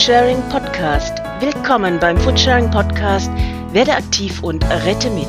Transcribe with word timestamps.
Foodsharing 0.00 0.40
Podcast. 0.48 1.18
Willkommen 1.40 2.00
beim 2.00 2.16
Foodsharing 2.16 2.70
Podcast. 2.70 3.30
Werde 3.74 3.92
aktiv 3.92 4.42
und 4.42 4.64
rette 4.64 5.10
mit. 5.10 5.26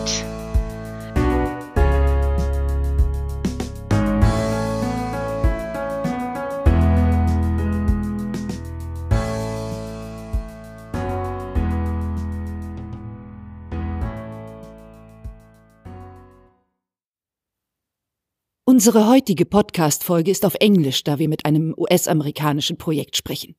Unsere 18.64 19.10
heutige 19.10 19.46
Podcast-Folge 19.46 20.32
ist 20.32 20.46
auf 20.46 20.56
Englisch, 20.62 21.04
da 21.04 21.20
wir 21.20 21.28
mit 21.28 21.46
einem 21.46 21.76
US-amerikanischen 21.78 22.78
Projekt 22.78 23.18
sprechen. 23.18 23.58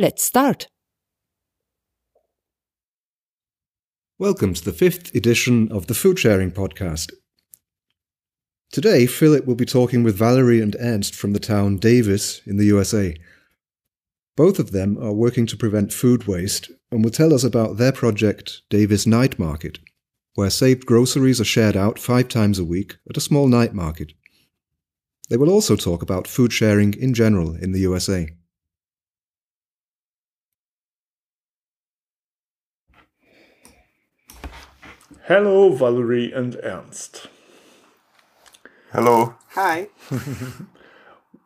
Let's 0.00 0.22
start! 0.22 0.68
Welcome 4.16 4.54
to 4.54 4.64
the 4.64 4.72
fifth 4.72 5.12
edition 5.12 5.72
of 5.72 5.88
the 5.88 5.94
Food 5.94 6.20
Sharing 6.20 6.52
Podcast. 6.52 7.10
Today, 8.70 9.06
Philip 9.06 9.44
will 9.44 9.56
be 9.56 9.64
talking 9.64 10.04
with 10.04 10.14
Valerie 10.14 10.60
and 10.60 10.76
Ernst 10.78 11.16
from 11.16 11.32
the 11.32 11.40
town 11.40 11.78
Davis 11.78 12.42
in 12.46 12.58
the 12.58 12.66
USA. 12.66 13.16
Both 14.36 14.60
of 14.60 14.70
them 14.70 14.96
are 15.02 15.12
working 15.12 15.46
to 15.46 15.56
prevent 15.56 15.92
food 15.92 16.28
waste 16.28 16.70
and 16.92 17.02
will 17.02 17.10
tell 17.10 17.34
us 17.34 17.42
about 17.42 17.76
their 17.76 17.90
project, 17.90 18.62
Davis 18.70 19.04
Night 19.04 19.36
Market, 19.36 19.80
where 20.36 20.48
saved 20.48 20.86
groceries 20.86 21.40
are 21.40 21.44
shared 21.44 21.76
out 21.76 21.98
five 21.98 22.28
times 22.28 22.60
a 22.60 22.64
week 22.64 22.98
at 23.10 23.16
a 23.16 23.20
small 23.20 23.48
night 23.48 23.74
market. 23.74 24.12
They 25.28 25.36
will 25.36 25.50
also 25.50 25.74
talk 25.74 26.02
about 26.02 26.28
food 26.28 26.52
sharing 26.52 26.94
in 26.94 27.14
general 27.14 27.56
in 27.56 27.72
the 27.72 27.80
USA. 27.80 28.28
Hello, 35.28 35.70
Valerie 35.74 36.32
and 36.32 36.56
Ernst. 36.62 37.26
Hello. 38.92 39.34
Hi. 39.50 39.88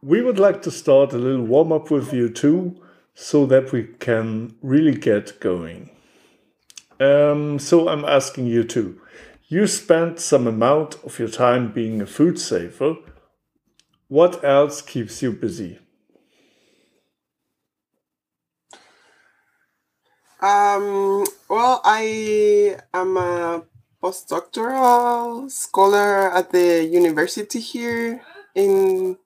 We 0.00 0.22
would 0.22 0.38
like 0.38 0.62
to 0.62 0.70
start 0.70 1.12
a 1.12 1.18
little 1.18 1.44
warm 1.44 1.72
up 1.72 1.90
with 1.90 2.12
you 2.12 2.28
too, 2.28 2.80
so 3.14 3.44
that 3.46 3.72
we 3.72 3.88
can 3.98 4.54
really 4.62 4.94
get 4.94 5.40
going. 5.40 5.90
Um, 7.00 7.58
so 7.58 7.88
I'm 7.88 8.04
asking 8.04 8.46
you 8.46 8.62
too. 8.62 9.00
You 9.48 9.66
spent 9.66 10.20
some 10.20 10.46
amount 10.46 11.02
of 11.04 11.18
your 11.18 11.28
time 11.28 11.72
being 11.72 12.00
a 12.00 12.06
food 12.06 12.38
saver. 12.38 12.94
What 14.06 14.44
else 14.44 14.80
keeps 14.80 15.22
you 15.22 15.32
busy? 15.32 15.80
Um, 20.40 21.24
well, 21.48 21.80
I 21.84 22.76
am 22.94 23.16
a 23.16 23.62
postdoctoral 24.02 25.48
scholar 25.50 26.32
at 26.32 26.50
the 26.50 26.84
university 26.84 27.60
here 27.60 28.20
in 28.54 29.16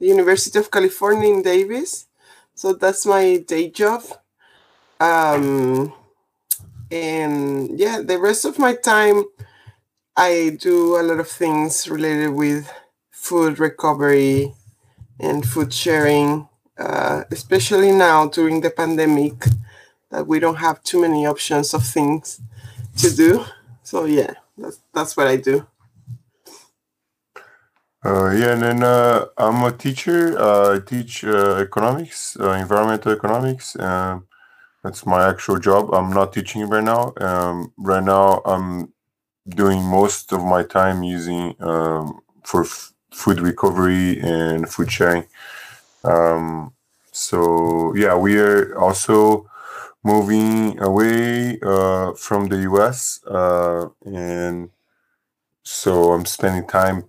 the 0.00 0.06
University 0.06 0.58
of 0.58 0.70
California 0.70 1.32
in 1.32 1.42
Davis. 1.42 2.06
So 2.54 2.72
that's 2.72 3.06
my 3.06 3.36
day 3.46 3.70
job. 3.70 4.02
Um, 4.98 5.92
and 6.90 7.78
yeah, 7.78 8.00
the 8.02 8.18
rest 8.18 8.44
of 8.44 8.58
my 8.58 8.74
time, 8.74 9.24
I 10.16 10.56
do 10.60 10.98
a 10.98 11.02
lot 11.02 11.20
of 11.20 11.28
things 11.28 11.88
related 11.88 12.30
with 12.30 12.70
food 13.10 13.58
recovery 13.58 14.52
and 15.18 15.44
food 15.44 15.72
sharing, 15.72 16.48
uh, 16.78 17.24
especially 17.30 17.92
now 17.92 18.26
during 18.26 18.60
the 18.60 18.70
pandemic 18.70 19.44
that 20.10 20.26
we 20.26 20.38
don't 20.38 20.56
have 20.56 20.82
too 20.82 21.00
many 21.00 21.26
options 21.26 21.74
of 21.74 21.84
things 21.84 22.40
to 22.98 23.14
do. 23.14 23.44
So 23.84 24.06
yeah, 24.06 24.32
that's 24.58 24.80
that's 24.94 25.16
what 25.16 25.28
I 25.28 25.36
do. 25.36 25.66
Uh, 28.04 28.30
yeah, 28.32 28.52
and 28.52 28.62
then 28.62 28.82
uh, 28.82 29.26
I'm 29.38 29.62
a 29.64 29.72
teacher. 29.72 30.38
Uh, 30.38 30.76
I 30.76 30.80
teach 30.80 31.24
uh, 31.24 31.56
economics, 31.56 32.36
uh, 32.40 32.52
environmental 32.52 33.12
economics. 33.12 33.78
Um, 33.78 34.26
that's 34.82 35.06
my 35.06 35.28
actual 35.28 35.58
job. 35.58 35.94
I'm 35.94 36.10
not 36.10 36.32
teaching 36.32 36.68
right 36.68 36.84
now. 36.84 37.14
Um, 37.20 37.72
right 37.78 38.02
now, 38.04 38.42
I'm 38.46 38.92
doing 39.48 39.82
most 39.82 40.32
of 40.32 40.42
my 40.44 40.62
time 40.62 41.02
using 41.02 41.56
um, 41.60 42.20
for 42.44 42.64
food 43.12 43.40
recovery 43.40 44.20
and 44.20 44.68
food 44.68 44.92
sharing. 44.92 45.26
Um, 46.04 46.72
so 47.12 47.94
yeah, 47.96 48.16
we 48.16 48.38
are 48.38 48.78
also 48.78 49.48
moving 50.04 50.80
away 50.80 51.58
uh, 51.62 52.12
from 52.12 52.48
the 52.48 52.58
US. 52.70 53.24
Uh, 53.24 53.88
and 54.04 54.70
so 55.62 56.12
I'm 56.12 56.26
spending 56.26 56.66
time 56.68 57.04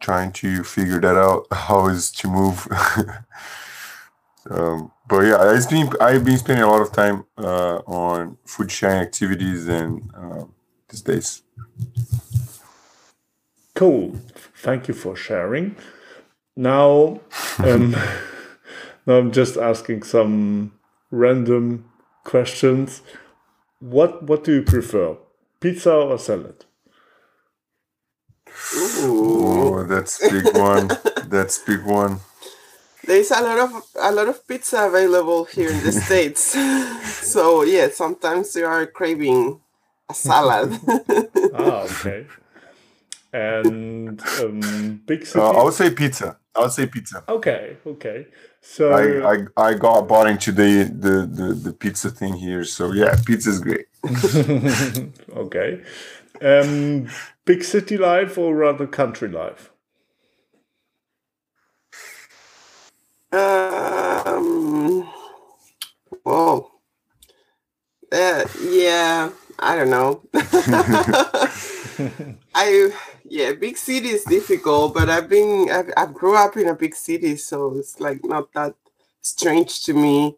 trying 0.00 0.32
to 0.32 0.64
figure 0.64 1.00
that 1.00 1.16
out 1.16 1.46
how 1.52 1.88
is 1.88 2.10
to 2.12 2.28
move. 2.28 2.66
um, 4.50 4.90
but 5.08 5.20
yeah, 5.20 5.54
it's 5.54 5.66
been 5.66 5.88
I've 6.00 6.24
been 6.24 6.38
spending 6.38 6.64
a 6.64 6.70
lot 6.70 6.80
of 6.80 6.92
time 6.92 7.26
uh, 7.38 7.76
on 7.86 8.38
food 8.44 8.72
sharing 8.72 9.00
activities 9.02 9.68
and 9.68 10.10
um, 10.14 10.54
these 10.88 11.02
days. 11.02 11.42
Cool. 13.74 14.16
Thank 14.56 14.88
you 14.88 14.94
for 14.94 15.14
sharing. 15.14 15.76
Now, 16.56 17.20
um, 17.58 17.94
now 19.06 19.18
I'm 19.18 19.30
just 19.32 19.58
asking 19.58 20.02
some 20.02 20.72
random 21.10 21.84
questions. 22.26 23.02
What 23.80 24.22
what 24.24 24.44
do 24.44 24.52
you 24.52 24.62
prefer, 24.62 25.16
pizza 25.60 25.92
or 25.94 26.18
salad? 26.18 26.64
Oh, 29.02 29.84
that's 29.88 30.18
big 30.18 30.56
one. 30.56 30.90
that's 31.28 31.58
big 31.58 31.84
one. 31.84 32.20
There's 33.06 33.30
a 33.30 33.40
lot 33.40 33.58
of 33.58 33.70
a 33.96 34.12
lot 34.12 34.28
of 34.28 34.46
pizza 34.48 34.86
available 34.86 35.44
here 35.44 35.70
in 35.70 35.82
the 35.82 35.92
states. 36.06 36.56
so 37.32 37.62
yeah, 37.62 37.88
sometimes 37.92 38.54
you 38.56 38.66
are 38.66 38.86
craving 38.86 39.60
a 40.10 40.14
salad. 40.14 40.78
ah, 41.54 41.86
okay. 41.86 42.26
And 43.32 44.20
um, 44.40 45.02
big 45.06 45.26
city. 45.26 45.40
Uh, 45.40 45.50
I 45.50 45.62
would 45.62 45.74
say 45.74 45.90
pizza. 45.90 46.38
I 46.54 46.60
would 46.62 46.72
say 46.72 46.86
pizza. 46.86 47.22
Okay, 47.28 47.76
okay. 47.86 48.26
So 48.68 48.92
I, 48.92 49.32
I 49.32 49.68
I 49.68 49.74
got 49.74 50.08
bought 50.08 50.28
into 50.28 50.52
the, 50.52 50.84
the 50.84 51.26
the 51.26 51.54
the 51.54 51.72
pizza 51.72 52.10
thing 52.10 52.34
here. 52.34 52.64
So 52.64 52.92
yeah, 52.92 53.16
pizza 53.24 53.50
is 53.50 53.60
great. 53.60 53.86
okay. 55.36 55.82
Um, 56.42 57.08
big 57.44 57.64
city 57.64 57.96
life 57.96 58.36
or 58.36 58.54
rather 58.54 58.86
country 58.86 59.28
life? 59.28 59.70
um. 63.32 65.08
Well. 66.24 66.72
Uh, 68.12 68.44
yeah, 68.70 69.30
I 69.58 69.76
don't 69.76 69.90
know. 69.90 70.22
I 72.54 72.90
yeah, 73.28 73.52
big 73.52 73.76
city 73.76 74.08
is 74.10 74.24
difficult, 74.24 74.94
but 74.94 75.08
I've 75.08 75.28
been 75.28 75.70
I've, 75.70 75.90
I've 75.96 76.14
grew 76.14 76.36
up 76.36 76.56
in 76.56 76.68
a 76.68 76.74
big 76.74 76.94
city, 76.94 77.36
so 77.36 77.76
it's 77.76 78.00
like 78.00 78.24
not 78.24 78.52
that 78.52 78.74
strange 79.20 79.84
to 79.84 79.94
me. 79.94 80.36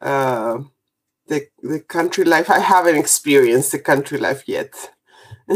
Uh, 0.00 0.62
the 1.28 1.48
the 1.62 1.80
country 1.80 2.24
life 2.24 2.50
I 2.50 2.58
haven't 2.58 2.96
experienced 2.96 3.72
the 3.72 3.78
country 3.78 4.18
life 4.18 4.44
yet. 4.46 4.72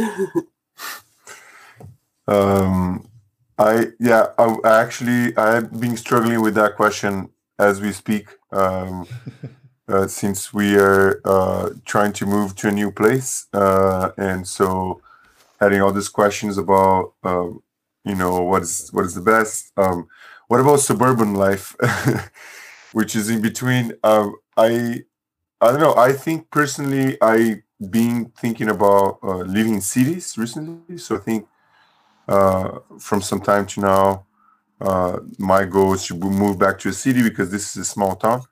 um, 2.29 3.09
I 3.59 3.89
yeah, 3.99 4.29
I, 4.39 4.57
I 4.65 4.81
actually 4.83 5.37
I've 5.37 5.81
been 5.81 5.97
struggling 5.97 6.41
with 6.43 6.55
that 6.55 6.77
question 6.77 7.31
as 7.59 7.81
we 7.81 7.93
speak. 7.93 8.29
Um, 8.53 9.07
uh, 9.89 10.07
since 10.07 10.53
we 10.53 10.77
are 10.77 11.21
uh, 11.25 11.71
trying 11.85 12.13
to 12.13 12.27
move 12.27 12.57
to 12.57 12.69
a 12.69 12.73
new 12.73 12.91
place, 12.91 13.47
uh, 13.53 14.11
and 14.17 14.47
so 14.47 15.01
having 15.61 15.81
all 15.81 15.93
these 15.93 16.09
questions 16.09 16.59
about 16.59 17.15
um, 17.25 17.63
you 18.05 18.15
know 18.15 18.43
what 18.43 18.63
is 18.63 18.89
what 18.93 19.05
is 19.05 19.15
the 19.15 19.21
best 19.21 19.73
um, 19.77 20.09
what 20.49 20.61
about 20.61 20.81
suburban 20.81 21.35
life 21.35 21.77
which 22.93 23.17
is 23.17 23.29
in 23.29 23.41
between? 23.41 23.93
Um, 24.05 24.37
i 24.57 25.03
i 25.61 25.71
don't 25.71 25.81
know. 25.81 25.95
I 25.97 26.13
think 26.13 26.51
personally 26.51 27.19
i 27.21 27.63
been 27.91 28.33
thinking 28.39 28.71
about 28.71 29.19
uh, 29.23 29.39
living 29.39 29.75
in 29.75 29.81
cities 29.81 30.39
recently. 30.39 30.97
So 30.99 31.17
i 31.17 31.19
think 31.19 31.47
uh, 32.29 32.79
from 32.99 33.21
some 33.21 33.41
time 33.41 33.67
to 33.67 33.81
now 33.81 34.27
uh, 34.81 35.21
my 35.39 35.65
goal 35.65 35.95
is 35.95 36.07
to 36.07 36.15
move 36.15 36.59
back 36.59 36.79
to 36.81 36.89
a 36.89 36.93
city 36.93 37.23
because 37.23 37.51
this 37.51 37.71
is 37.71 37.77
a 37.83 37.85
small 37.85 38.15
town. 38.17 38.43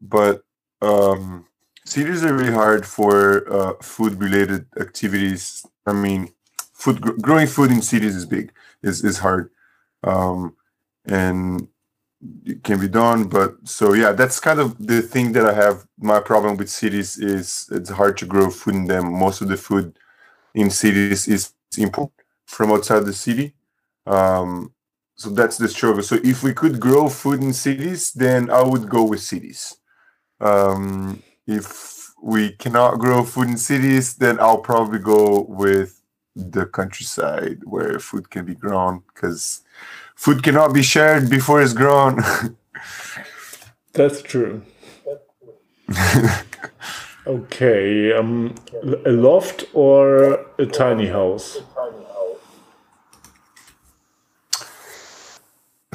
But 0.00 0.42
um, 0.82 1.46
cities 1.90 2.24
are 2.24 2.34
really 2.34 2.52
hard 2.52 2.86
for 2.86 3.52
uh, 3.52 3.74
food 3.82 4.20
related 4.20 4.66
activities 4.78 5.64
I 5.86 5.92
mean, 5.92 6.32
food 6.72 7.00
growing 7.20 7.46
food 7.46 7.70
in 7.70 7.82
cities 7.82 8.16
is 8.16 8.26
big, 8.26 8.52
is 8.82 9.04
is 9.04 9.18
hard, 9.18 9.50
um, 10.04 10.56
and 11.04 11.68
it 12.44 12.62
can 12.62 12.80
be 12.80 12.88
done. 12.88 13.24
But 13.24 13.56
so 13.64 13.92
yeah, 13.92 14.12
that's 14.12 14.40
kind 14.40 14.60
of 14.60 14.76
the 14.86 15.02
thing 15.02 15.32
that 15.32 15.46
I 15.46 15.54
have. 15.54 15.86
My 15.98 16.20
problem 16.20 16.56
with 16.56 16.70
cities 16.70 17.18
is 17.18 17.68
it's 17.72 17.90
hard 17.90 18.16
to 18.18 18.26
grow 18.26 18.50
food 18.50 18.74
in 18.74 18.86
them. 18.86 19.12
Most 19.12 19.40
of 19.40 19.48
the 19.48 19.56
food 19.56 19.98
in 20.54 20.70
cities 20.70 21.28
is 21.28 21.52
import 21.78 22.12
from 22.46 22.72
outside 22.72 23.04
the 23.04 23.12
city. 23.12 23.54
Um, 24.06 24.72
so 25.14 25.30
that's 25.30 25.58
the 25.58 25.68
struggle. 25.68 26.02
So 26.02 26.16
if 26.24 26.42
we 26.42 26.54
could 26.54 26.80
grow 26.80 27.08
food 27.08 27.42
in 27.42 27.52
cities, 27.52 28.12
then 28.12 28.50
I 28.50 28.62
would 28.62 28.88
go 28.88 29.04
with 29.04 29.20
cities. 29.20 29.76
Um, 30.40 31.22
if 31.50 32.12
we 32.22 32.52
cannot 32.52 32.98
grow 32.98 33.24
food 33.24 33.48
in 33.48 33.56
cities, 33.56 34.14
then 34.14 34.38
I'll 34.40 34.58
probably 34.58 34.98
go 34.98 35.46
with 35.48 36.02
the 36.36 36.66
countryside 36.66 37.60
where 37.64 37.98
food 37.98 38.30
can 38.30 38.44
be 38.44 38.54
grown 38.54 39.02
because 39.12 39.62
food 40.14 40.42
cannot 40.42 40.72
be 40.72 40.82
shared 40.82 41.28
before 41.28 41.60
it's 41.60 41.72
grown. 41.72 42.22
That's 43.92 44.22
true. 44.22 44.62
okay, 47.26 48.12
um, 48.12 48.54
a 49.04 49.10
loft 49.10 49.64
or 49.74 50.46
a 50.58 50.66
tiny 50.66 51.08
house? 51.08 51.58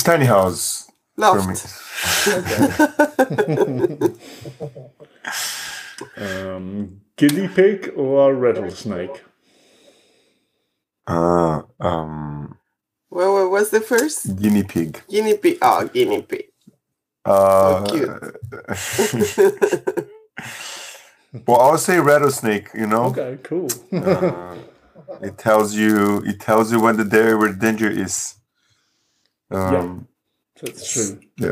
tiny 0.06 0.26
house 0.26 0.85
Loft. 1.18 1.66
um, 6.18 7.02
guinea 7.18 7.48
pig 7.48 7.94
or 7.96 8.34
rattlesnake? 8.36 9.24
Uh, 11.08 11.62
um, 11.80 12.58
Well, 13.10 13.34
what 13.34 13.52
was 13.52 13.70
the 13.70 13.82
first? 13.82 14.36
guinea 14.40 14.64
pig. 14.64 15.02
Guinea 15.10 15.38
pig. 15.38 15.58
Oh, 15.62 15.88
guinea 15.88 16.22
pig. 16.22 16.46
Uh, 17.24 17.84
cute. 17.86 18.10
well, 21.48 21.60
I'll 21.62 21.78
say 21.78 22.00
rattlesnake. 22.00 22.70
You 22.76 22.88
know, 22.88 23.06
Okay, 23.06 23.38
cool. 23.44 23.68
uh, 23.94 24.56
it 25.22 25.38
tells 25.38 25.76
you 25.76 26.22
it 26.26 26.40
tells 26.40 26.72
you 26.72 26.80
when 26.80 26.98
the 26.98 27.04
there 27.04 27.38
where 27.38 27.54
danger 27.54 27.90
is. 27.90 28.36
Um, 29.50 30.08
That's 30.62 30.94
true. 30.94 31.20
yeah. 31.38 31.52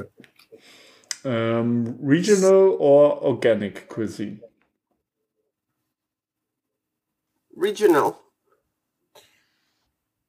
Um, 1.26 1.98
regional 2.00 2.76
or 2.80 3.22
organic 3.24 3.88
cuisine? 3.90 4.42
Regional. 7.56 8.20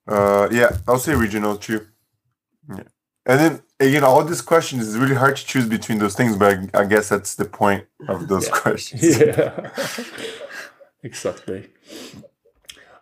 Uh, 0.07 0.49
yeah, 0.53 0.77
I'll 0.87 0.99
say 0.99 1.15
regional 1.15 1.57
too. 1.57 1.87
Yeah. 2.69 2.83
And 3.27 3.41
then 3.41 3.63
again, 3.81 4.05
all 4.05 4.23
these 4.25 4.43
questions 4.43 4.87
is 4.87 4.99
really 4.99 5.15
hard 5.15 5.37
to 5.37 5.45
choose 5.47 5.67
between 5.67 5.99
those 5.99 6.15
things, 6.15 6.37
but 6.37 6.59
I, 6.75 6.83
I 6.83 6.85
guess 6.85 7.09
that's 7.09 7.35
the 7.35 7.47
point 7.47 7.87
of 8.09 8.29
those 8.29 8.47
Yeah. 8.49 8.53
questions. 8.53 9.03
Yeah, 9.19 9.71
exactly. 11.03 11.71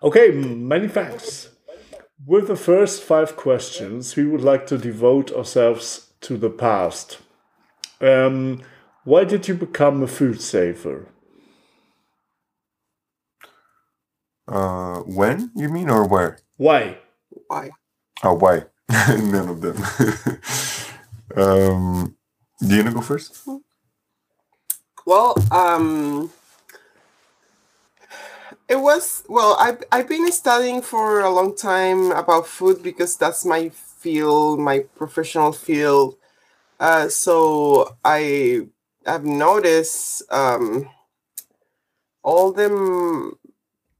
Okay, 0.02 0.30
many 0.30 0.88
thanks. 0.88 1.48
With 2.24 2.46
the 2.46 2.56
first 2.56 3.02
five 3.02 3.36
questions, 3.36 4.14
we 4.14 4.24
would 4.24 4.42
like 4.42 4.66
to 4.68 4.78
devote 4.78 5.32
ourselves 5.32 6.12
to 6.20 6.36
the 6.36 6.50
past. 6.50 7.18
Um, 8.00 8.62
why 9.02 9.24
did 9.24 9.48
you 9.48 9.54
become 9.54 10.02
a 10.02 10.06
food 10.06 10.40
saver? 10.40 11.08
Uh, 14.46 14.98
when 15.00 15.50
you 15.56 15.68
mean 15.68 15.90
or 15.90 16.06
where? 16.06 16.38
Why? 16.56 16.98
Why? 17.48 17.70
Oh, 18.22 18.34
why? 18.34 18.66
None 18.88 19.48
of 19.48 19.60
them. 19.60 19.76
um, 21.36 22.16
do 22.60 22.68
you 22.68 22.84
wanna 22.84 22.94
go 22.94 23.00
first? 23.00 23.42
Well, 25.04 25.34
um, 25.50 26.30
it 28.72 28.80
was 28.80 29.24
well. 29.28 29.56
I've 29.60 29.82
I've 29.92 30.08
been 30.08 30.32
studying 30.32 30.80
for 30.82 31.20
a 31.20 31.30
long 31.30 31.54
time 31.54 32.10
about 32.12 32.46
food 32.46 32.82
because 32.82 33.16
that's 33.18 33.44
my 33.44 33.68
field, 33.68 34.60
my 34.60 34.80
professional 34.96 35.52
field. 35.52 36.16
Uh, 36.80 37.08
so 37.08 37.96
I 38.04 38.68
have 39.06 39.24
noticed 39.24 40.22
um, 40.32 40.88
all 42.22 42.52
the 42.52 43.32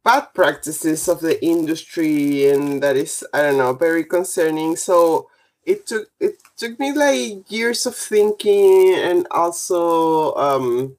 bad 0.05 0.35
practices 0.35 1.09
of 1.09 1.21
the 1.21 1.43
industry, 1.45 2.49
and 2.51 2.83
that 2.83 2.97
is 2.97 3.25
I 3.35 3.43
don't 3.43 3.59
know 3.59 3.75
very 3.75 4.05
concerning. 4.05 4.77
So 4.77 5.29
it 5.65 5.87
took 5.87 6.09
it 6.21 6.37
took 6.57 6.79
me 6.81 6.93
like 6.93 7.51
years 7.51 7.87
of 7.87 7.97
thinking 7.97 8.95
and 8.95 9.27
also 9.31 10.35
um 10.37 10.97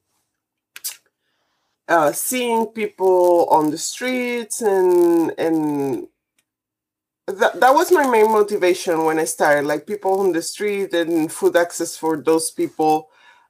uh 1.87 2.11
seeing 2.11 2.67
people 2.67 3.47
on 3.49 3.71
the 3.71 3.77
streets 3.77 4.61
and 4.61 5.33
and 5.37 6.07
that, 7.27 7.59
that 7.59 7.73
was 7.73 7.91
my 7.91 8.07
main 8.07 8.31
motivation 8.31 9.05
when 9.05 9.19
i 9.19 9.23
started 9.25 9.65
like 9.65 9.87
people 9.87 10.19
on 10.19 10.31
the 10.33 10.41
street 10.41 10.93
and 10.93 11.31
food 11.31 11.55
access 11.55 11.95
for 11.97 12.17
those 12.17 12.51
people. 12.51 13.09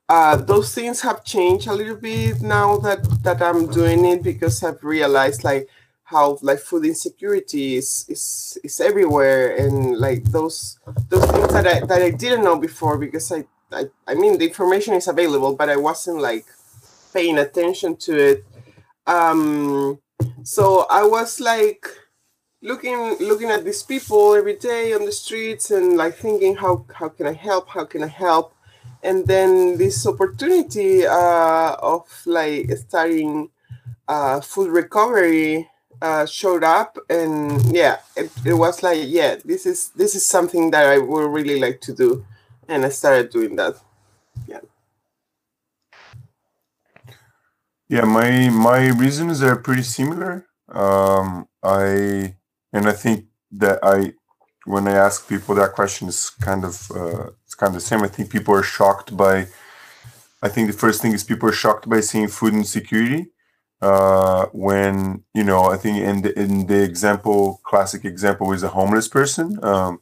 Uh 0.10 0.36
those 0.36 0.74
things 0.76 1.02
have 1.02 1.24
changed 1.24 1.68
a 1.68 1.74
little 1.74 1.96
bit 1.96 2.42
now 2.42 2.78
that 2.78 3.00
that 3.24 3.42
i'm 3.42 3.68
doing 3.68 4.06
it 4.06 4.22
because 4.22 4.62
i've 4.64 4.84
realized 4.84 5.44
like 5.44 5.68
how 6.04 6.38
like 6.42 6.60
food 6.60 6.86
insecurity 6.86 7.76
is 7.78 8.06
is 8.10 8.58
is 8.64 8.80
everywhere 8.82 9.56
and 9.56 9.98
like 9.98 10.24
those 10.26 10.78
those 11.10 11.26
things 11.32 11.48
that 11.54 11.66
I 11.66 11.80
that 11.86 12.02
I 12.02 12.12
didn't 12.12 12.44
know 12.44 12.58
before 12.60 12.98
because 12.98 13.32
I 13.32 13.46
I, 13.72 13.86
I 14.08 14.14
mean 14.16 14.38
the 14.38 14.46
information 14.46 14.94
is 14.96 15.08
available 15.08 15.56
but 15.56 15.70
I 15.70 15.78
wasn't 15.78 16.20
like 16.20 16.46
paying 17.13 17.38
attention 17.38 17.95
to 17.98 18.18
it. 18.18 18.45
Um 19.07 20.00
so 20.44 20.86
I 20.89 21.04
was 21.04 21.39
like 21.39 21.88
looking 22.62 23.18
looking 23.19 23.50
at 23.50 23.63
these 23.65 23.83
people 23.83 24.36
every 24.36 24.56
day 24.57 24.94
on 24.94 25.06
the 25.06 25.12
streets 25.12 25.71
and 25.71 25.98
like 25.98 26.15
thinking 26.15 26.56
how 26.56 26.86
how 26.94 27.10
can 27.10 27.27
I 27.27 27.33
help? 27.33 27.69
How 27.69 27.86
can 27.86 28.04
I 28.04 28.07
help? 28.07 28.54
And 29.04 29.27
then 29.27 29.77
this 29.77 30.07
opportunity 30.07 31.06
uh 31.06 31.75
of 31.81 32.07
like 32.25 32.71
starting 32.77 33.50
uh 34.07 34.42
food 34.42 34.71
recovery 34.71 35.69
uh, 36.01 36.25
showed 36.25 36.63
up 36.65 36.98
and 37.10 37.62
yeah 37.74 37.98
it, 38.17 38.29
it 38.46 38.53
was 38.53 38.84
like 38.84 39.00
yeah 39.05 39.36
this 39.46 39.65
is 39.65 39.89
this 39.96 40.15
is 40.15 40.25
something 40.25 40.70
that 40.72 40.86
i 40.86 40.98
would 40.98 41.27
really 41.32 41.60
like 41.60 41.79
to 41.82 41.93
do. 41.93 42.25
And 42.67 42.86
i 42.86 42.89
started 42.89 43.29
doing 43.32 43.55
that 43.58 43.75
Yeah, 47.90 48.06
my 48.06 48.50
my 48.50 48.88
reasons 48.90 49.42
are 49.44 49.56
pretty 49.56 49.84
similar. 49.84 50.46
Um, 50.70 51.48
I 51.62 52.36
and 52.72 52.88
I 52.88 52.94
think 52.94 53.25
that 53.52 53.80
I 53.84 54.13
when 54.66 54.88
I 54.88 54.94
ask 54.94 55.28
people 55.28 55.56
that 55.56 55.74
question 55.74 56.08
is 56.08 56.30
kind 56.30 56.63
of 56.66 56.90
uh, 56.92 57.30
it's 57.46 57.56
kind 57.56 57.70
of 57.70 57.75
the 57.75 57.82
same. 57.88 58.04
I 58.04 58.08
think 58.08 58.30
people 58.32 58.54
are 58.56 58.63
shocked 58.63 59.16
by. 59.16 59.48
I 60.42 60.50
think 60.50 60.68
the 60.68 60.78
first 60.78 61.02
thing 61.02 61.13
is 61.13 61.24
people 61.24 61.50
are 61.50 61.54
shocked 61.54 61.90
by 61.90 62.02
seeing 62.02 62.28
food 62.28 62.54
insecurity. 62.54 63.28
Uh, 63.82 64.48
when 64.54 65.24
you 65.34 65.44
know, 65.44 65.66
I 65.66 65.78
think 65.78 65.98
in 66.00 66.22
the 66.24 66.40
in 66.40 66.68
the 66.68 66.84
example, 66.84 67.62
classic 67.63 68.06
example 68.06 68.54
is 68.54 68.63
a 68.63 68.70
homeless 68.70 69.08
person. 69.08 69.60
Um, 69.63 70.02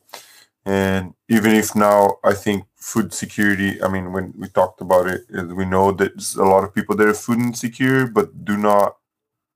and 0.66 1.14
even 1.30 1.52
if 1.54 1.76
now 1.76 2.18
I 2.24 2.34
think 2.34 2.66
food 2.82 3.14
security, 3.14 3.82
I 3.84 3.88
mean, 3.88 4.12
when 4.12 4.34
we 4.38 4.50
talked 4.50 4.82
about 4.82 5.08
it, 5.08 5.22
uh, 5.38 5.46
we 5.46 5.66
know 5.66 5.92
that 5.94 6.14
a 6.38 6.44
lot 6.44 6.66
of 6.66 6.76
people 6.76 6.96
that 6.98 7.08
are 7.08 7.14
food 7.14 7.40
insecure, 7.40 8.08
but 8.08 8.44
do 8.44 8.58
not, 8.58 8.98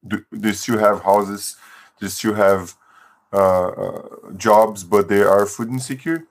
do, 0.07 0.23
they 0.31 0.53
still 0.53 0.79
have 0.79 1.03
houses, 1.03 1.57
they 1.99 2.07
still 2.07 2.35
have 2.35 2.75
uh, 3.33 3.67
uh, 3.67 4.31
jobs, 4.37 4.83
but 4.83 5.09
they 5.09 5.23
are 5.23 5.45
food 5.45 5.69
insecure. 5.69 6.27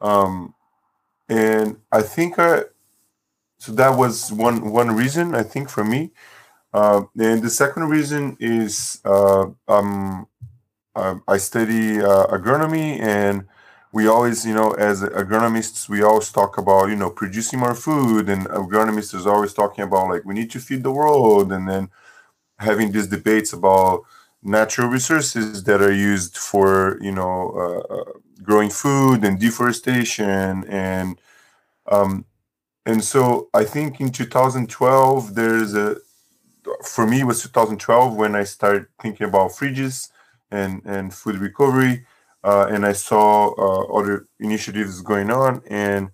Um, 0.00 0.54
and 1.28 1.76
I 1.92 2.02
think 2.02 2.38
I, 2.38 2.64
so 3.58 3.72
that 3.72 3.96
was 3.98 4.32
one 4.32 4.70
one 4.70 4.94
reason 4.94 5.34
I 5.34 5.42
think 5.42 5.68
for 5.68 5.84
me. 5.84 6.12
Uh, 6.74 7.02
and 7.18 7.42
the 7.42 7.50
second 7.50 7.88
reason 7.88 8.36
is 8.40 9.00
uh, 9.04 9.46
um, 9.68 10.26
uh, 10.94 11.16
I 11.28 11.38
study 11.38 12.00
uh, 12.00 12.26
agronomy 12.26 13.00
and 13.00 13.46
we 13.92 14.06
always, 14.06 14.44
you 14.46 14.54
know, 14.54 14.72
as 14.72 15.02
agronomists, 15.02 15.88
we 15.88 16.02
always 16.02 16.30
talk 16.30 16.58
about, 16.58 16.88
you 16.88 16.96
know, 16.96 17.10
producing 17.10 17.60
more 17.60 17.74
food, 17.74 18.28
and 18.28 18.46
agronomists 18.48 19.14
is 19.14 19.26
always 19.26 19.54
talking 19.54 19.84
about 19.84 20.10
like 20.10 20.24
we 20.24 20.34
need 20.34 20.50
to 20.50 20.60
feed 20.60 20.82
the 20.82 20.92
world, 20.92 21.52
and 21.52 21.68
then 21.68 21.90
having 22.58 22.92
these 22.92 23.06
debates 23.08 23.52
about 23.52 24.02
natural 24.42 24.88
resources 24.88 25.64
that 25.64 25.82
are 25.82 25.92
used 25.92 26.36
for, 26.36 26.98
you 27.00 27.12
know, 27.12 27.52
uh, 27.90 27.94
uh, 27.94 28.12
growing 28.42 28.70
food 28.70 29.24
and 29.24 29.40
deforestation, 29.40 30.64
and 30.68 31.20
um, 31.90 32.24
and 32.86 33.02
so 33.04 33.48
I 33.54 33.64
think 33.64 34.00
in 34.00 34.10
2012 34.10 35.34
there's 35.34 35.74
a, 35.74 35.96
for 36.84 37.06
me 37.06 37.20
it 37.20 37.24
was 37.24 37.42
2012 37.42 38.16
when 38.16 38.34
I 38.34 38.44
started 38.44 38.86
thinking 39.00 39.26
about 39.28 39.52
fridges 39.52 40.10
and 40.50 40.82
and 40.84 41.12
food 41.14 41.36
recovery 41.38 42.06
and 42.44 42.86
I 42.86 42.92
saw 42.92 43.52
uh, 43.52 43.98
other 43.98 44.28
initiatives 44.40 45.00
going 45.02 45.30
on, 45.30 45.62
and 45.68 46.10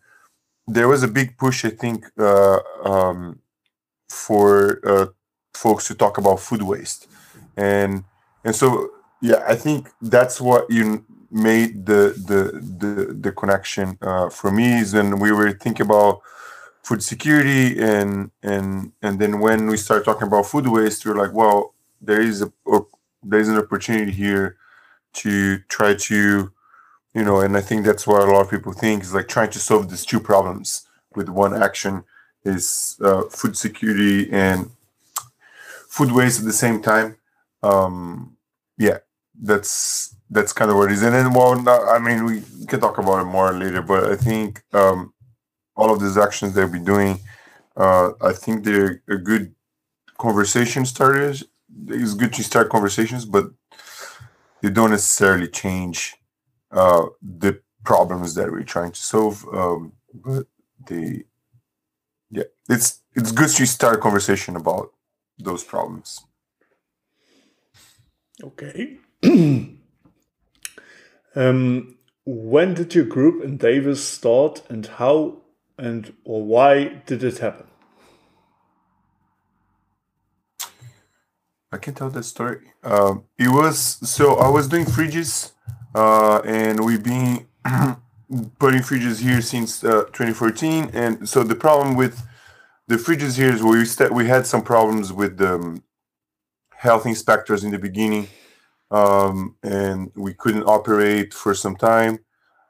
there 0.66 0.88
was 0.88 1.02
a 1.02 1.08
big 1.08 1.36
push, 1.36 1.64
I 1.64 1.70
think, 1.70 2.06
uh, 2.18 2.60
um, 2.84 3.40
for 4.08 4.80
uh, 4.84 5.06
folks 5.52 5.86
to 5.88 5.94
talk 5.94 6.18
about 6.18 6.40
food 6.40 6.62
waste, 6.62 7.08
and 7.56 8.04
and 8.44 8.54
so 8.54 8.90
yeah, 9.20 9.44
I 9.46 9.54
think 9.54 9.90
that's 10.00 10.40
what 10.40 10.70
you 10.70 11.04
made 11.30 11.86
the 11.86 12.14
the 12.26 12.60
the, 12.60 13.12
the 13.14 13.32
connection 13.32 13.98
uh, 14.00 14.30
for 14.30 14.50
me 14.50 14.78
is 14.78 14.94
when 14.94 15.18
we 15.18 15.32
were 15.32 15.52
thinking 15.52 15.86
about 15.86 16.20
food 16.82 17.02
security 17.02 17.80
and 17.80 18.30
and 18.42 18.92
and 19.02 19.18
then 19.18 19.40
when 19.40 19.66
we 19.66 19.76
start 19.76 20.04
talking 20.04 20.28
about 20.28 20.46
food 20.46 20.66
waste, 20.66 21.04
we're 21.04 21.14
like, 21.14 21.32
well, 21.32 21.74
there 22.00 22.20
is 22.20 22.42
a 22.42 22.52
there 23.22 23.40
is 23.40 23.48
an 23.48 23.56
opportunity 23.56 24.12
here 24.12 24.56
to 25.14 25.58
try 25.68 25.94
to 25.94 26.52
you 27.14 27.24
know 27.24 27.40
and 27.40 27.56
i 27.56 27.60
think 27.60 27.84
that's 27.84 28.06
what 28.06 28.22
a 28.22 28.32
lot 28.32 28.42
of 28.42 28.50
people 28.50 28.72
think 28.72 29.02
is 29.02 29.14
like 29.14 29.28
trying 29.28 29.50
to 29.50 29.58
solve 29.58 29.90
these 29.90 30.06
two 30.06 30.20
problems 30.20 30.86
with 31.16 31.28
one 31.28 31.54
action 31.62 32.04
is 32.44 32.96
uh, 33.02 33.22
food 33.30 33.56
security 33.56 34.30
and 34.32 34.70
food 35.88 36.12
waste 36.12 36.40
at 36.40 36.46
the 36.46 36.52
same 36.52 36.82
time. 36.82 37.16
Um 37.62 38.36
yeah 38.78 38.98
that's 39.40 40.14
that's 40.30 40.52
kind 40.52 40.70
of 40.70 40.76
what 40.76 40.90
it 40.90 40.94
is. 40.94 41.02
And 41.02 41.14
then 41.14 41.32
well 41.32 41.60
not, 41.60 41.82
i 41.88 41.98
mean 41.98 42.24
we 42.24 42.42
can 42.68 42.80
talk 42.80 42.98
about 42.98 43.20
it 43.22 43.24
more 43.26 43.52
later 43.52 43.82
but 43.82 44.04
i 44.12 44.16
think 44.16 44.62
um 44.74 45.12
all 45.76 45.92
of 45.92 46.00
these 46.00 46.18
actions 46.18 46.54
that 46.54 46.70
we're 46.70 46.84
doing 46.84 47.20
uh 47.76 48.12
i 48.22 48.32
think 48.32 48.64
they're 48.64 49.02
a 49.08 49.18
good 49.18 49.54
conversation 50.18 50.86
starters. 50.86 51.44
It's 51.88 52.14
good 52.14 52.32
to 52.34 52.44
start 52.44 52.70
conversations 52.70 53.24
but 53.24 53.46
they 54.64 54.70
don't 54.70 54.92
necessarily 54.92 55.46
change 55.46 56.16
uh, 56.70 57.04
the 57.20 57.60
problems 57.84 58.34
that 58.34 58.50
we're 58.50 58.62
trying 58.62 58.92
to 58.92 59.02
solve. 59.02 59.44
Um, 59.52 59.92
but 60.14 60.46
they, 60.88 61.24
yeah, 62.30 62.44
it's 62.70 63.00
it's 63.12 63.30
good 63.30 63.50
to 63.50 63.66
start 63.66 63.96
a 63.96 64.00
conversation 64.00 64.56
about 64.56 64.90
those 65.38 65.62
problems. 65.62 66.24
Okay. 68.42 68.96
um, 71.36 71.98
when 72.24 72.72
did 72.72 72.94
your 72.94 73.04
group 73.04 73.44
in 73.44 73.58
Davis 73.58 74.02
start, 74.02 74.62
and 74.70 74.86
how 74.86 75.42
and 75.76 76.14
or 76.24 76.42
why 76.42 77.02
did 77.04 77.22
it 77.22 77.36
happen? 77.38 77.66
I 81.74 81.78
can 81.78 81.92
tell 81.92 82.08
that 82.10 82.22
story. 82.22 82.60
Um, 82.84 83.24
it 83.36 83.48
was 83.48 83.76
so 84.08 84.36
I 84.36 84.48
was 84.48 84.68
doing 84.68 84.84
fridges 84.84 85.52
uh, 85.92 86.38
and 86.44 86.84
we've 86.84 87.02
been 87.02 87.46
putting 88.60 88.80
fridges 88.80 89.20
here 89.20 89.40
since 89.40 89.82
uh, 89.82 90.04
2014. 90.12 90.90
And 90.92 91.28
so 91.28 91.42
the 91.42 91.56
problem 91.56 91.96
with 91.96 92.24
the 92.86 92.94
fridges 92.96 93.36
here 93.36 93.52
is 93.52 93.60
we 93.62 93.84
we 94.14 94.28
had 94.28 94.46
some 94.46 94.62
problems 94.62 95.12
with 95.12 95.38
the 95.38 95.54
um, 95.54 95.82
health 96.76 97.06
inspectors 97.06 97.64
in 97.64 97.72
the 97.72 97.78
beginning, 97.78 98.28
um, 98.92 99.56
and 99.64 100.12
we 100.14 100.32
couldn't 100.32 100.64
operate 100.64 101.34
for 101.34 101.54
some 101.54 101.74
time. 101.74 102.20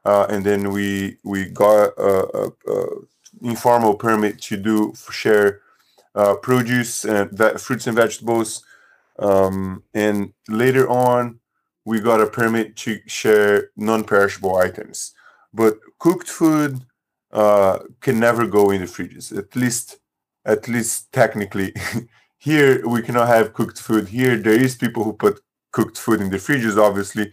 Uh, 0.06 0.26
and 0.30 0.46
then 0.46 0.70
we 0.70 1.18
we 1.24 1.46
got 1.46 1.90
a, 1.98 2.12
a, 2.40 2.72
a, 2.72 2.86
informal 3.42 3.94
permit 3.94 4.40
to 4.40 4.56
do 4.56 4.94
share 5.10 5.60
uh, 6.14 6.34
produce 6.36 7.04
and 7.04 7.38
fruits 7.60 7.86
and 7.86 7.96
vegetables. 7.96 8.64
Um, 9.18 9.82
and 9.94 10.32
later 10.48 10.88
on, 10.88 11.40
we 11.84 12.00
got 12.00 12.20
a 12.20 12.26
permit 12.26 12.76
to 12.76 13.00
share 13.06 13.70
non-perishable 13.76 14.56
items, 14.56 15.12
but 15.52 15.78
cooked 15.98 16.28
food 16.28 16.84
uh, 17.32 17.80
can 18.00 18.18
never 18.18 18.46
go 18.46 18.70
in 18.70 18.80
the 18.80 18.86
fridges. 18.86 19.36
At 19.36 19.54
least, 19.54 19.98
at 20.44 20.66
least 20.68 21.12
technically, 21.12 21.74
here 22.38 22.86
we 22.86 23.02
cannot 23.02 23.28
have 23.28 23.52
cooked 23.52 23.78
food. 23.80 24.08
Here 24.08 24.36
there 24.36 24.60
is 24.60 24.76
people 24.76 25.04
who 25.04 25.12
put 25.12 25.40
cooked 25.72 25.98
food 25.98 26.20
in 26.20 26.30
the 26.30 26.38
fridges, 26.38 26.78
obviously, 26.78 27.32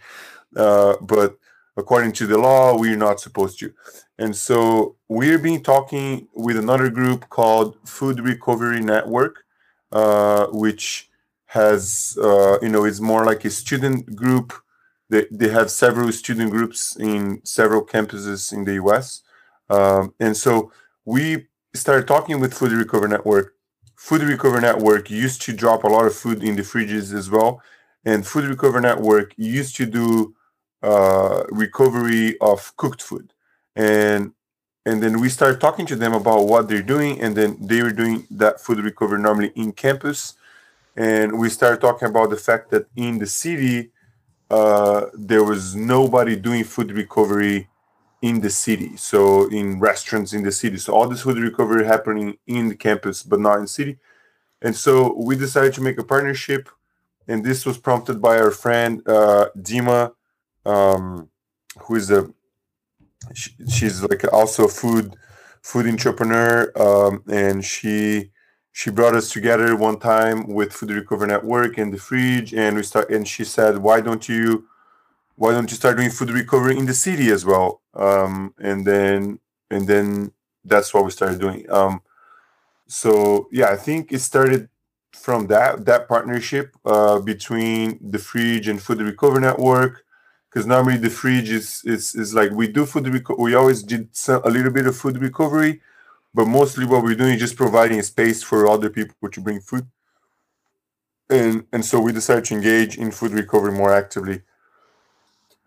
uh, 0.58 0.96
but 1.02 1.38
according 1.78 2.12
to 2.14 2.28
the 2.28 2.38
law, 2.38 2.78
we're 2.78 2.98
not 2.98 3.20
supposed 3.20 3.60
to. 3.60 3.74
And 4.18 4.36
so 4.36 4.98
we're 5.08 5.40
been 5.40 5.64
talking 5.64 6.28
with 6.36 6.58
another 6.58 6.90
group 6.90 7.30
called 7.30 7.78
Food 7.88 8.20
Recovery 8.20 8.82
Network, 8.82 9.44
uh, 9.92 10.48
which 10.48 11.11
has 11.60 12.18
uh, 12.22 12.58
you 12.62 12.70
know 12.70 12.86
it's 12.86 13.02
more 13.02 13.26
like 13.26 13.46
a 13.46 13.50
student 13.50 14.16
group. 14.16 14.54
They, 15.10 15.26
they 15.30 15.50
have 15.50 15.70
several 15.70 16.12
student 16.14 16.52
groups 16.52 16.96
in 16.96 17.42
several 17.44 17.86
campuses 17.86 18.54
in 18.54 18.64
the 18.64 18.76
us 18.82 19.24
um, 19.72 20.14
and 20.20 20.36
so 20.36 20.72
we 21.06 21.48
started 21.74 22.08
talking 22.08 22.40
with 22.40 22.54
food 22.54 22.74
recovery 22.74 23.10
network. 23.10 23.56
Food 23.96 24.22
recovery 24.24 24.62
network 24.62 25.10
used 25.10 25.42
to 25.44 25.54
drop 25.54 25.84
a 25.84 25.88
lot 25.88 26.06
of 26.06 26.14
food 26.14 26.44
in 26.44 26.56
the 26.58 26.64
fridges 26.64 27.14
as 27.14 27.30
well. 27.30 27.62
And 28.04 28.28
food 28.28 28.46
recovery 28.46 28.82
network 28.82 29.34
used 29.38 29.76
to 29.78 29.86
do 29.86 30.36
uh, 30.84 31.44
recovery 31.50 32.38
of 32.42 32.76
cooked 32.76 33.02
food. 33.02 33.34
And 33.76 34.34
and 34.86 35.02
then 35.02 35.22
we 35.22 35.30
started 35.30 35.62
talking 35.62 35.86
to 35.86 35.96
them 35.96 36.14
about 36.14 36.48
what 36.48 36.68
they're 36.68 36.82
doing. 36.82 37.22
And 37.22 37.36
then 37.38 37.56
they 37.62 37.84
were 37.84 37.92
doing 37.92 38.26
that 38.32 38.60
food 38.60 38.80
recovery 38.80 39.22
normally 39.22 39.52
in 39.56 39.72
campus 39.72 40.34
and 40.96 41.40
we 41.40 41.50
started 41.50 41.82
talking 41.82 42.08
about 42.08 42.30
the 42.30 42.38
fact 42.38 42.72
that 42.72 42.88
in 42.96 43.20
the 43.20 43.28
city 43.28 43.92
uh, 44.50 45.06
there 45.14 45.44
was 45.44 45.76
nobody 45.76 46.36
doing 46.36 46.64
food 46.64 46.92
recovery 46.92 47.70
in 48.22 48.42
the 48.42 48.50
city. 48.50 48.96
So 48.98 49.48
in 49.50 49.80
restaurants 49.80 50.34
in 50.34 50.44
the 50.44 50.52
city. 50.52 50.78
So 50.78 50.94
all 50.94 51.08
this 51.08 51.22
food 51.22 51.38
recovery 51.38 51.86
happening 51.86 52.38
in 52.48 52.68
the 52.70 52.76
campus 52.76 53.24
but 53.24 53.40
not 53.40 53.60
in 53.60 53.68
city. 53.68 53.98
And 54.62 54.76
so 54.76 55.16
we 55.18 55.36
decided 55.36 55.74
to 55.76 55.82
make 55.82 55.98
a 55.98 56.04
partnership. 56.04 56.70
And 57.28 57.44
this 57.44 57.66
was 57.66 57.78
prompted 57.78 58.22
by 58.22 58.38
our 58.38 58.52
friend 58.52 59.02
uh, 59.08 59.48
dima 59.58 60.14
um, 60.66 61.30
who 61.80 61.96
is 61.96 62.12
a 62.12 62.30
she, 63.34 63.52
she's 63.70 64.04
like 64.04 64.32
also 64.34 64.66
a 64.66 64.68
food 64.68 65.16
food 65.62 65.88
entrepreneur 65.88 66.72
um, 66.76 67.24
and 67.32 67.64
she 67.64 68.31
she 68.72 68.90
brought 68.92 69.16
us 69.16 69.30
together 69.30 69.76
one 69.76 70.00
time 70.00 70.48
with 70.48 70.74
Food 70.74 70.92
Recovery 70.92 71.28
Network 71.28 71.78
and 71.78 71.94
the 71.94 71.98
fridge, 71.98 72.54
and 72.54 72.76
we 72.76 72.84
start. 72.84 73.10
And 73.10 73.28
she 73.28 73.44
said, 73.44 73.78
"Why 73.78 74.02
don't 74.02 74.28
you, 74.30 74.66
why 75.36 75.52
don't 75.52 75.70
you 75.70 75.78
start 75.78 75.98
doing 75.98 76.10
food 76.12 76.32
recovery 76.32 76.78
in 76.78 76.86
the 76.86 76.94
city 76.94 77.32
as 77.32 77.46
well?" 77.46 77.82
Um, 77.94 78.54
and 78.60 78.86
then, 78.86 79.40
and 79.70 79.88
then 79.88 80.32
that's 80.64 80.94
what 80.94 81.04
we 81.06 81.12
started 81.12 81.40
doing. 81.40 81.70
Um, 81.70 82.02
so 82.88 83.48
yeah, 83.52 83.70
I 83.70 83.76
think 83.76 84.12
it 84.12 84.20
started 84.20 84.70
from 85.12 85.48
that 85.48 85.86
that 85.86 86.08
partnership 86.08 86.76
uh, 86.86 87.20
between 87.20 88.00
the 88.02 88.20
fridge 88.20 88.68
and 88.68 88.82
Food 88.82 89.02
Recovery 89.02 89.42
Network. 89.42 90.06
Because 90.50 90.68
normally 90.68 90.98
the 90.98 91.10
fridge 91.10 91.50
is, 91.50 91.82
is 91.86 92.14
is 92.14 92.34
like 92.34 92.52
we 92.52 92.68
do 92.68 92.86
food 92.86 93.08
recovery. 93.08 93.42
We 93.42 93.56
always 93.56 93.84
did 93.84 94.14
some, 94.14 94.42
a 94.44 94.50
little 94.50 94.72
bit 94.72 94.86
of 94.86 94.98
food 94.98 95.18
recovery, 95.22 95.82
but 96.34 96.46
mostly 96.46 96.86
what 96.86 97.04
we're 97.04 97.16
doing 97.16 97.34
is 97.34 97.42
just 97.42 97.56
providing 97.56 98.02
space 98.02 98.42
for 98.42 98.68
other 98.68 98.90
people 98.90 99.30
to 99.30 99.42
bring 99.42 99.60
food. 99.60 99.86
And 101.30 101.66
and 101.72 101.84
so 101.84 102.00
we 102.00 102.12
decided 102.12 102.46
to 102.46 102.56
engage 102.56 102.98
in 102.98 103.12
food 103.12 103.32
recovery 103.32 103.72
more 103.72 103.94
actively 103.94 104.42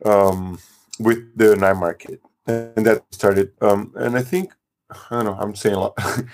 um, 0.05 0.59
with 0.99 1.37
the 1.37 1.57
night 1.57 1.77
market. 1.77 2.21
And 2.47 2.85
that 2.87 3.05
started 3.11 3.53
um, 3.63 3.93
and 3.97 4.19
i 4.19 4.23
think 4.23 4.53
i 5.11 5.17
don't 5.17 5.25
know 5.25 5.37
i'm 5.41 5.55
saying 5.55 5.75
a 5.75 5.81
lot. 5.81 5.99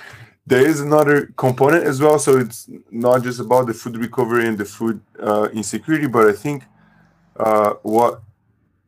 There 0.47 0.67
is 0.67 0.81
another 0.81 1.27
component 1.37 1.85
as 1.85 2.01
well. 2.01 2.19
So 2.19 2.39
it's 2.39 2.69
not 2.91 3.23
just 3.23 3.39
about 3.39 3.69
the 3.69 3.75
food 3.75 3.97
recovery 3.97 4.49
and 4.49 4.59
the 4.59 4.65
food 4.65 5.01
uh, 5.23 5.49
insecurity 5.53 6.09
but 6.09 6.27
i 6.27 6.33
think 6.33 6.65
uh, 7.37 7.75
what 7.83 8.23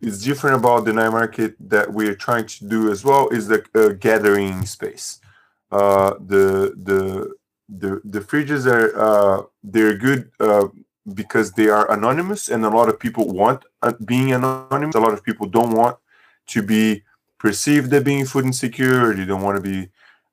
is 0.00 0.24
different 0.24 0.56
about 0.56 0.84
the 0.84 0.92
night 0.92 1.10
market 1.10 1.54
that 1.60 1.92
we're 1.92 2.16
trying 2.16 2.46
to 2.46 2.64
do 2.66 2.90
as 2.90 3.04
well 3.04 3.28
is 3.28 3.46
the 3.46 3.64
uh, 3.74 3.90
gathering 4.00 4.66
space 4.66 5.20
the 5.72 6.74
the 6.82 7.34
the 7.68 8.00
the 8.04 8.20
fridges 8.20 8.66
are 8.66 8.88
uh, 8.96 9.42
they're 9.62 9.96
good 9.96 10.30
uh, 10.40 10.68
because 11.14 11.52
they 11.52 11.68
are 11.68 11.90
anonymous, 11.90 12.48
and 12.48 12.64
a 12.64 12.68
lot 12.68 12.88
of 12.88 12.98
people 12.98 13.28
want 13.28 13.64
uh, 13.82 13.92
being 14.04 14.32
anonymous. 14.32 14.94
A 14.94 15.00
lot 15.00 15.14
of 15.14 15.24
people 15.24 15.46
don't 15.46 15.72
want 15.72 15.96
to 16.48 16.62
be 16.62 17.02
perceived 17.38 17.92
as 17.92 18.04
being 18.04 18.24
food 18.24 18.44
insecure, 18.44 19.14
they 19.14 19.24
don't 19.24 19.42
want 19.42 19.56
to 19.56 19.62
be. 19.62 19.88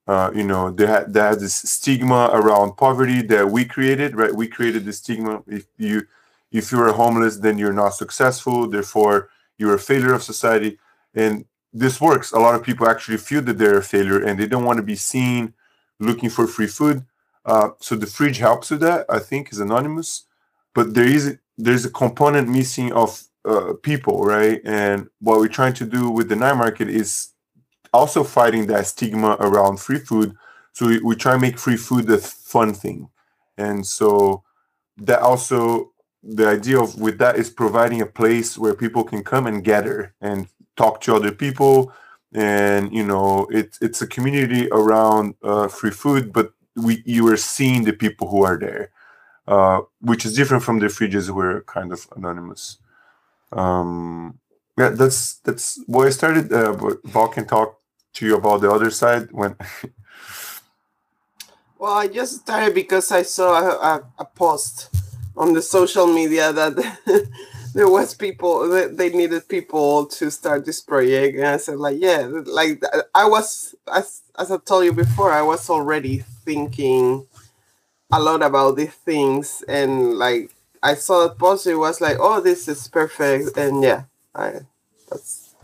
Uh, 0.07 0.31
you 0.33 0.43
know, 0.43 0.71
they 0.71 0.87
had 0.87 1.13
they 1.13 1.19
had 1.19 1.39
this 1.39 1.55
stigma 1.55 2.31
around 2.33 2.75
poverty 2.77 3.21
that 3.21 3.47
we 3.49 3.63
created, 3.63 4.15
right? 4.15 4.33
We 4.33 4.47
created 4.47 4.83
the 4.85 4.93
stigma. 4.93 5.43
If 5.47 5.65
you 5.77 6.07
if 6.51 6.71
you're 6.71 6.91
homeless, 6.93 7.37
then 7.37 7.59
you're 7.59 7.73
not 7.73 7.93
successful. 7.93 8.67
Therefore, 8.67 9.29
you're 9.59 9.75
a 9.75 9.79
failure 9.79 10.13
of 10.13 10.23
society. 10.23 10.79
And 11.13 11.45
this 11.73 12.01
works. 12.01 12.31
A 12.31 12.39
lot 12.39 12.55
of 12.55 12.63
people 12.63 12.87
actually 12.87 13.17
feel 13.17 13.41
that 13.43 13.57
they're 13.57 13.77
a 13.77 13.83
failure 13.83 14.23
and 14.23 14.39
they 14.39 14.47
don't 14.47 14.65
want 14.65 14.77
to 14.77 14.83
be 14.83 14.95
seen 14.95 15.53
looking 15.99 16.29
for 16.29 16.47
free 16.47 16.67
food. 16.67 17.05
Uh, 17.45 17.69
so 17.79 17.95
the 17.95 18.07
fridge 18.07 18.37
helps 18.37 18.71
with 18.71 18.81
that. 18.81 19.05
I 19.09 19.19
think 19.19 19.51
is 19.51 19.59
anonymous, 19.59 20.25
but 20.73 20.93
there 20.93 21.05
is 21.05 21.37
there's 21.57 21.85
a 21.85 21.89
component 21.89 22.49
missing 22.49 22.91
of 22.93 23.23
uh, 23.45 23.73
people, 23.81 24.23
right? 24.23 24.61
And 24.65 25.09
what 25.19 25.39
we're 25.39 25.47
trying 25.47 25.73
to 25.73 25.85
do 25.85 26.09
with 26.09 26.29
the 26.29 26.35
night 26.35 26.55
market 26.55 26.89
is 26.89 27.29
also 27.93 28.23
fighting 28.23 28.67
that 28.67 28.87
stigma 28.87 29.35
around 29.39 29.79
free 29.79 29.99
food. 29.99 30.35
So 30.73 30.87
we, 30.87 30.99
we 30.99 31.15
try 31.15 31.33
and 31.33 31.41
make 31.41 31.57
free 31.57 31.77
food 31.77 32.09
a 32.09 32.17
fun 32.17 32.73
thing, 32.73 33.09
and 33.57 33.85
so 33.85 34.43
that 34.97 35.21
also 35.21 35.91
the 36.23 36.47
idea 36.47 36.79
of 36.79 36.99
with 36.99 37.17
that 37.19 37.37
is 37.37 37.49
providing 37.49 38.01
a 38.01 38.05
place 38.05 38.57
where 38.57 38.73
people 38.73 39.03
can 39.03 39.23
come 39.23 39.47
and 39.47 39.63
gather 39.63 40.13
and 40.21 40.47
talk 40.75 41.01
to 41.01 41.15
other 41.15 41.31
people. 41.31 41.93
And 42.33 42.93
you 42.93 43.05
know 43.05 43.47
it's 43.51 43.79
it's 43.81 44.01
a 44.01 44.07
community 44.07 44.67
around 44.71 45.35
uh, 45.43 45.67
free 45.67 45.91
food 45.91 46.31
but 46.31 46.53
we 46.75 47.01
you 47.05 47.27
are 47.27 47.37
seeing 47.37 47.85
the 47.85 47.93
people 47.93 48.27
who 48.29 48.43
are 48.43 48.57
there 48.57 48.91
uh, 49.47 49.81
which 50.01 50.25
is 50.25 50.35
different 50.35 50.63
from 50.63 50.77
the 50.79 50.87
fridges 50.87 51.27
who 51.27 51.39
are 51.39 51.61
kind 51.61 51.91
of 51.91 52.07
anonymous. 52.15 52.77
Um 53.51 54.39
yeah 54.79 54.89
that's 54.89 55.35
that's 55.45 55.79
why 55.87 56.07
i 56.07 56.09
started 56.09 56.51
uh, 56.53 56.73
but 56.73 57.03
Val 57.03 57.27
can 57.27 57.45
talk 57.45 57.79
to 58.13 58.25
you 58.25 58.35
about 58.35 58.61
the 58.61 58.71
other 58.71 58.89
side 58.89 59.27
when 59.31 59.55
well 61.79 61.93
i 61.93 62.07
just 62.07 62.41
started 62.41 62.73
because 62.73 63.11
i 63.11 63.21
saw 63.21 63.59
a, 63.59 63.69
a, 63.91 63.93
a 64.19 64.25
post 64.25 64.89
on 65.39 65.53
the 65.53 65.63
social 65.63 66.07
media 66.07 66.53
that 66.53 66.75
there 67.75 67.89
was 67.89 68.15
people 68.15 68.69
that 68.69 68.97
they 68.97 69.11
needed 69.11 69.49
people 69.49 70.07
to 70.07 70.31
start 70.31 70.65
this 70.65 70.81
project. 70.81 71.37
And 71.37 71.47
i 71.47 71.57
said 71.57 71.79
like 71.79 71.97
yeah 72.01 72.29
like 72.47 72.83
i 73.15 73.25
was 73.27 73.75
as, 73.93 74.23
as 74.39 74.51
i 74.51 74.57
told 74.59 74.85
you 74.85 74.93
before 74.93 75.31
i 75.33 75.43
was 75.43 75.69
already 75.71 76.19
thinking 76.45 77.27
a 78.11 78.19
lot 78.21 78.43
about 78.43 78.77
these 78.77 78.93
things. 78.93 79.63
And 79.67 80.15
like 80.19 80.51
i 80.83 80.95
saw 80.95 81.27
that 81.27 81.39
post 81.39 81.67
it 81.67 81.75
was 81.75 82.01
like 82.01 82.17
oh 82.19 82.41
this 82.41 82.67
is 82.67 82.87
perfect. 82.89 83.57
And 83.57 83.83
yeah 83.83 84.03
i 84.35 84.61
that's 85.09 85.55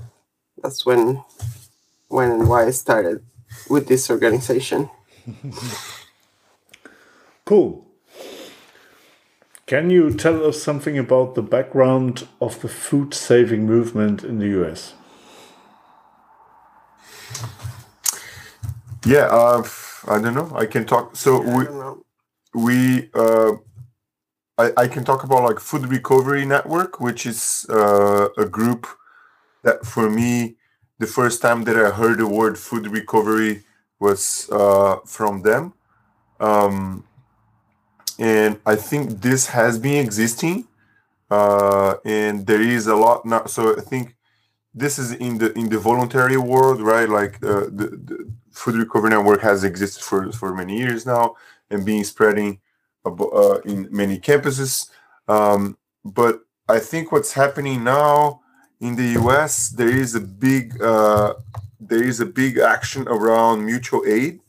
that's 0.64 0.86
when 0.86 1.24
when 2.10 2.32
and 2.32 2.50
why 2.50 2.66
i 2.68 2.72
started 2.72 3.24
with 3.70 3.88
this 3.88 4.10
organization. 4.12 4.90
Cool 7.46 7.85
can 9.66 9.90
you 9.90 10.14
tell 10.14 10.46
us 10.46 10.62
something 10.62 10.98
about 10.98 11.36
the 11.36 11.42
background 11.42 12.28
of 12.40 12.62
the 12.62 12.68
food 12.68 13.14
saving 13.14 13.66
movement 13.66 14.24
in 14.24 14.40
the 14.40 14.48
US? 14.62 14.94
Yeah, 19.06 19.28
uh, 19.32 19.64
I 20.08 20.20
don't 20.22 20.34
know. 20.34 20.52
I 20.56 20.66
can 20.66 20.86
talk. 20.86 21.16
So 21.16 21.42
we 21.42 21.66
we 22.54 23.10
uh, 23.14 23.54
I, 24.58 24.72
I 24.78 24.88
can 24.88 25.04
talk 25.04 25.24
about 25.24 25.44
like 25.44 25.60
Food 25.60 25.88
Recovery 25.88 26.46
Network, 26.46 27.00
which 27.00 27.26
is 27.26 27.66
uh, 27.70 28.30
a 28.38 28.46
group 28.46 28.88
that 29.64 29.86
for 29.86 30.10
me 30.10 30.56
the 31.00 31.08
first 31.08 31.42
time 31.42 31.64
that 31.66 31.76
I 31.76 31.90
heard 31.90 32.20
the 32.20 32.28
word 32.28 32.58
food 32.58 32.88
recovery 32.88 33.64
was 34.00 34.50
uh, 34.52 34.98
from 35.06 35.42
them. 35.42 35.74
Um, 36.40 37.04
and 38.20 38.60
I 38.66 38.76
think 38.76 39.22
this 39.22 39.48
has 39.48 39.78
been 39.78 40.04
existing, 40.06 40.68
uh, 41.30 41.96
and 42.06 42.46
there 42.48 42.62
is 42.62 42.88
a 42.88 42.96
lot 42.96 43.26
now. 43.26 43.46
So 43.46 43.78
I 43.78 43.82
think 43.82 44.16
this 44.74 45.00
is 45.00 45.14
in 45.14 45.38
the 45.38 45.52
in 45.54 45.70
the 45.70 45.80
voluntary 45.80 46.38
world, 46.38 46.82
right? 46.82 47.10
Like 47.10 47.36
uh, 47.44 47.66
the, 47.72 48.00
the 48.04 48.34
food 48.52 48.76
recovery 48.76 49.10
network 49.10 49.42
has 49.42 49.64
existed 49.64 50.04
for 50.04 50.32
for 50.32 50.54
many 50.54 50.78
years 50.78 51.06
now, 51.06 51.36
and 51.70 51.86
being 51.86 52.04
spreading 52.04 52.60
uh, 53.06 53.60
in 53.66 53.88
many 53.92 54.20
campuses. 54.20 54.90
Um, 55.28 55.78
but 56.04 56.42
I 56.68 56.80
think 56.80 57.12
what's 57.12 57.34
happening 57.34 57.84
now 57.84 58.42
in 58.80 58.96
the 58.96 59.10
U.S. 59.22 59.70
there 59.70 59.90
is 59.90 60.16
a 60.16 60.22
big 60.22 60.82
uh, 60.82 61.36
there 61.80 62.04
is 62.04 62.20
a 62.20 62.26
big 62.26 62.58
action 62.58 63.08
around 63.08 63.66
mutual 63.66 64.04
aid, 64.08 64.40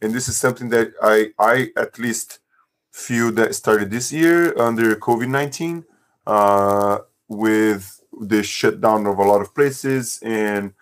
and 0.00 0.12
this 0.12 0.28
is 0.28 0.36
something 0.36 0.68
that 0.70 0.92
I 1.02 1.32
I 1.38 1.70
at 1.76 1.98
least 1.98 2.40
few 2.92 3.30
that 3.32 3.54
started 3.54 3.90
this 3.90 4.12
year 4.12 4.56
under 4.58 4.94
COVID 4.94 5.28
19 5.28 5.84
uh, 6.26 6.98
with 7.28 8.00
the 8.20 8.42
shutdown 8.42 9.06
of 9.06 9.18
a 9.18 9.22
lot 9.22 9.40
of 9.40 9.54
places 9.54 10.20
and 10.22 10.74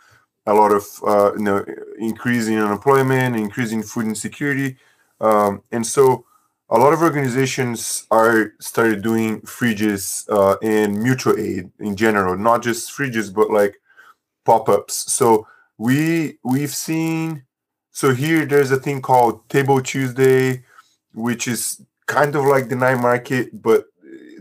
a 0.46 0.52
lot 0.52 0.72
of 0.72 0.84
uh, 1.06 1.32
you 1.34 1.44
know 1.44 1.64
increasing 1.98 2.58
unemployment, 2.58 3.36
increasing 3.36 3.82
food 3.82 4.06
insecurity, 4.06 4.76
um, 5.20 5.62
and 5.70 5.86
so 5.86 6.24
a 6.70 6.78
lot 6.78 6.92
of 6.92 7.02
organizations 7.02 8.06
are 8.10 8.52
started 8.60 9.02
doing 9.02 9.40
fridges 9.42 10.24
uh, 10.30 10.56
and 10.62 11.02
mutual 11.02 11.36
aid 11.36 11.70
in 11.80 11.96
general, 11.96 12.36
not 12.36 12.62
just 12.62 12.90
fridges 12.90 13.32
but 13.32 13.50
like 13.50 13.80
pop-ups. 14.44 15.12
So 15.12 15.46
we 15.78 16.38
we've 16.42 16.74
seen 16.74 17.44
so 17.92 18.14
here 18.14 18.46
there's 18.46 18.70
a 18.70 18.78
thing 18.78 19.02
called 19.02 19.48
Table 19.48 19.80
Tuesday, 19.82 20.64
which 21.12 21.46
is 21.46 21.82
kind 22.10 22.34
of 22.34 22.44
like 22.44 22.68
the 22.68 22.76
night 22.76 23.00
market, 23.00 23.62
but 23.62 23.86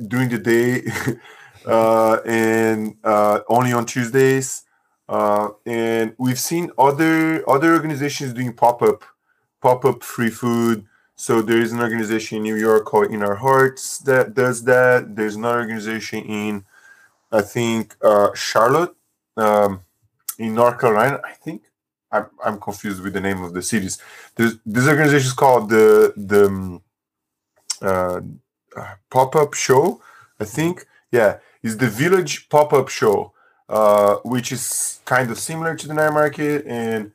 during 0.07 0.29
the 0.29 0.39
day 0.39 0.81
uh, 1.65 2.17
and 2.25 2.95
uh, 3.03 3.41
only 3.47 3.71
on 3.71 3.85
Tuesdays. 3.85 4.63
Uh, 5.07 5.49
and 5.65 6.13
we've 6.17 6.39
seen 6.39 6.71
other 6.77 7.47
other 7.49 7.73
organizations 7.73 8.33
doing 8.33 8.53
pop 8.53 8.81
up 8.81 9.03
pop 9.61 9.85
up 9.85 10.03
free 10.03 10.29
food. 10.29 10.85
So 11.15 11.41
there 11.41 11.61
is 11.61 11.71
an 11.73 11.81
organization 11.81 12.37
in 12.37 12.43
New 12.43 12.55
York 12.55 12.85
called 12.85 13.11
In 13.11 13.21
Our 13.23 13.35
Hearts 13.35 13.99
that 13.99 14.33
does 14.33 14.63
that. 14.63 15.15
There's 15.15 15.35
another 15.35 15.59
organization 15.59 16.19
in 16.23 16.65
I 17.31 17.41
think 17.41 17.95
uh, 18.01 18.29
Charlotte, 18.33 18.95
um, 19.37 19.81
in 20.37 20.55
North 20.55 20.79
Carolina. 20.79 21.19
I 21.23 21.33
think 21.33 21.63
I'm, 22.11 22.25
I'm 22.43 22.59
confused 22.59 23.03
with 23.03 23.13
the 23.13 23.21
name 23.21 23.43
of 23.43 23.53
the 23.53 23.61
cities. 23.61 23.99
There's 24.35 24.55
this 24.65 24.87
organization 24.87 25.27
is 25.27 25.33
called 25.33 25.69
the 25.69 26.13
the 26.15 26.45
um, 26.47 26.81
uh, 27.81 28.21
pop-up 29.09 29.53
show 29.53 30.01
i 30.39 30.45
think. 30.45 30.85
Yeah 31.11 31.37
is 31.61 31.77
the 31.77 31.89
village 31.89 32.47
pop-up 32.49 32.87
show 32.89 33.33
uh, 33.67 34.15
which 34.23 34.51
is 34.51 35.01
kind 35.05 35.29
of 35.29 35.37
similar 35.37 35.75
to 35.75 35.87
the 35.87 35.93
night 35.93 36.13
market 36.13 36.65
and 36.65 37.11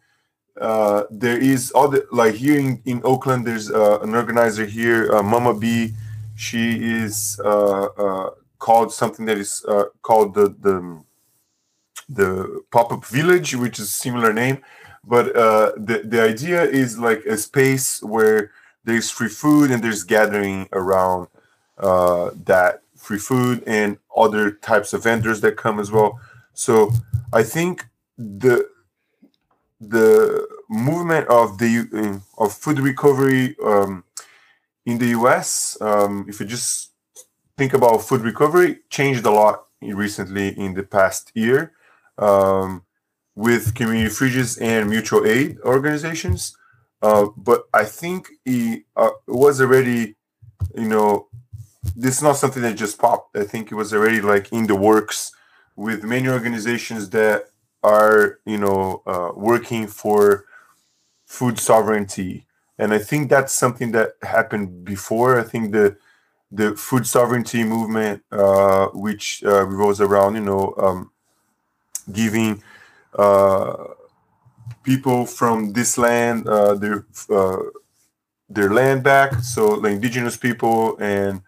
uh, 0.61 1.05
there 1.11 1.39
is 1.39 1.73
other 1.75 2.05
like 2.13 2.35
here 2.35 2.59
in, 2.61 2.81
in 2.85 3.01
oakland 3.05 3.47
there's 3.47 3.71
uh, 3.71 4.01
an 4.01 4.15
organizer 4.15 4.67
here 4.67 5.11
uh, 5.15 5.23
mama 5.23 5.55
b. 5.55 5.95
She 6.37 6.65
is 6.83 7.41
uh, 7.45 7.85
uh, 7.85 8.31
called 8.59 8.93
something 8.93 9.25
that 9.27 9.39
is 9.39 9.65
uh, 9.69 9.85
called 10.03 10.35
the 10.35 10.49
the 10.67 11.03
the 12.09 12.63
pop-up 12.71 13.05
village 13.07 13.55
which 13.55 13.79
is 13.79 13.95
similar 13.95 14.33
name. 14.33 14.59
But 15.07 15.37
uh, 15.37 15.73
the, 15.77 16.03
the 16.05 16.23
idea 16.23 16.63
is 16.65 16.99
like 16.99 17.25
a 17.27 17.37
space 17.37 18.03
where 18.03 18.51
there's 18.85 19.11
free 19.11 19.29
food 19.29 19.71
and 19.71 19.83
there's 19.83 20.05
gathering 20.05 20.69
around 20.73 21.29
uh, 21.79 22.31
that 22.45 22.83
free 22.97 23.19
food 23.19 23.63
and 23.67 23.99
other 24.17 24.51
types 24.51 24.93
of 24.93 25.03
vendors 25.03 25.41
that 25.41 25.57
come 25.57 25.79
as 25.79 25.91
well. 25.91 26.21
So 26.55 26.93
I 27.33 27.43
think 27.43 27.87
the 28.17 28.69
the 29.81 30.47
movement 30.71 31.29
of 31.29 31.59
the 31.59 32.21
of 32.39 32.53
food 32.53 32.79
recovery 32.79 33.57
um, 33.65 34.05
in 34.87 34.99
the 34.99 35.09
U.S. 35.09 35.77
Um, 35.81 36.27
if 36.29 36.41
you 36.41 36.47
just 36.47 36.91
think 37.57 37.75
about 37.75 37.99
food 37.99 38.23
recovery, 38.23 38.81
changed 38.89 39.25
a 39.27 39.31
lot 39.31 39.67
recently 39.83 40.49
in 40.59 40.75
the 40.75 40.83
past 40.83 41.31
year 41.35 41.73
um, 42.19 42.85
with 43.35 43.75
community 43.75 44.15
fridges 44.15 44.61
and 44.61 44.89
mutual 44.89 45.27
aid 45.27 45.59
organizations. 45.65 46.57
Uh, 47.05 47.27
but 47.37 47.61
I 47.75 47.85
think 47.85 48.31
he 48.47 48.85
uh, 48.97 49.11
was 49.27 49.61
already, 49.61 50.17
you 50.75 50.89
know, 50.89 51.29
this 51.95 52.17
is 52.17 52.23
not 52.23 52.39
something 52.39 52.63
that 52.63 52.77
just 52.85 52.99
popped. 52.99 53.37
I 53.37 53.45
think 53.45 53.71
it 53.71 53.75
was 53.75 53.93
already 53.93 54.21
like 54.23 54.47
in 54.53 54.67
the 54.67 54.75
works 54.75 55.33
with 55.77 56.03
many 56.03 56.29
organizations 56.29 57.11
that 57.11 57.39
are, 57.83 58.39
you 58.47 58.59
know, 58.65 59.03
uh, 59.07 59.33
working 59.37 59.87
for 59.87 60.47
food 61.27 61.59
sovereignty. 61.59 62.47
And 62.79 62.95
I 62.95 62.99
think 62.99 63.29
that's 63.29 63.53
something 63.53 63.93
that 63.93 64.13
happened 64.23 64.85
before. 64.85 65.39
I 65.39 65.45
think 65.45 65.73
the 65.73 65.97
the 66.51 66.77
food 66.77 67.07
sovereignty 67.07 67.65
movement, 67.65 68.23
uh, 68.31 68.87
which 69.07 69.43
uh, 69.45 69.67
revolves 69.67 70.01
around, 70.01 70.37
you 70.37 70.47
know, 70.51 70.75
um, 70.79 71.11
giving 72.13 72.63
uh, 73.19 73.75
people 74.83 75.27
from 75.27 75.73
this 75.73 75.99
land 75.99 76.47
uh, 76.47 76.75
their 76.75 77.07
uh, 77.31 77.59
their 78.49 78.73
land 78.73 79.03
back. 79.03 79.35
So 79.41 79.81
the 79.81 79.89
indigenous 79.89 80.37
people 80.37 80.97
and 80.99 81.43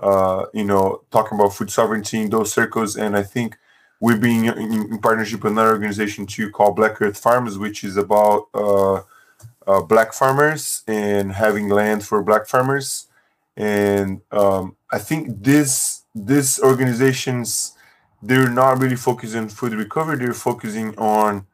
uh, 0.00 0.46
you 0.54 0.64
know 0.64 1.02
talking 1.10 1.38
about 1.38 1.54
food 1.54 1.70
sovereignty 1.70 2.22
in 2.22 2.30
those 2.30 2.52
circles. 2.52 2.96
And 2.96 3.16
I 3.16 3.22
think 3.22 3.56
we're 4.00 4.18
being 4.18 4.44
in, 4.46 4.72
in 4.92 4.98
partnership 4.98 5.42
with 5.42 5.52
another 5.52 5.70
organization 5.70 6.26
too 6.26 6.50
called 6.50 6.76
Black 6.76 7.00
Earth 7.00 7.18
Farms, 7.18 7.58
which 7.58 7.82
is 7.82 7.96
about 7.96 8.48
uh, 8.54 9.00
uh, 9.66 9.80
black 9.82 10.12
farmers 10.12 10.82
and 10.86 11.32
having 11.32 11.68
land 11.68 12.04
for 12.04 12.22
black 12.22 12.46
farmers. 12.46 13.06
And 13.56 14.20
um, 14.32 14.76
I 14.90 14.98
think 14.98 15.42
this 15.42 16.02
this 16.14 16.60
organizations 16.62 17.72
they're 18.22 18.50
not 18.50 18.80
really 18.80 18.96
focusing 18.96 19.42
on 19.42 19.48
food 19.48 19.72
recovery. 19.74 20.16
They're 20.16 20.34
focusing 20.34 20.96
on 20.96 21.46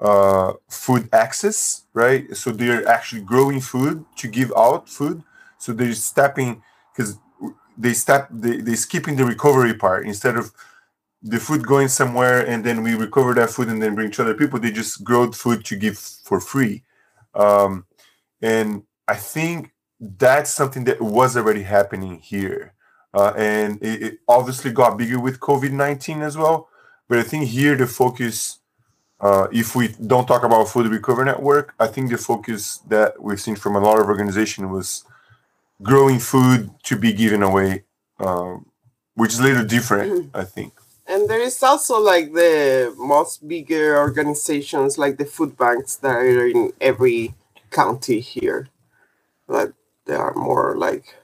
uh, 0.00 0.52
food 0.68 1.08
access, 1.12 1.84
right? 1.92 2.36
So 2.36 2.50
they're 2.50 2.86
actually 2.86 3.22
growing 3.22 3.60
food 3.60 4.04
to 4.16 4.28
give 4.28 4.52
out 4.56 4.88
food. 4.88 5.22
So 5.58 5.72
they're 5.72 5.92
stepping 5.94 6.62
because 6.92 7.18
they 7.76 7.92
step 7.92 8.28
they 8.30 8.58
they 8.58 8.74
skipping 8.74 9.16
the 9.16 9.24
recovery 9.24 9.74
part 9.74 10.06
instead 10.06 10.36
of 10.36 10.52
the 11.22 11.38
food 11.40 11.66
going 11.66 11.88
somewhere 11.88 12.46
and 12.46 12.62
then 12.64 12.82
we 12.82 12.94
recover 12.94 13.34
that 13.34 13.50
food 13.50 13.68
and 13.68 13.82
then 13.82 13.94
bring 13.94 14.10
to 14.12 14.22
other 14.22 14.34
people. 14.34 14.58
They 14.58 14.70
just 14.70 15.02
grow 15.02 15.30
food 15.32 15.64
to 15.64 15.76
give 15.76 15.98
for 15.98 16.40
free, 16.40 16.84
um, 17.34 17.86
and 18.40 18.84
I 19.08 19.14
think 19.14 19.72
that's 20.00 20.50
something 20.50 20.84
that 20.84 21.00
was 21.00 21.36
already 21.36 21.62
happening 21.62 22.20
here, 22.20 22.72
uh, 23.14 23.32
and 23.36 23.82
it, 23.82 24.02
it 24.02 24.18
obviously 24.28 24.70
got 24.70 24.96
bigger 24.96 25.18
with 25.18 25.40
COVID 25.40 25.72
nineteen 25.72 26.22
as 26.22 26.36
well. 26.36 26.68
But 27.08 27.18
I 27.18 27.22
think 27.22 27.46
here 27.46 27.74
the 27.74 27.86
focus 27.86 28.58
uh, 29.20 29.48
if 29.52 29.74
we 29.74 29.88
don't 30.06 30.26
talk 30.26 30.44
about 30.44 30.68
food 30.68 30.86
recovery 30.86 31.24
network, 31.26 31.74
I 31.78 31.88
think 31.88 32.10
the 32.10 32.18
focus 32.18 32.78
that 32.88 33.20
we've 33.20 33.40
seen 33.40 33.56
from 33.56 33.76
a 33.76 33.80
lot 33.80 33.98
of 33.98 34.06
organization 34.06 34.70
was 34.70 35.04
growing 35.82 36.18
food 36.18 36.70
to 36.84 36.96
be 36.96 37.12
given 37.12 37.42
away, 37.42 37.84
um, 38.20 38.66
which 39.14 39.32
is 39.32 39.40
a 39.40 39.44
little 39.44 39.64
different. 39.64 40.30
I 40.34 40.44
think. 40.44 40.74
And 41.10 41.26
there 41.28 41.40
is 41.40 41.62
also 41.62 41.98
like 41.98 42.34
the 42.34 42.94
most 42.98 43.48
bigger 43.48 43.96
organizations, 43.98 44.98
like 44.98 45.16
the 45.16 45.24
food 45.24 45.56
banks 45.56 45.96
that 45.96 46.14
are 46.14 46.46
in 46.46 46.72
every 46.82 47.34
county 47.70 48.20
here. 48.20 48.68
But 49.46 49.72
they 50.04 50.14
are 50.14 50.34
more 50.34 50.76
like 50.76 51.16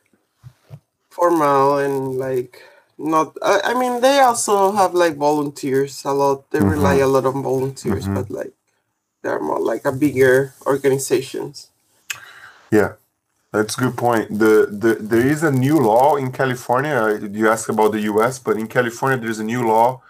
formal 1.10 1.78
and 1.78 2.16
like 2.16 2.62
not 2.98 3.36
I, 3.42 3.60
I 3.64 3.74
mean 3.74 4.00
they 4.00 4.20
also 4.20 4.72
have 4.72 4.94
like 4.94 5.16
volunteers 5.16 6.04
a 6.04 6.12
lot. 6.12 6.50
They 6.50 6.58
mm-hmm. 6.58 6.70
rely 6.70 6.96
a 6.96 7.06
lot 7.06 7.26
on 7.26 7.42
volunteers 7.42 8.04
mm-hmm. 8.04 8.14
but 8.14 8.30
like 8.30 8.52
they're 9.22 9.40
more 9.40 9.60
like 9.60 9.84
a 9.84 9.92
bigger 9.92 10.54
organizations. 10.66 11.70
Yeah 12.70 12.94
that's 13.52 13.78
a 13.78 13.80
good 13.80 13.96
point. 13.96 14.36
The, 14.36 14.66
the 14.68 14.94
there 15.00 15.24
is 15.24 15.44
a 15.44 15.50
new 15.50 15.78
law 15.78 16.16
in 16.16 16.32
california. 16.32 17.18
You 17.30 17.50
asked 17.50 17.68
about 17.68 17.92
the 17.92 18.00
us 18.00 18.38
but 18.38 18.56
in 18.56 18.66
california 18.66 19.18
there's 19.18 19.38
a 19.38 19.44
new 19.44 19.66
law 19.66 20.02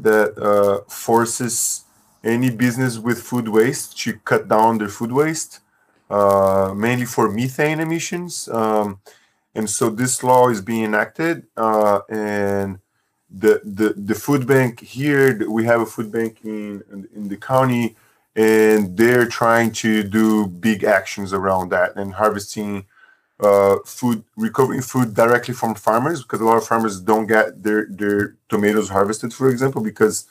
that 0.00 0.36
uh, 0.38 0.80
forces 0.88 1.84
any 2.22 2.50
business 2.50 2.98
with 2.98 3.22
food 3.22 3.48
waste 3.48 3.98
to 4.00 4.14
cut 4.30 4.48
down 4.48 4.78
their 4.78 4.88
food 4.88 5.12
waste 5.12 5.60
uh, 6.10 6.72
mainly 6.76 7.06
for 7.06 7.30
methane 7.30 7.80
emissions. 7.80 8.48
Um, 8.48 9.00
and 9.54 9.68
so 9.68 9.90
this 9.90 10.22
law 10.22 10.48
is 10.48 10.60
being 10.60 10.84
enacted 10.84 11.46
uh, 11.56 12.00
and 12.08 12.78
the, 13.30 13.60
the 13.64 13.94
the 13.96 14.14
food 14.14 14.46
bank 14.46 14.80
here 14.80 15.48
we 15.48 15.64
have 15.64 15.80
a 15.80 15.86
food 15.86 16.12
bank 16.12 16.38
in 16.44 16.82
in 17.14 17.28
the 17.28 17.36
county 17.36 17.96
and 18.36 18.96
they're 18.96 19.26
trying 19.26 19.70
to 19.72 20.02
do 20.02 20.46
big 20.46 20.84
actions 20.84 21.32
around 21.32 21.70
that 21.70 21.96
and 21.96 22.14
harvesting 22.14 22.84
uh, 23.40 23.76
food 23.84 24.22
recovering 24.36 24.82
food 24.82 25.14
directly 25.14 25.54
from 25.54 25.74
farmers 25.74 26.22
because 26.22 26.40
a 26.40 26.44
lot 26.44 26.56
of 26.56 26.66
farmers 26.66 27.00
don't 27.00 27.26
get 27.26 27.62
their 27.62 27.86
their 27.90 28.36
tomatoes 28.48 28.88
harvested 28.88 29.32
for 29.34 29.50
example 29.50 29.82
because 29.82 30.26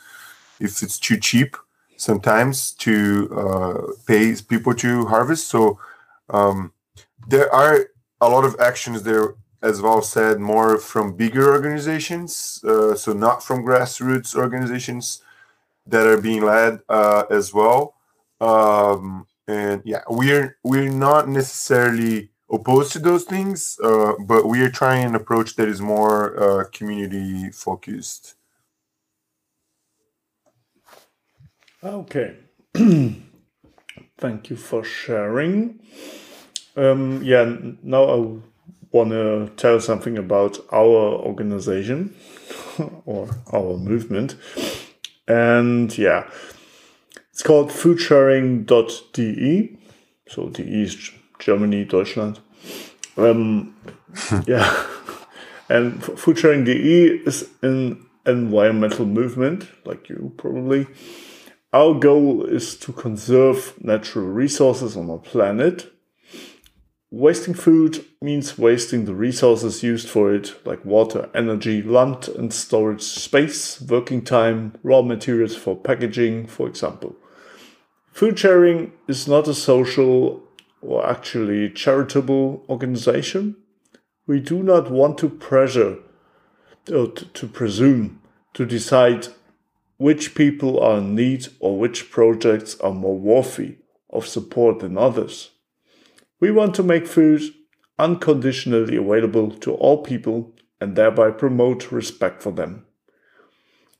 if 0.59 0.81
it's 0.81 0.97
too 0.97 1.17
cheap 1.17 1.57
sometimes 2.03 2.71
to 2.71 3.29
uh, 3.35 3.93
pay 4.05 4.35
people 4.47 4.73
to 4.75 5.05
harvest. 5.05 5.47
So 5.47 5.79
um, 6.29 6.73
there 7.27 7.53
are 7.53 7.87
a 8.23 8.29
lot 8.29 8.45
of 8.45 8.55
actions 8.59 9.03
there, 9.03 9.35
as 9.61 9.79
Val 9.79 10.01
said, 10.01 10.39
more 10.39 10.77
from 10.77 11.15
bigger 11.15 11.51
organizations, 11.51 12.63
uh, 12.63 12.95
so 12.95 13.13
not 13.13 13.43
from 13.43 13.63
grassroots 13.63 14.35
organizations 14.35 15.21
that 15.87 16.05
are 16.07 16.21
being 16.21 16.43
led 16.43 16.79
uh, 16.89 17.23
as 17.29 17.53
well. 17.53 17.95
Um, 18.39 19.27
and 19.47 19.81
yeah, 19.85 20.03
we're 20.09 20.57
we're 20.63 20.89
not 20.89 21.27
necessarily 21.27 22.29
opposed 22.51 22.93
to 22.93 22.99
those 22.99 23.23
things, 23.23 23.77
uh, 23.83 24.13
but 24.19 24.47
we 24.47 24.61
are 24.61 24.69
trying 24.69 25.05
an 25.05 25.15
approach 25.15 25.55
that 25.55 25.67
is 25.67 25.81
more 25.81 26.39
uh, 26.39 26.65
community 26.71 27.49
focused. 27.51 28.35
Okay. 31.83 32.35
Thank 34.17 34.49
you 34.49 34.55
for 34.55 34.83
sharing. 34.83 35.79
Um, 36.75 37.21
yeah, 37.23 37.55
now 37.83 38.03
I 38.03 38.39
want 38.91 39.09
to 39.09 39.51
tell 39.57 39.79
something 39.79 40.17
about 40.17 40.59
our 40.71 41.25
organization 41.25 42.15
or 43.05 43.29
our 43.51 43.77
movement. 43.77 44.35
And 45.27 45.95
yeah, 45.97 46.29
it's 47.31 47.43
called 47.43 47.69
foodsharing.de. 47.69 49.77
So 50.27 50.49
DE 50.49 50.83
is 50.83 51.11
Germany, 51.39 51.85
Deutschland. 51.85 52.39
Um, 53.17 53.75
yeah. 54.45 54.85
And 55.69 56.01
foodsharing.de 56.01 57.23
is 57.25 57.49
an 57.61 58.05
environmental 58.25 59.05
movement, 59.05 59.67
like 59.85 60.09
you 60.09 60.33
probably. 60.37 60.87
Our 61.71 61.95
goal 61.95 62.45
is 62.45 62.75
to 62.77 62.93
conserve 62.93 63.73
natural 63.81 64.25
resources 64.25 64.95
on 64.95 65.09
our 65.09 65.17
planet 65.17 65.91
Wasting 67.15 67.53
food 67.53 68.03
means 68.23 68.57
wasting 68.57 69.05
the 69.05 69.13
resources 69.13 69.83
used 69.83 70.09
for 70.09 70.33
it, 70.33 70.55
like 70.65 70.83
water, 70.83 71.29
energy, 71.35 71.79
land 71.79 72.27
and 72.27 72.51
storage 72.51 73.03
space, 73.03 73.79
working 73.79 74.23
time, 74.23 74.73
raw 74.81 75.03
materials 75.03 75.55
for 75.55 75.75
packaging, 75.75 76.47
for 76.47 76.67
example. 76.67 77.15
Food 78.11 78.39
sharing 78.39 78.93
is 79.07 79.27
not 79.27 79.47
a 79.47 79.53
social 79.53 80.41
or 80.81 81.07
actually 81.07 81.69
charitable 81.69 82.65
organization. 82.67 83.57
We 84.25 84.39
do 84.39 84.63
not 84.63 84.89
want 84.89 85.19
to 85.19 85.29
pressure 85.29 85.99
or 86.91 87.09
to, 87.11 87.47
presume 87.47 88.21
to 88.55 88.65
decide 88.65 89.27
which 89.97 90.33
people 90.33 90.79
are 90.79 90.97
in 90.97 91.13
need 91.13 91.49
or 91.59 91.77
which 91.77 92.09
projects 92.09 92.75
are 92.79 92.91
more 92.91 93.19
worthy 93.19 93.75
of 94.09 94.25
support 94.25 94.79
than 94.79 94.97
others. 94.97 95.51
We 96.43 96.51
want 96.51 96.75
to 96.75 96.83
make 96.83 97.07
food 97.07 97.41
unconditionally 97.97 98.97
available 98.97 99.49
to 99.59 99.75
all 99.75 100.03
people 100.03 100.51
and 100.81 100.93
thereby 100.93 101.31
promote 101.31 101.89
respect 101.89 102.43
for 102.43 102.51
them. 102.51 102.85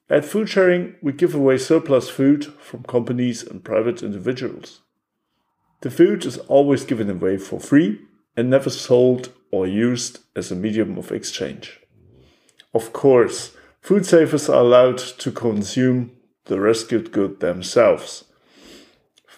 At 0.10 0.26
Food 0.26 0.50
Sharing, 0.50 0.96
we 1.02 1.14
give 1.14 1.34
away 1.34 1.58
surplus 1.58 2.10
food 2.10 2.44
from 2.44 2.84
companies 2.84 3.44
and 3.44 3.64
private 3.64 4.04
individuals. 4.04 4.82
The 5.84 5.90
food 5.90 6.26
is 6.26 6.38
always 6.50 6.84
given 6.84 7.10
away 7.10 7.38
for 7.38 7.62
free 7.62 8.02
and 8.36 8.50
never 8.50 8.70
sold 8.70 9.30
or 9.50 9.66
used 9.66 10.20
as 10.36 10.52
a 10.52 10.56
medium 10.58 10.98
of 10.98 11.14
exchange. 11.14 11.80
Of 12.74 12.92
course, 12.92 13.56
food 13.80 14.06
savers 14.06 14.50
are 14.50 14.60
allowed 14.60 14.98
to 14.98 15.32
consume 15.32 16.12
the 16.44 16.60
rescued 16.60 17.14
good 17.14 17.40
themselves 17.40 18.26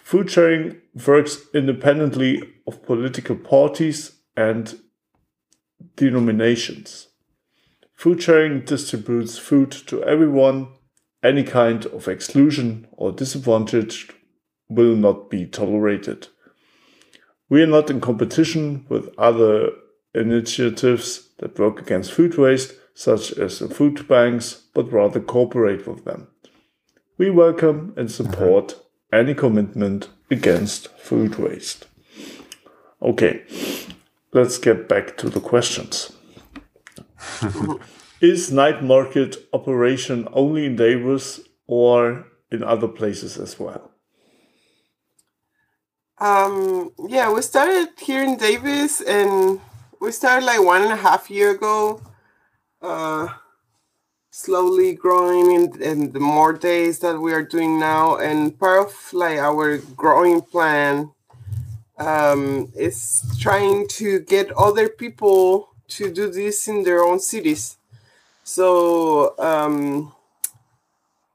Food 0.06 0.30
sharing 0.30 0.80
works 1.04 1.38
independently 1.52 2.42
of 2.66 2.82
political 2.82 3.36
parties 3.36 4.12
and 4.36 4.78
denominations. 5.96 7.08
Food 7.94 8.22
sharing 8.22 8.60
distributes 8.60 9.38
food 9.38 9.70
to 9.72 10.02
everyone. 10.04 10.68
Any 11.22 11.42
kind 11.42 11.86
of 11.86 12.08
exclusion 12.08 12.86
or 12.92 13.10
disadvantage 13.10 14.10
will 14.68 14.94
not 14.96 15.30
be 15.30 15.46
tolerated. 15.46 16.28
We 17.48 17.62
are 17.62 17.66
not 17.66 17.90
in 17.90 18.00
competition 18.00 18.86
with 18.88 19.08
other 19.18 19.70
initiatives 20.14 21.28
that 21.38 21.58
work 21.58 21.80
against 21.80 22.12
food 22.12 22.36
waste, 22.36 22.74
such 22.94 23.32
as 23.32 23.58
the 23.58 23.68
food 23.68 24.08
banks, 24.08 24.62
but 24.74 24.92
rather 24.92 25.20
cooperate 25.20 25.86
with 25.86 26.04
them. 26.04 26.28
We 27.18 27.30
welcome 27.30 27.94
and 27.96 28.08
uh-huh. 28.08 28.24
support 28.24 28.76
any 29.12 29.34
commitment 29.34 30.08
against 30.30 30.88
food 30.98 31.36
waste. 31.36 31.86
Okay, 33.02 33.42
let's 34.32 34.58
get 34.58 34.88
back 34.88 35.16
to 35.18 35.28
the 35.28 35.40
questions. 35.40 36.12
Is 38.20 38.50
night 38.50 38.82
market 38.82 39.36
operation 39.52 40.26
only 40.32 40.66
in 40.66 40.76
Davis 40.76 41.40
or 41.66 42.26
in 42.50 42.62
other 42.62 42.88
places 42.88 43.36
as 43.36 43.60
well? 43.60 43.90
Um, 46.18 46.92
yeah, 47.08 47.30
we 47.30 47.42
started 47.42 47.88
here 47.98 48.22
in 48.22 48.38
Davis 48.38 49.02
and 49.02 49.60
we 50.00 50.12
started 50.12 50.46
like 50.46 50.62
one 50.64 50.82
and 50.82 50.92
a 50.92 50.96
half 50.96 51.30
year 51.30 51.50
ago. 51.50 52.00
Uh, 52.80 53.28
slowly 54.36 54.94
growing 54.94 55.52
in, 55.52 55.82
in 55.82 56.12
the 56.12 56.20
more 56.20 56.52
days 56.52 56.98
that 56.98 57.18
we 57.18 57.32
are 57.32 57.42
doing 57.42 57.80
now 57.80 58.16
and 58.16 58.58
part 58.58 58.86
of 58.86 58.92
like 59.12 59.38
our 59.38 59.78
growing 59.96 60.42
plan 60.42 61.10
um, 61.98 62.70
is 62.76 63.24
trying 63.40 63.88
to 63.88 64.20
get 64.20 64.52
other 64.52 64.88
people 64.88 65.70
to 65.88 66.12
do 66.12 66.30
this 66.30 66.68
in 66.68 66.82
their 66.82 67.02
own 67.02 67.18
cities 67.18 67.78
so 68.44 69.34
um, 69.38 70.12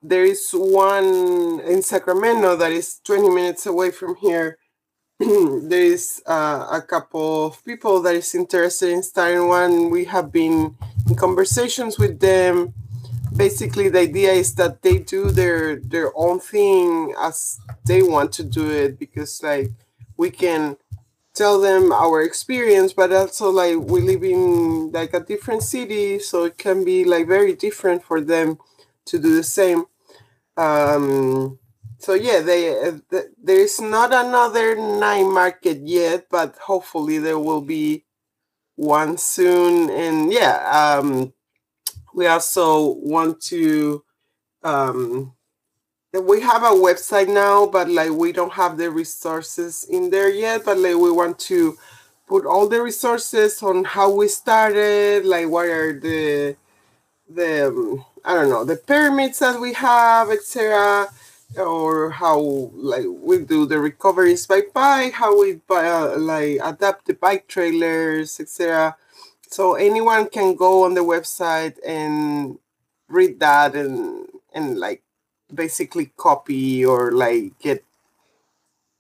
there 0.04 0.24
is 0.24 0.52
one 0.52 1.60
in 1.62 1.82
Sacramento 1.82 2.56
that 2.56 2.72
is 2.72 3.00
20 3.04 3.30
minutes 3.30 3.66
away 3.66 3.92
from 3.92 4.16
here. 4.16 4.58
there 5.20 5.84
is 5.84 6.24
uh, 6.26 6.68
a 6.72 6.82
couple 6.82 7.48
of 7.48 7.64
people 7.66 8.02
that 8.02 8.16
is 8.16 8.34
interested 8.34 8.90
in 8.90 9.04
starting 9.04 9.48
one. 9.48 9.90
We 9.90 10.06
have 10.06 10.32
been 10.32 10.76
in 11.08 11.16
conversations 11.16 12.00
with 12.00 12.20
them. 12.20 12.74
Basically, 13.36 13.88
the 13.89 14.00
idea 14.00 14.32
is 14.34 14.56
that 14.56 14.82
they 14.82 14.98
do 15.00 15.32
their 15.32 15.78
their 15.78 16.12
own 16.15 16.39
thing 16.39 17.13
as 17.20 17.60
they 17.86 18.02
want 18.04 18.34
to 18.34 18.44
do 18.44 18.70
it 18.70 19.00
because, 19.00 19.41
like, 19.41 19.72
we 20.17 20.30
can 20.32 20.78
tell 21.34 21.62
them 21.62 21.91
our 21.94 22.22
experience, 22.22 22.94
but 22.94 23.12
also 23.13 23.50
like 23.52 23.78
we 23.78 24.02
live 24.02 24.24
in 24.24 24.91
like 24.91 25.13
a 25.13 25.22
different 25.22 25.63
city, 25.63 26.20
so 26.20 26.46
it 26.46 26.58
can 26.58 26.84
be 26.86 27.06
like 27.06 27.28
very 27.28 27.54
different 27.56 28.04
for 28.04 28.22
them 28.22 28.58
to 29.06 29.20
do 29.20 29.36
the 29.36 29.44
same. 29.44 29.86
Um, 30.58 31.60
so 32.00 32.13
yeah, 32.13 32.41
they 32.41 32.78
uh, 32.78 33.00
th- 33.10 33.32
there 33.41 33.60
is 33.62 33.80
not 33.82 34.13
another 34.13 34.76
night 34.76 35.24
market 35.26 35.80
yet, 35.86 36.28
but 36.30 36.58
hopefully 36.65 37.17
there 37.17 37.39
will 37.39 37.62
be 37.62 38.06
one 38.76 39.17
soon. 39.17 39.89
And 39.89 40.32
yeah, 40.34 40.58
um, 41.00 41.34
we 42.13 42.28
also 42.28 42.93
want 42.95 43.41
to. 43.43 44.04
Um, 44.63 45.34
we 46.13 46.41
have 46.41 46.63
a 46.63 46.76
website 46.76 47.30
now, 47.30 47.65
but 47.65 47.89
like 47.89 48.12
we 48.12 48.34
don't 48.34 48.54
have 48.54 48.78
the 48.78 48.91
resources 48.91 49.86
in 49.89 50.10
there 50.10 50.30
yet. 50.30 50.65
But 50.65 50.78
like 50.78 50.95
we 50.95 51.12
want 51.12 51.39
to 51.52 51.78
put 52.28 52.45
all 52.45 52.67
the 52.67 52.82
resources 52.82 53.63
on 53.63 53.86
how 53.86 54.12
we 54.12 54.28
started, 54.28 55.26
like 55.26 55.47
what 55.47 55.67
are 55.67 56.00
the 56.00 56.58
the 57.30 57.67
um, 57.67 58.06
I 58.26 58.34
don't 58.36 58.50
know 58.50 58.65
the 58.65 58.76
pyramids 58.76 59.39
that 59.39 59.60
we 59.60 59.74
have, 59.74 60.30
etc. 60.30 61.08
Or 61.58 62.12
how 62.12 62.39
like 62.74 63.06
we 63.08 63.39
do 63.39 63.65
the 63.65 63.80
recoveries 63.80 64.47
by 64.47 64.62
bike, 64.74 65.13
how 65.13 65.39
we 65.41 65.60
uh, 65.69 66.17
like 66.17 66.60
adapt 66.63 67.08
the 67.08 67.13
bike 67.13 67.47
trailers, 67.47 68.39
etc. 68.39 68.95
So 69.52 69.76
anyone 69.76 70.30
can 70.30 70.56
go 70.56 70.84
on 70.86 70.94
the 70.94 71.02
website 71.02 71.76
and 71.86 72.58
read 73.10 73.40
that 73.42 73.76
and 73.76 74.28
and 74.54 74.80
like 74.80 75.04
basically 75.54 76.12
copy 76.18 76.86
or 76.86 77.12
like 77.12 77.60
get 77.60 77.84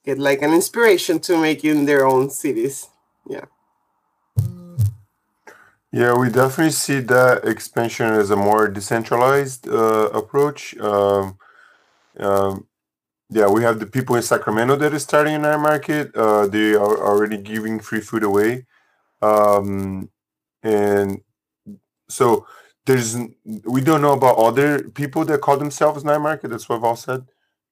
get 0.03 0.19
like 0.19 0.41
an 0.41 0.53
inspiration 0.53 1.19
to 1.19 1.37
make 1.37 1.63
in 1.63 1.85
their 1.85 2.05
own 2.05 2.29
cities. 2.29 2.87
Yeah. 3.27 3.45
Yeah, 5.93 6.15
we 6.17 6.29
definitely 6.29 6.71
see 6.71 7.01
that 7.01 7.43
expansion 7.45 8.07
as 8.13 8.31
a 8.31 8.35
more 8.37 8.69
decentralized 8.69 9.67
uh, 9.67 10.09
approach. 10.13 10.77
Um, 10.77 11.37
um, 12.17 12.67
yeah, 13.29 13.47
we 13.47 13.61
have 13.63 13.79
the 13.79 13.85
people 13.85 14.15
in 14.15 14.21
Sacramento 14.21 14.77
that 14.77 14.93
is 14.93 15.03
starting 15.03 15.33
in 15.33 15.43
our 15.43 15.57
market. 15.57 16.15
Uh, 16.15 16.47
they 16.47 16.75
are 16.75 16.97
already 17.05 17.37
giving 17.37 17.79
free 17.79 17.99
food 17.99 18.23
away, 18.23 18.65
um, 19.21 20.09
and 20.63 21.21
so 22.09 22.45
there's 22.85 23.17
we 23.65 23.81
don't 23.81 24.01
know 24.01 24.13
about 24.13 24.37
other 24.37 24.83
people 24.89 25.25
that 25.25 25.41
call 25.41 25.57
themselves 25.57 26.03
night 26.03 26.19
market. 26.19 26.49
That's 26.49 26.67
what 26.67 26.81
Val 26.81 26.95
said. 26.95 27.25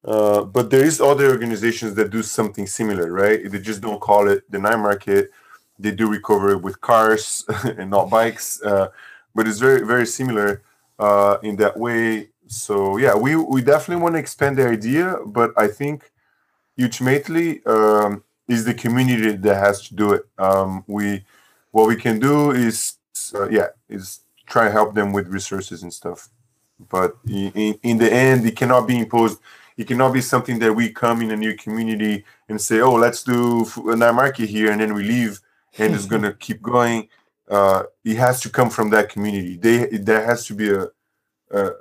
Uh, 0.03 0.43
but 0.43 0.69
there 0.69 0.85
is 0.85 1.01
other 1.01 1.29
organizations 1.29 1.93
that 1.95 2.09
do 2.09 2.23
something 2.23 2.65
similar, 2.65 3.11
right? 3.11 3.51
They 3.51 3.59
just 3.59 3.81
don't 3.81 3.99
call 3.99 4.29
it 4.29 4.49
the 4.49 4.59
night 4.59 4.77
market 4.77 5.31
they 5.79 5.91
do 5.91 6.09
recover 6.09 6.57
with 6.57 6.81
cars 6.81 7.45
and 7.77 7.89
not 7.89 8.09
bikes, 8.09 8.61
uh, 8.61 8.89
but 9.33 9.47
it's 9.47 9.59
very 9.59 9.85
very 9.85 10.05
similar 10.05 10.61
uh, 10.99 11.37
in 11.41 11.55
that 11.55 11.77
way. 11.77 12.29
So 12.47 12.97
yeah, 12.97 13.15
we 13.15 13.35
we 13.35 13.61
definitely 13.61 14.03
want 14.03 14.15
to 14.15 14.19
expand 14.19 14.57
the 14.57 14.67
idea, 14.67 15.17
but 15.25 15.51
I 15.57 15.67
think 15.67 16.11
ultimately 16.79 17.65
um, 17.65 18.23
is 18.47 18.65
the 18.65 18.73
community 18.73 19.31
that 19.37 19.55
has 19.55 19.87
to 19.87 19.95
do 19.95 20.13
it. 20.13 20.25
Um, 20.37 20.83
we 20.87 21.23
what 21.71 21.87
we 21.87 21.95
can 21.95 22.19
do 22.19 22.51
is 22.51 22.95
uh, 23.35 23.49
yeah 23.49 23.67
is 23.89 24.21
try 24.45 24.65
to 24.65 24.71
help 24.71 24.95
them 24.95 25.13
with 25.13 25.27
resources 25.27 25.83
and 25.83 25.93
stuff. 25.93 26.29
But 26.89 27.17
in, 27.27 27.77
in 27.83 27.97
the 27.97 28.11
end, 28.11 28.45
it 28.45 28.55
cannot 28.55 28.87
be 28.87 28.97
imposed. 28.97 29.39
It 29.77 29.87
cannot 29.87 30.13
be 30.13 30.21
something 30.21 30.59
that 30.59 30.73
we 30.73 30.91
come 30.91 31.21
in 31.21 31.31
a 31.31 31.35
new 31.35 31.55
community 31.55 32.25
and 32.47 32.59
say, 32.59 32.79
"Oh, 32.81 32.93
let's 32.93 33.23
do 33.23 33.65
a 33.87 33.95
night 33.95 34.15
market 34.15 34.49
here," 34.49 34.71
and 34.71 34.81
then 34.81 34.93
we 34.93 35.03
leave 35.03 35.39
and 35.77 35.93
it's 35.93 36.05
going 36.13 36.23
to 36.23 36.33
keep 36.33 36.61
going. 36.61 37.07
Uh, 37.49 37.83
it 38.03 38.17
has 38.17 38.39
to 38.41 38.49
come 38.49 38.69
from 38.69 38.89
that 38.91 39.09
community. 39.09 39.57
They 39.57 39.97
there 39.97 40.25
has 40.25 40.45
to 40.47 40.53
be 40.53 40.69
a, 40.69 40.87
a, 41.51 41.71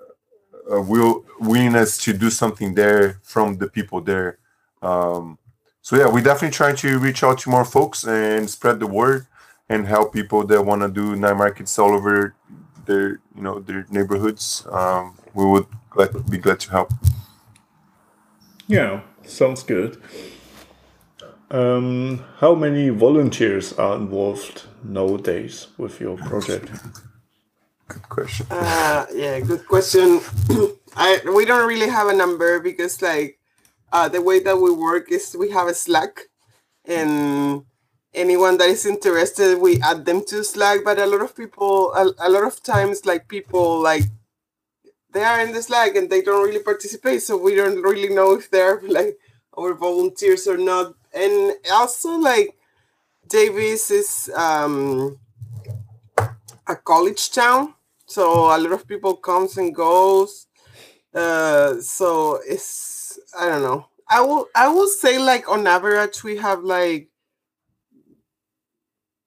a 0.70 0.80
will 0.80 1.24
willingness 1.40 1.98
to 1.98 2.12
do 2.12 2.30
something 2.30 2.74
there 2.74 3.20
from 3.22 3.58
the 3.58 3.68
people 3.68 4.00
there. 4.00 4.38
Um, 4.80 5.38
so 5.82 5.96
yeah, 5.96 6.08
we 6.08 6.22
definitely 6.22 6.54
trying 6.54 6.76
to 6.76 6.98
reach 6.98 7.22
out 7.22 7.38
to 7.40 7.50
more 7.50 7.64
folks 7.64 8.04
and 8.04 8.48
spread 8.48 8.80
the 8.80 8.86
word 8.86 9.26
and 9.68 9.86
help 9.86 10.12
people 10.12 10.46
that 10.46 10.62
want 10.62 10.82
to 10.82 10.88
do 10.88 11.16
night 11.16 11.36
markets 11.36 11.78
all 11.78 11.92
over 11.94 12.34
their 12.86 13.20
you 13.36 13.42
know 13.42 13.60
their 13.60 13.86
neighborhoods. 13.90 14.66
Um, 14.70 15.16
we 15.34 15.44
would 15.44 15.66
glad, 15.90 16.28
be 16.30 16.38
glad 16.38 16.60
to 16.60 16.70
help. 16.70 16.92
Yeah, 18.66 19.02
sounds 19.24 19.62
good. 19.62 20.00
Um, 21.50 22.24
how 22.38 22.54
many 22.54 22.90
volunteers 22.90 23.72
are 23.72 23.96
involved 23.96 24.66
nowadays 24.84 25.68
with 25.78 26.00
your 26.00 26.16
project? 26.18 26.70
Good 27.88 28.08
question. 28.08 28.46
Uh, 28.50 29.06
yeah, 29.14 29.40
good 29.40 29.66
question. 29.66 30.20
I 30.96 31.20
we 31.34 31.44
don't 31.44 31.66
really 31.66 31.88
have 31.88 32.08
a 32.08 32.12
number 32.12 32.60
because 32.60 33.00
like 33.00 33.38
uh, 33.92 34.08
the 34.08 34.20
way 34.20 34.40
that 34.40 34.58
we 34.58 34.70
work 34.70 35.10
is 35.10 35.34
we 35.38 35.50
have 35.50 35.68
a 35.68 35.74
Slack, 35.74 36.28
and 36.84 37.64
anyone 38.14 38.58
that 38.58 38.68
is 38.68 38.86
interested, 38.86 39.58
we 39.58 39.80
add 39.80 40.04
them 40.04 40.24
to 40.26 40.44
Slack. 40.44 40.80
But 40.84 40.98
a 40.98 41.06
lot 41.06 41.22
of 41.22 41.36
people, 41.36 41.92
a, 41.94 42.12
a 42.18 42.30
lot 42.30 42.44
of 42.44 42.62
times, 42.62 43.06
like 43.06 43.28
people 43.28 43.80
like 43.80 44.04
they 45.12 45.24
are 45.24 45.40
in 45.40 45.52
the 45.52 45.62
Slack 45.62 45.96
and 45.96 46.10
they 46.10 46.22
don't 46.22 46.44
really 46.44 46.62
participate, 46.62 47.22
so 47.22 47.36
we 47.36 47.54
don't 47.54 47.82
really 47.82 48.14
know 48.14 48.32
if 48.32 48.50
they're 48.50 48.80
like 48.88 49.18
our 49.56 49.74
volunteers 49.74 50.46
or 50.46 50.56
not 50.56 50.94
and 51.12 51.54
also 51.72 52.16
like 52.16 52.54
Davis 53.28 53.90
is 53.90 54.30
um, 54.36 55.18
a 56.66 56.76
college 56.76 57.30
town, 57.30 57.74
so 58.06 58.54
a 58.54 58.58
lot 58.58 58.72
of 58.72 58.86
people 58.86 59.16
comes 59.16 59.56
and 59.58 59.74
goes. 59.74 60.46
Uh, 61.14 61.80
so 61.80 62.40
it's 62.46 63.18
I 63.38 63.48
don't 63.48 63.62
know. 63.62 63.86
I 64.08 64.20
will 64.20 64.48
I 64.54 64.68
will 64.68 64.88
say 64.88 65.18
like 65.18 65.48
on 65.48 65.66
average 65.66 66.24
we 66.24 66.36
have 66.36 66.62
like 66.62 67.08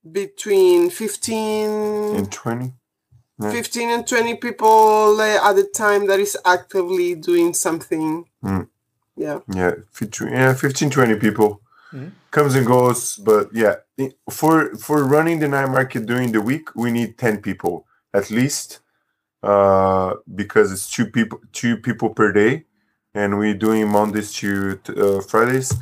between 0.10 0.90
15 0.90 1.70
and 2.16 2.32
20 2.32 2.74
yeah. 3.40 3.52
15 3.52 3.90
and 3.90 4.08
20 4.08 4.36
people 4.36 5.22
at 5.22 5.54
the 5.54 5.70
time 5.76 6.08
that 6.08 6.20
is 6.20 6.38
actively 6.46 7.16
doing 7.16 7.54
something 7.54 8.26
mm. 8.44 8.68
yeah 9.16 9.40
yeah 9.54 9.72
15, 9.92 10.28
yeah 10.30 10.54
15 10.54 10.90
20 10.90 11.16
people 11.16 11.62
Mm-hmm. 11.94 12.08
Comes 12.32 12.56
and 12.56 12.66
goes, 12.66 13.18
but 13.18 13.50
yeah, 13.54 13.76
for 14.30 14.74
for 14.78 15.04
running 15.04 15.40
the 15.40 15.50
night 15.50 15.68
market 15.68 16.06
during 16.06 16.32
the 16.32 16.42
week, 16.42 16.74
we 16.74 16.90
need 16.90 17.18
ten 17.18 17.42
people 17.42 17.86
at 18.14 18.32
least, 18.32 18.80
uh, 19.44 20.14
because 20.34 20.72
it's 20.72 20.90
two 20.90 21.06
people 21.06 21.42
two 21.52 21.76
people 21.76 22.10
per 22.10 22.32
day, 22.32 22.64
and 23.14 23.38
we're 23.38 23.54
doing 23.54 23.90
Mondays 23.90 24.32
to 24.36 24.80
uh, 24.88 25.22
Fridays. 25.22 25.74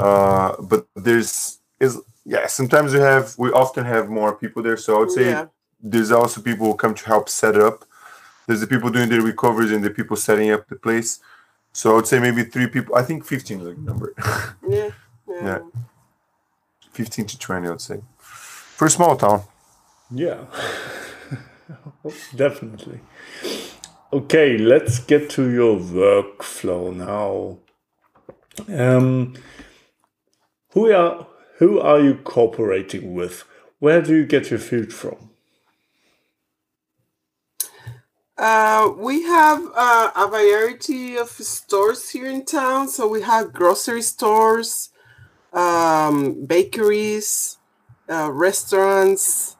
Uh, 0.00 0.60
but 0.60 0.88
there's 0.96 1.60
is 1.78 2.00
yeah, 2.24 2.46
sometimes 2.46 2.92
we 2.92 3.00
have 3.00 3.34
we 3.38 3.50
often 3.50 3.84
have 3.84 4.08
more 4.08 4.34
people 4.34 4.62
there, 4.62 4.76
so 4.76 4.96
I 4.96 4.98
would 5.00 5.10
say 5.10 5.30
yeah. 5.30 5.46
there's 5.80 6.12
also 6.12 6.40
people 6.40 6.66
who 6.66 6.74
come 6.76 6.94
to 6.94 7.04
help 7.04 7.28
set 7.28 7.56
up. 7.56 7.84
There's 8.46 8.60
the 8.60 8.66
people 8.66 8.90
doing 8.90 9.08
the 9.08 9.20
recoveries 9.20 9.72
and 9.72 9.84
the 9.84 9.90
people 9.90 10.16
setting 10.16 10.50
up 10.50 10.68
the 10.68 10.76
place. 10.76 11.20
So 11.72 11.92
I 11.92 11.94
would 11.94 12.06
say 12.06 12.20
maybe 12.20 12.44
three 12.44 12.66
people. 12.66 12.94
I 12.94 13.02
think 13.02 13.24
15 13.24 13.60
is 13.60 13.66
a 13.66 13.74
number. 13.74 14.14
yeah. 14.68 14.90
Yeah. 15.28 15.60
15 16.92 17.26
to 17.26 17.38
20, 17.38 17.68
I'd 17.68 17.80
say. 17.80 18.00
For 18.18 18.86
a 18.86 18.90
small 18.90 19.16
town. 19.16 19.42
Yeah. 20.10 20.44
Definitely. 22.36 23.00
Okay, 24.12 24.58
let's 24.58 24.98
get 24.98 25.30
to 25.30 25.50
your 25.50 25.78
workflow 25.78 26.94
now. 26.94 27.58
Um, 28.68 29.34
who 30.70 30.92
are 30.92 31.26
who 31.62 31.78
are 31.78 32.00
you 32.00 32.16
cooperating 32.16 33.14
with? 33.14 33.44
Where 33.78 34.02
do 34.02 34.16
you 34.16 34.26
get 34.26 34.50
your 34.50 34.58
food 34.58 34.92
from? 34.92 35.30
Uh, 38.36 38.90
we 38.96 39.22
have 39.22 39.62
uh, 39.76 40.10
a 40.16 40.26
variety 40.26 41.14
of 41.14 41.28
stores 41.28 42.10
here 42.10 42.26
in 42.26 42.44
town. 42.44 42.88
So 42.88 43.06
we 43.06 43.22
have 43.22 43.52
grocery 43.52 44.02
stores, 44.02 44.90
um, 45.52 46.46
bakeries, 46.46 47.58
uh, 48.10 48.32
restaurants, 48.32 49.56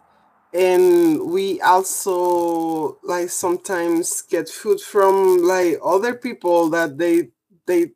and 0.53 1.31
we 1.31 1.61
also 1.61 2.99
like 3.05 3.31
sometimes 3.31 4.23
get 4.23 4.49
food 4.49 4.81
from 4.81 5.45
like 5.45 5.79
other 5.85 6.15
people 6.15 6.69
that 6.71 6.99
they 6.99 7.29
they 7.67 7.93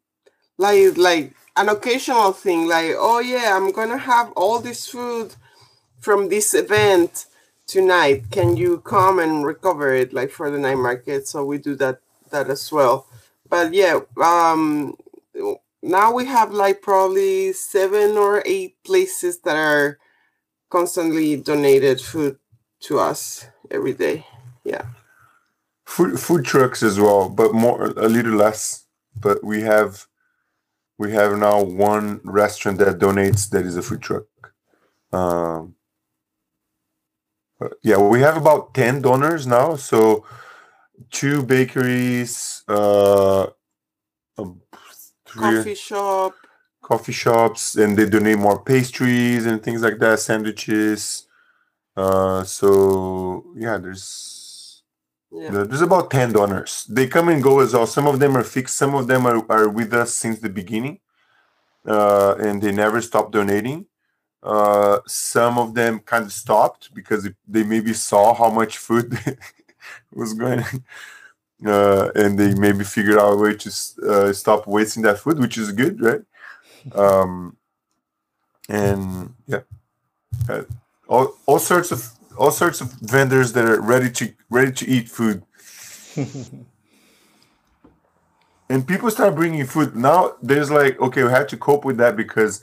like 0.58 0.96
like 0.96 1.34
an 1.56 1.68
occasional 1.68 2.32
thing 2.32 2.68
like 2.68 2.92
oh 2.96 3.20
yeah 3.20 3.56
i'm 3.56 3.72
gonna 3.72 3.98
have 3.98 4.32
all 4.32 4.60
this 4.60 4.86
food 4.88 5.34
from 6.00 6.28
this 6.28 6.54
event 6.54 7.26
tonight. 7.66 8.30
Can 8.30 8.56
you 8.56 8.78
come 8.80 9.18
and 9.18 9.44
recover 9.44 9.92
it 9.92 10.12
like 10.12 10.30
for 10.30 10.50
the 10.50 10.58
night 10.58 10.78
market? 10.78 11.26
So 11.26 11.44
we 11.44 11.58
do 11.58 11.74
that 11.76 12.00
that 12.30 12.48
as 12.50 12.70
well. 12.70 13.06
But 13.48 13.74
yeah 13.74 14.00
um 14.22 14.96
now 15.82 16.12
we 16.12 16.24
have 16.26 16.52
like 16.52 16.82
probably 16.82 17.52
seven 17.52 18.16
or 18.16 18.42
eight 18.46 18.76
places 18.84 19.40
that 19.40 19.56
are 19.56 19.98
constantly 20.70 21.36
donated 21.36 22.00
food 22.00 22.38
to 22.80 22.98
us 22.98 23.46
every 23.70 23.92
day. 23.92 24.26
Yeah. 24.64 24.86
Food 25.86 26.18
food 26.20 26.44
trucks 26.44 26.82
as 26.82 27.00
well 27.00 27.28
but 27.28 27.52
more 27.54 27.86
a 27.96 28.08
little 28.08 28.34
less. 28.34 28.84
But 29.18 29.42
we 29.42 29.62
have 29.62 30.06
we 30.98 31.12
have 31.12 31.38
now 31.38 31.62
one 31.62 32.20
restaurant 32.24 32.78
that 32.78 32.98
donates 32.98 33.50
that 33.50 33.66
is 33.66 33.76
a 33.76 33.82
food 33.82 34.02
truck. 34.02 34.26
Um 35.12 35.76
yeah 37.82 37.98
we 37.98 38.20
have 38.20 38.36
about 38.36 38.74
10 38.74 39.02
donors 39.02 39.46
now. 39.46 39.76
So 39.76 40.24
two 41.12 41.42
bakeries 41.42 42.64
uh 42.68 43.48
um, 44.38 44.62
coffee 45.26 45.74
shop. 45.74 46.34
coffee 46.82 47.12
shops 47.12 47.76
and 47.76 47.96
they 47.98 48.08
donate 48.08 48.38
more 48.38 48.62
pastries 48.62 49.46
and 49.46 49.62
things 49.62 49.82
like 49.82 49.98
that 50.00 50.20
sandwiches. 50.20 51.26
Uh 51.96 52.44
so 52.44 53.44
yeah 53.56 53.78
there's 53.78 54.35
yeah. 55.32 55.50
There's 55.50 55.82
about 55.82 56.10
10 56.10 56.32
donors. 56.32 56.86
They 56.88 57.06
come 57.06 57.28
and 57.28 57.42
go 57.42 57.60
as 57.60 57.74
well. 57.74 57.86
Some 57.86 58.06
of 58.06 58.18
them 58.18 58.36
are 58.36 58.44
fixed 58.44 58.76
some 58.76 58.94
of 58.94 59.06
them 59.06 59.26
are, 59.26 59.44
are 59.50 59.68
with 59.68 59.92
us 59.92 60.14
since 60.14 60.38
the 60.38 60.48
beginning 60.48 61.00
uh 61.86 62.34
and 62.38 62.62
they 62.62 62.72
never 62.72 63.00
stop 63.00 63.32
donating. 63.32 63.86
Uh 64.42 64.98
some 65.06 65.58
of 65.58 65.74
them 65.74 65.98
kind 66.00 66.24
of 66.24 66.32
stopped 66.32 66.94
because 66.94 67.28
they 67.46 67.64
maybe 67.64 67.92
saw 67.92 68.34
how 68.34 68.50
much 68.50 68.78
food 68.78 69.18
was 70.12 70.32
going 70.34 70.60
uh 71.66 72.10
and 72.14 72.38
they 72.38 72.54
maybe 72.54 72.84
figured 72.84 73.18
out 73.18 73.32
a 73.32 73.36
way 73.36 73.54
to 73.54 73.70
uh, 74.08 74.32
stop 74.32 74.66
wasting 74.66 75.02
that 75.02 75.18
food 75.18 75.38
which 75.38 75.58
is 75.58 75.72
good 75.72 76.00
right? 76.00 76.22
Um 76.94 77.56
and 78.68 79.34
yeah. 79.46 79.60
Uh, 80.48 80.62
all, 81.08 81.36
all 81.46 81.58
sorts 81.58 81.92
of 81.92 82.15
all 82.36 82.50
sorts 82.50 82.80
of 82.80 82.92
vendors 82.92 83.52
that 83.52 83.64
are 83.64 83.80
ready 83.80 84.10
to 84.10 84.32
ready 84.50 84.72
to 84.72 84.86
eat 84.88 85.08
food. 85.08 85.42
And 88.68 88.86
people 88.86 89.10
start 89.10 89.34
bringing 89.36 89.64
food. 89.64 89.94
Now 89.94 90.36
there's 90.42 90.70
like 90.70 91.00
okay 91.00 91.22
we 91.22 91.30
have 91.30 91.46
to 91.48 91.56
cope 91.56 91.84
with 91.84 91.98
that 91.98 92.16
because 92.16 92.62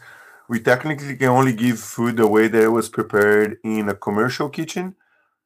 we 0.50 0.60
technically 0.60 1.16
can 1.16 1.30
only 1.30 1.54
give 1.54 1.80
food 1.80 2.18
the 2.18 2.28
way 2.28 2.48
that 2.48 2.64
it 2.64 2.68
was 2.70 2.90
prepared 2.90 3.58
in 3.64 3.88
a 3.90 3.96
commercial 3.96 4.50
kitchen. 4.50 4.96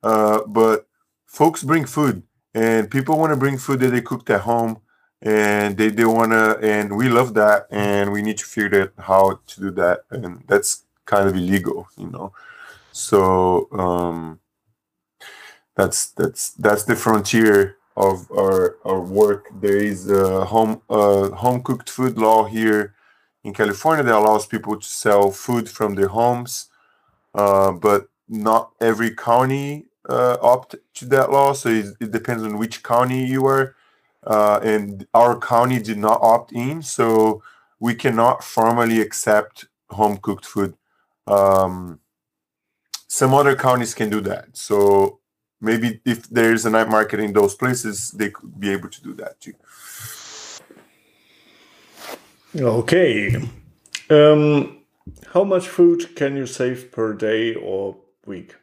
Uh, 0.02 0.42
but 0.48 0.88
folks 1.28 1.63
bring 1.63 1.86
food 1.86 2.24
and 2.54 2.90
people 2.90 3.18
want 3.18 3.32
to 3.32 3.38
bring 3.38 3.58
food 3.58 3.80
that 3.82 3.90
they 3.90 4.02
cooked 4.02 4.30
at 4.30 4.42
home 4.42 4.82
and 5.22 5.78
they, 5.78 5.90
they 5.90 6.06
want 6.06 6.32
to 6.32 6.58
and 6.62 6.96
we 6.98 7.08
love 7.10 7.34
that 7.36 7.68
and 7.70 8.12
we 8.12 8.22
need 8.22 8.38
to 8.38 8.46
figure 8.46 8.82
out 8.84 8.94
how 8.98 9.40
to 9.46 9.60
do 9.60 9.72
that. 9.72 10.06
And 10.10 10.44
that's 10.48 10.84
kind 11.06 11.28
of 11.30 11.36
illegal 11.36 11.88
you 11.98 12.08
know 12.08 12.34
so 12.97 13.69
um 13.73 14.39
that's 15.75 16.12
that's 16.12 16.51
that's 16.53 16.86
the 16.86 16.95
frontier 16.95 17.77
of 17.97 18.31
our 18.31 18.77
our 18.86 19.01
work 19.01 19.49
there 19.62 19.77
is 19.77 20.10
a 20.12 20.45
home 20.45 20.81
uh 20.89 21.29
home 21.31 21.62
cooked 21.63 21.89
food 21.89 22.17
law 22.17 22.45
here 22.45 22.95
in 23.43 23.53
california 23.53 24.03
that 24.03 24.15
allows 24.15 24.45
people 24.47 24.79
to 24.79 24.88
sell 24.88 25.31
food 25.31 25.69
from 25.69 25.95
their 25.95 26.10
homes 26.10 26.69
uh 27.36 27.71
but 27.71 28.07
not 28.29 28.71
every 28.81 29.12
county 29.15 29.86
uh 30.10 30.38
opt 30.41 30.75
to 30.93 31.05
that 31.05 31.31
law 31.31 31.53
so 31.53 31.69
it, 31.69 31.88
it 32.01 32.12
depends 32.12 32.43
on 32.43 32.57
which 32.57 32.83
county 32.83 33.25
you 33.25 33.45
are 33.45 33.67
uh, 34.25 34.60
and 34.63 35.07
our 35.13 35.39
county 35.39 35.79
did 35.81 35.97
not 35.97 36.19
opt 36.21 36.51
in, 36.53 36.81
so 36.81 37.41
we 37.79 37.95
cannot 37.95 38.43
formally 38.43 39.01
accept 39.01 39.65
home 39.89 40.17
cooked 40.17 40.45
food. 40.45 40.75
Um, 41.27 41.99
some 43.08 43.34
other 43.34 43.56
counties 43.56 43.93
can 43.93 44.10
do 44.10 44.22
that, 44.22 44.56
so 44.56 45.20
maybe 45.62 46.02
if 46.06 46.30
there's 46.30 46.65
a 46.65 46.70
night 46.70 46.89
market 46.89 47.20
in 47.20 47.34
those 47.34 47.56
places, 47.56 48.12
they 48.12 48.30
could 48.30 48.60
be 48.60 48.70
able 48.72 48.89
to 48.89 49.02
do 49.02 49.13
that 49.15 49.39
too. 49.39 49.54
Okay. 52.56 53.36
Um, 54.10 54.80
how 55.34 55.43
much 55.43 55.67
food 55.67 56.15
can 56.15 56.36
you 56.36 56.46
save 56.46 56.91
per 56.91 57.13
day 57.13 57.56
or 57.56 57.98
week? 58.26 58.56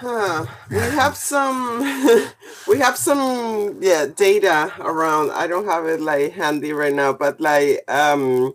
Huh. 0.00 0.46
We 0.70 0.76
have 0.76 1.16
some 1.16 1.80
we 2.68 2.78
have 2.78 2.96
some 2.96 3.78
yeah 3.80 4.06
data 4.06 4.72
around. 4.78 5.32
I 5.32 5.48
don't 5.48 5.66
have 5.66 5.86
it 5.86 6.00
like 6.00 6.32
handy 6.32 6.72
right 6.72 6.94
now, 6.94 7.12
but 7.12 7.40
like 7.40 7.82
um 7.88 8.54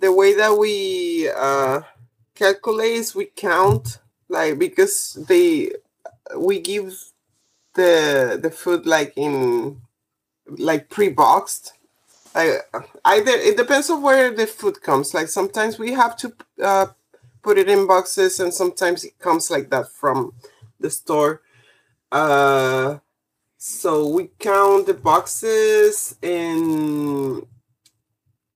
the 0.00 0.12
way 0.12 0.34
that 0.34 0.56
we 0.58 1.30
uh 1.36 1.82
calculate 2.34 2.92
is 2.94 3.14
we 3.14 3.26
count 3.26 4.00
like 4.28 4.58
because 4.58 5.14
they 5.28 5.72
we 6.36 6.60
give 6.60 6.94
the 7.74 8.38
the 8.42 8.50
food 8.50 8.86
like 8.86 9.12
in 9.16 9.80
like 10.46 10.90
pre-boxed. 10.90 11.74
Like 12.34 12.62
either 13.04 13.32
it 13.32 13.56
depends 13.56 13.90
on 13.90 14.02
where 14.02 14.32
the 14.34 14.46
food 14.46 14.82
comes. 14.82 15.14
Like 15.14 15.28
sometimes 15.28 15.78
we 15.78 15.92
have 15.92 16.16
to 16.18 16.32
uh 16.62 16.86
put 17.42 17.58
it 17.58 17.68
in 17.68 17.86
boxes 17.86 18.40
and 18.40 18.54
sometimes 18.54 19.04
it 19.04 19.18
comes 19.18 19.50
like 19.50 19.70
that 19.70 19.92
from 19.92 20.34
the 20.80 20.90
store. 20.90 21.42
Uh 22.12 22.98
so 23.58 24.08
we 24.08 24.30
count 24.38 24.86
the 24.86 24.94
boxes 24.94 26.16
and 26.22 27.46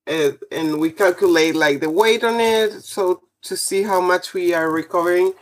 and, 0.07 0.39
and 0.51 0.79
we 0.79 0.91
calculate 0.91 1.55
like 1.55 1.79
the 1.81 1.89
weight 1.89 2.23
on 2.23 2.39
it 2.39 2.71
so 2.83 3.21
to 3.43 3.57
see 3.57 3.83
how 3.83 4.01
much 4.01 4.33
we 4.33 4.53
are 4.53 4.71
recovering. 4.71 5.33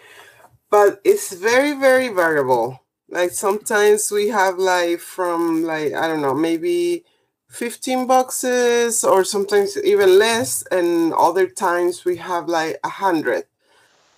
But 0.69 1.01
it's 1.06 1.34
very 1.34 1.73
very 1.73 2.10
variable. 2.10 2.82
Like 3.10 3.32
sometimes 3.32 4.12
we 4.12 4.30
have 4.30 4.58
like 4.58 4.99
from 4.99 5.63
like 5.63 5.93
i 5.93 6.08
don't 6.08 6.21
know 6.21 6.34
maybe 6.36 7.06
15 7.49 8.08
boxes 8.08 9.04
or 9.04 9.23
sometimes 9.23 9.78
even 9.84 10.19
less 10.19 10.63
and 10.71 11.13
other 11.13 11.47
times 11.47 12.06
we 12.06 12.17
have 12.17 12.47
like 12.49 12.80
a 12.84 12.89
hundred. 12.89 13.45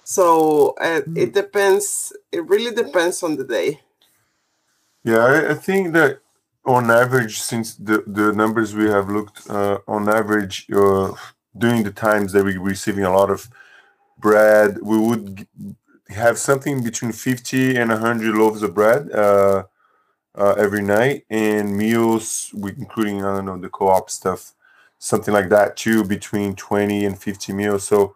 So 0.04 0.76
uh, 0.82 1.02
Hmm. 1.06 1.18
it 1.18 1.34
depends 1.34 2.14
it 2.32 2.48
really 2.48 2.74
depends 2.76 3.24
on 3.24 3.38
the 3.38 3.46
day. 3.46 3.82
Yeah, 5.04 5.18
I, 5.26 5.52
I 5.52 5.54
think 5.56 5.94
that 5.94 6.20
on 6.68 6.92
average, 6.92 7.40
since 7.40 7.76
the, 7.76 8.04
the 8.06 8.34
numbers 8.34 8.76
we 8.76 8.86
have 8.86 9.10
looked, 9.10 9.50
uh, 9.50 9.80
on 9.88 10.10
average, 10.10 10.68
uh, 10.76 11.14
during 11.58 11.84
the 11.84 11.92
times 11.92 12.34
that 12.34 12.44
we're 12.44 12.62
receiving 12.62 13.06
a 13.06 13.12
lot 13.12 13.32
of 13.32 13.50
bread, 14.20 14.78
we 14.82 14.98
would 14.98 15.48
have 16.10 16.38
something 16.38 16.84
between 16.84 17.14
50 17.14 17.78
and 17.78 17.90
100 17.90 18.36
loaves 18.36 18.62
of 18.64 18.76
bread 18.76 19.10
uh, 19.12 19.64
uh, 20.36 20.56
every 20.58 20.84
night, 20.84 21.26
and 21.30 21.76
meals, 21.76 22.52
we, 22.54 22.72
including, 22.72 23.24
I 23.24 23.38
don't 23.38 23.46
know, 23.46 23.58
the 23.58 23.70
co 23.70 23.88
op 23.88 24.10
stuff, 24.10 24.54
something 25.00 25.34
like 25.34 25.50
that 25.50 25.78
too, 25.78 26.04
between 26.04 26.54
20 26.56 27.06
and 27.06 27.18
50 27.18 27.54
meals. 27.54 27.86
So 27.86 28.16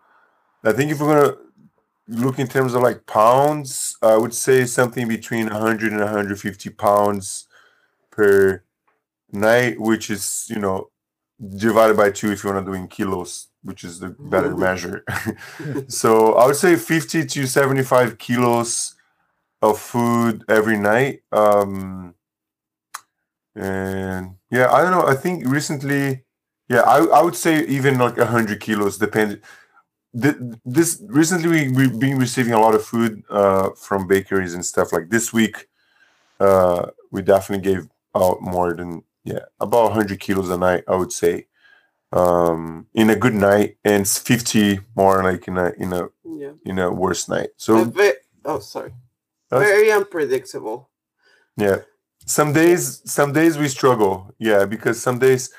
I 0.63 0.73
think 0.73 0.91
if 0.91 0.99
we're 0.99 1.19
going 1.19 1.32
to 1.32 2.21
look 2.21 2.38
in 2.38 2.47
terms 2.47 2.73
of 2.73 2.84
like 2.84 3.05
pounds, 3.05 3.97
I 4.01 4.17
would 4.17 4.34
say 4.34 4.65
something 4.65 5.07
between 5.07 5.47
100 5.47 5.91
and 5.93 6.01
150 6.01 6.69
pounds 6.71 7.47
per 8.12 8.64
night, 9.32 9.80
which 9.80 10.09
is, 10.09 10.45
you 10.49 10.59
know, 10.59 10.89
divided 11.57 11.97
by 11.97 12.12
two 12.12 12.32
if 12.32 12.43
you 12.43 12.51
want 12.51 12.66
to 12.66 12.72
do 12.72 12.78
in 12.78 12.88
kilos, 12.88 13.47
which 13.64 13.84
is 13.84 13.99
the 13.99 14.09
better 14.09 14.55
measure. 14.55 15.03
so 15.88 16.34
I 16.36 16.45
would 16.45 16.55
say 16.55 16.76
50 16.76 17.26
to 17.26 17.47
75 17.47 18.18
kilos 18.18 18.95
of 19.62 19.80
food 19.80 20.43
every 20.47 20.78
night. 20.78 21.22
Um, 21.32 22.16
and 23.55 24.36
yeah, 24.49 24.72
I 24.72 24.82
don't 24.82 24.91
know. 24.91 25.07
I 25.07 25.16
think 25.16 25.47
recently, 25.47 26.24
yeah, 26.70 26.82
I, 26.82 27.03
I 27.05 27.22
would 27.22 27.36
say 27.36 27.66
even 27.66 27.97
like 27.97 28.18
100 28.18 28.59
kilos, 28.59 28.97
depends 28.97 29.38
th- 30.20 30.38
this 30.66 31.01
recently 31.07 31.49
we, 31.49 31.70
we've 31.70 31.99
been 31.99 32.18
receiving 32.18 32.53
a 32.53 32.59
lot 32.59 32.76
of 32.76 32.84
food 32.84 33.24
uh, 33.30 33.70
from 33.72 34.07
bakeries 34.07 34.53
and 34.53 34.66
stuff 34.66 34.91
like 34.91 35.09
this 35.09 35.32
week 35.32 35.68
uh, 36.39 36.88
we 37.12 37.22
definitely 37.22 37.64
gave 37.64 37.88
out 38.16 38.41
more 38.41 38.74
than 38.74 39.03
yeah 39.24 39.45
about 39.59 39.91
100 39.91 40.20
kilos 40.20 40.49
a 40.49 40.57
night 40.57 40.84
i 40.88 40.95
would 40.95 41.12
say 41.12 41.47
um, 42.14 42.88
in 42.93 43.09
a 43.09 43.16
good 43.16 43.34
night 43.34 43.78
and 43.86 44.05
50 44.07 44.80
more 44.95 45.24
like 45.24 45.47
in 45.47 45.57
a 45.57 45.72
in 45.78 45.93
a 45.93 46.09
Yeah. 46.26 46.51
you 46.66 46.74
know 46.74 46.91
worst 46.91 47.30
night. 47.30 47.51
So 47.55 47.86
ve- 47.86 48.20
oh, 48.43 48.59
sorry. 48.59 48.93
That's- 49.49 49.70
Very 49.70 49.91
unpredictable. 49.93 50.89
Yeah. 51.55 51.78
Some 52.26 52.51
days, 52.53 53.01
some 53.05 53.32
days 53.32 53.57
we 53.57 53.68
struggle. 53.70 54.34
Yeah, 54.39 54.66
because 54.66 55.01
some 55.01 55.20
days. 55.20 55.53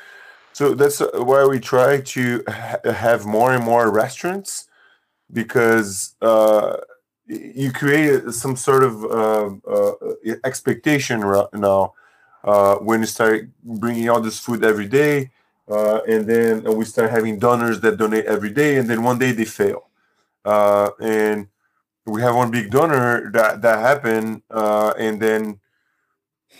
So 0.53 0.75
that's 0.75 1.01
why 1.15 1.47
we 1.47 1.59
try 1.59 2.03
to 2.03 2.43
ha- 2.49 2.81
have 2.85 3.25
more 3.25 3.55
and 3.55 3.65
more 3.65 3.91
restaurants, 3.91 4.69
because 5.33 6.15
uh, 6.21 6.77
you 7.27 7.73
create 7.73 8.31
some 8.33 8.57
sort 8.57 8.85
of 8.85 9.05
uh, 9.05 9.49
uh, 9.77 9.93
expectation 10.45 11.21
now 11.55 11.95
uh, 12.45 12.76
when 12.76 13.01
you 13.01 13.07
start 13.07 13.49
bringing 13.62 14.09
all 14.09 14.20
this 14.20 14.38
food 14.38 14.64
every 14.64 14.86
day, 14.86 15.30
uh, 15.68 16.01
and 16.09 16.26
then 16.26 16.64
we 16.76 16.84
start 16.84 17.11
having 17.11 17.38
donors 17.38 17.80
that 17.80 17.97
donate 17.97 18.26
every 18.26 18.51
day, 18.51 18.76
and 18.78 18.88
then 18.88 19.03
one 19.03 19.18
day 19.18 19.32
they 19.32 19.45
fail, 19.45 19.88
uh, 20.45 20.90
and 21.01 21.49
we 22.05 22.20
have 22.20 22.34
one 22.34 22.51
big 22.51 22.70
donor 22.70 23.30
that 23.30 23.62
that 23.62 23.78
happened, 23.78 24.43
uh, 24.51 24.93
and 24.99 25.20
then 25.20 25.61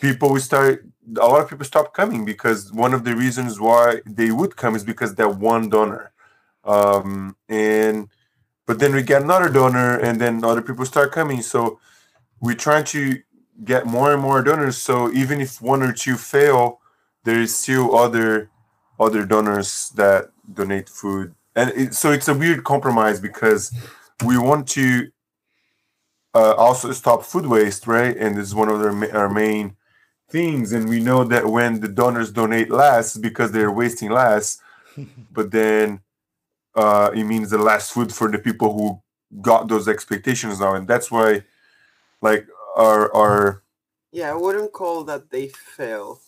people 0.01 0.39
start. 0.39 0.85
A 1.17 1.27
lot 1.27 1.41
of 1.41 1.51
people 1.51 1.65
stop 1.65 1.93
coming 1.95 2.25
because 2.25 2.73
one 2.73 2.95
of 2.95 3.03
the 3.03 3.17
reasons 3.17 3.59
why 3.59 4.01
they 4.07 4.31
would 4.31 4.57
come 4.57 4.77
is 4.77 4.85
because 4.85 5.17
that 5.17 5.37
one 5.37 5.69
donor, 5.69 6.13
um, 6.65 7.37
and 7.49 8.09
but 8.67 8.79
then 8.79 8.95
we 8.95 9.03
get 9.03 9.23
another 9.23 9.49
donor, 9.49 9.99
and 9.99 10.21
then 10.21 10.45
other 10.45 10.63
people 10.63 10.87
start 10.87 11.11
coming. 11.11 11.43
So 11.43 11.81
we're 12.41 12.55
trying 12.55 12.85
to 12.85 13.21
get 13.65 13.87
more 13.87 14.13
and 14.13 14.23
more 14.23 14.43
donors. 14.43 14.77
So 14.77 15.13
even 15.13 15.41
if 15.41 15.61
one 15.61 15.83
or 15.83 15.93
two 15.93 16.17
fail, 16.17 16.81
there 17.25 17.41
is 17.41 17.55
still 17.55 17.97
other 17.97 18.51
other 18.99 19.25
donors 19.25 19.91
that 19.97 20.31
donate 20.53 20.89
food, 20.89 21.35
and 21.57 21.71
it, 21.71 21.95
so 21.95 22.13
it's 22.13 22.29
a 22.29 22.35
weird 22.35 22.65
compromise 22.65 23.21
because 23.21 23.73
we 24.25 24.39
want 24.39 24.69
to 24.69 25.11
uh, 26.35 26.55
also 26.55 26.93
stop 26.93 27.25
food 27.25 27.47
waste, 27.47 27.87
right? 27.87 28.17
And 28.17 28.37
this 28.37 28.49
is 28.49 28.55
one 28.55 28.69
of 28.69 28.81
their, 28.81 29.17
our 29.17 29.29
main 29.29 29.77
things. 30.31 30.73
And 30.73 30.89
we 30.89 31.01
know 31.01 31.25
that 31.25 31.47
when 31.47 31.81
the 31.81 31.89
donors 31.89 32.31
donate 32.31 32.71
less 32.71 33.17
because 33.17 33.53
they're 33.53 33.71
wasting 33.71 34.11
less, 34.11 34.59
but 35.33 35.51
then 35.51 36.01
uh, 36.75 37.11
it 37.15 37.25
means 37.25 37.51
the 37.51 37.59
less 37.59 37.91
food 37.91 38.13
for 38.15 38.31
the 38.31 38.39
people 38.39 38.73
who 38.73 39.03
got 39.41 39.69
those 39.69 39.89
expectations 39.89 40.61
now, 40.61 40.75
and 40.75 40.89
that's 40.89 41.11
why, 41.11 41.43
like 42.21 42.47
our 42.77 43.15
our 43.15 43.63
Yeah, 44.13 44.31
I 44.33 44.35
wouldn't 44.35 44.73
call 44.73 45.05
that 45.05 45.31
they 45.31 45.49
fail. 45.49 46.21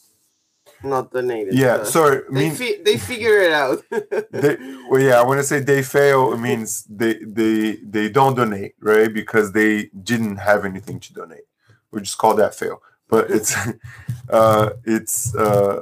Not 0.82 1.11
the 1.12 1.22
native 1.22 1.55
yeah, 1.55 1.84
sorry, 1.84 2.22
They, 2.30 2.34
mean 2.34 2.55
fi- 2.55 2.82
they 2.82 2.99
figure 2.99 3.38
it 3.40 3.53
out. 3.53 3.82
they 4.30 4.57
well 4.90 5.01
yeah 5.01 5.22
when 5.22 5.38
i 5.38 5.42
say 5.42 5.61
they 5.61 5.82
fail 5.82 6.32
it 6.32 6.38
means 6.38 6.84
they 6.84 7.14
they 7.24 7.76
they 7.84 8.09
don't 8.09 8.34
donate 8.36 8.74
right 8.80 9.12
because 9.12 9.53
they 9.53 9.84
didn't 10.03 10.36
have 10.36 10.64
anything 10.64 11.01
to 11.01 11.12
donate 11.14 11.45
we 11.90 12.01
just 12.01 12.18
call 12.18 12.34
that 12.34 12.55
fail 12.55 12.82
but 13.09 13.30
it's 13.30 13.55
uh 14.30 14.70
it's 14.84 15.34
uh 15.36 15.80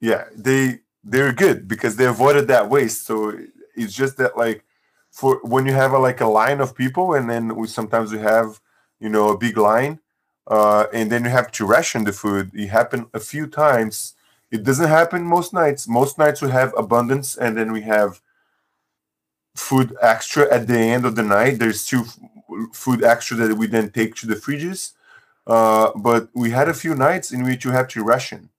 yeah 0.00 0.24
they 0.36 0.80
they're 1.04 1.32
good 1.32 1.66
because 1.68 1.96
they 1.96 2.06
avoided 2.06 2.48
that 2.48 2.68
waste 2.68 3.06
so 3.06 3.32
it's 3.76 3.94
just 3.94 4.16
that 4.18 4.36
like 4.36 4.64
for 5.10 5.40
when 5.44 5.66
you 5.66 5.72
have 5.72 5.92
a, 5.92 5.98
like 5.98 6.20
a 6.20 6.26
line 6.26 6.60
of 6.60 6.74
people 6.74 7.14
and 7.14 7.28
then 7.30 7.54
we 7.56 7.66
sometimes 7.66 8.12
we 8.12 8.18
have 8.18 8.60
you 9.00 9.08
know 9.08 9.30
a 9.30 9.38
big 9.38 9.56
line 9.56 9.98
uh 10.48 10.86
and 10.92 11.10
then 11.10 11.24
you 11.24 11.30
have 11.30 11.50
to 11.52 11.64
ration 11.66 12.04
the 12.04 12.12
food 12.12 12.50
it 12.54 12.68
happened 12.68 13.06
a 13.14 13.20
few 13.20 13.46
times 13.46 14.14
it 14.52 14.64
doesn't 14.64 14.88
happen 14.88 15.24
most 15.24 15.54
nights. 15.54 15.88
Most 15.88 16.18
nights 16.18 16.42
we 16.42 16.50
have 16.50 16.74
abundance, 16.76 17.36
and 17.36 17.56
then 17.56 17.72
we 17.72 17.80
have 17.80 18.20
food 19.56 19.96
extra 20.00 20.52
at 20.52 20.66
the 20.66 20.78
end 20.78 21.06
of 21.06 21.16
the 21.16 21.22
night. 21.22 21.58
There's 21.58 21.80
still 21.80 22.04
food 22.72 23.02
extra 23.02 23.36
that 23.38 23.56
we 23.56 23.66
then 23.66 23.90
take 23.90 24.14
to 24.16 24.26
the 24.26 24.34
fridges. 24.34 24.92
Uh, 25.46 25.90
but 25.96 26.28
we 26.34 26.50
had 26.50 26.68
a 26.68 26.74
few 26.74 26.94
nights 26.94 27.32
in 27.32 27.44
which 27.44 27.64
you 27.64 27.70
have 27.70 27.88
to 27.88 28.04
ration, 28.04 28.50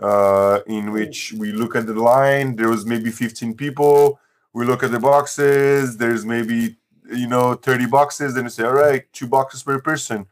uh, 0.00 0.60
in 0.68 0.92
which 0.92 1.32
we 1.32 1.50
look 1.50 1.74
at 1.74 1.86
the 1.86 1.94
line. 1.94 2.54
There 2.54 2.68
was 2.68 2.86
maybe 2.86 3.10
15 3.10 3.54
people. 3.54 4.20
We 4.52 4.64
look 4.64 4.84
at 4.84 4.92
the 4.92 5.00
boxes. 5.00 5.96
There's 5.96 6.24
maybe 6.24 6.76
you 7.12 7.26
know 7.26 7.54
30 7.54 7.86
boxes. 7.86 8.34
Then 8.34 8.44
you 8.44 8.50
say, 8.50 8.62
all 8.62 8.72
right, 8.72 9.04
two 9.12 9.26
boxes 9.26 9.64
per 9.64 9.80
person. 9.80 10.26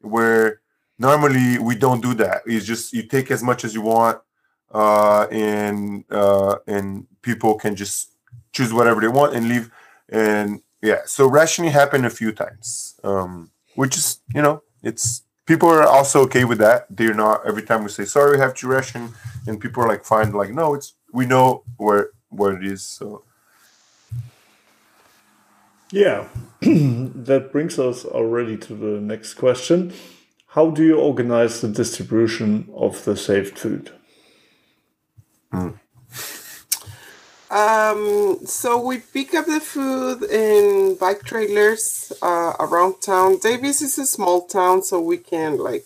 Where 0.00 0.60
normally 0.98 1.58
we 1.58 1.74
don't 1.74 2.02
do 2.02 2.14
that. 2.14 2.42
It's 2.46 2.66
just 2.66 2.92
you 2.92 3.02
take 3.02 3.30
as 3.30 3.42
much 3.42 3.64
as 3.64 3.74
you 3.74 3.82
want 3.82 4.20
uh, 4.72 5.26
and 5.30 6.04
uh, 6.10 6.56
and 6.66 7.06
people 7.22 7.54
can 7.54 7.76
just 7.76 8.12
choose 8.52 8.72
whatever 8.72 9.00
they 9.00 9.08
want 9.08 9.34
and 9.34 9.48
leave. 9.48 9.70
And 10.08 10.62
yeah, 10.82 11.00
so 11.06 11.28
rationing 11.28 11.72
happened 11.72 12.06
a 12.06 12.10
few 12.10 12.32
times, 12.32 12.98
um, 13.04 13.50
which 13.74 13.96
is 13.96 14.20
you 14.34 14.42
know 14.42 14.62
it's 14.82 15.22
people 15.46 15.68
are 15.68 15.86
also 15.86 16.22
okay 16.22 16.44
with 16.44 16.58
that. 16.58 16.86
They're 16.90 17.14
not 17.14 17.46
every 17.46 17.62
time 17.62 17.82
we 17.82 17.90
say 17.90 18.04
sorry, 18.04 18.36
we 18.36 18.38
have 18.38 18.54
to 18.54 18.68
ration, 18.68 19.12
and 19.46 19.60
people 19.60 19.82
are 19.82 19.88
like 19.88 20.04
fine, 20.04 20.32
like 20.32 20.50
no, 20.50 20.74
it's 20.74 20.94
we 21.12 21.26
know 21.26 21.64
where 21.76 22.10
where 22.28 22.56
it 22.56 22.64
is. 22.64 22.82
So 22.82 23.24
Yeah, 25.92 26.28
that 26.60 27.50
brings 27.50 27.78
us 27.78 28.04
already 28.04 28.56
to 28.58 28.74
the 28.74 29.00
next 29.00 29.34
question. 29.34 29.92
How 30.48 30.70
do 30.70 30.84
you 30.84 30.98
organize 30.98 31.60
the 31.60 31.68
distribution 31.68 32.68
of 32.74 33.04
the 33.04 33.16
saved 33.16 33.58
food? 33.58 33.90
Um, 37.50 38.38
so 38.44 38.80
we 38.80 38.98
pick 38.98 39.34
up 39.34 39.46
the 39.46 39.58
food 39.58 40.22
in 40.22 40.94
bike 40.94 41.24
trailers 41.24 42.12
uh, 42.22 42.54
around 42.60 43.00
town. 43.00 43.38
Davis 43.38 43.82
is 43.82 43.98
a 43.98 44.06
small 44.06 44.46
town, 44.46 44.84
so 44.84 45.00
we 45.00 45.18
can 45.18 45.58
like, 45.58 45.84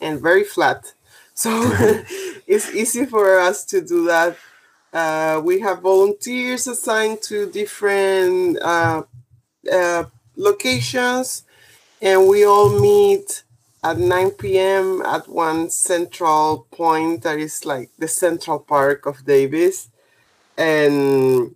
and 0.00 0.20
very 0.20 0.44
flat. 0.44 0.92
So 1.34 1.50
it's 2.46 2.74
easy 2.74 3.06
for 3.06 3.38
us 3.38 3.64
to 3.64 3.80
do 3.80 4.04
that. 4.04 4.36
Uh, 4.92 5.40
we 5.42 5.60
have 5.60 5.80
volunteers 5.80 6.66
assigned 6.66 7.22
to 7.22 7.50
different 7.50 8.60
uh, 8.60 9.04
uh, 9.70 10.04
locations, 10.36 11.44
and 12.00 12.28
we 12.28 12.44
all 12.44 12.80
meet 12.80 13.44
at 13.84 13.98
9 13.98 14.30
p.m. 14.32 15.02
at 15.02 15.28
one 15.28 15.68
central 15.70 16.66
point 16.70 17.22
that 17.22 17.38
is 17.38 17.64
like 17.64 17.90
the 17.98 18.08
central 18.08 18.58
park 18.60 19.06
of 19.06 19.24
Davis 19.24 19.88
and 20.56 21.54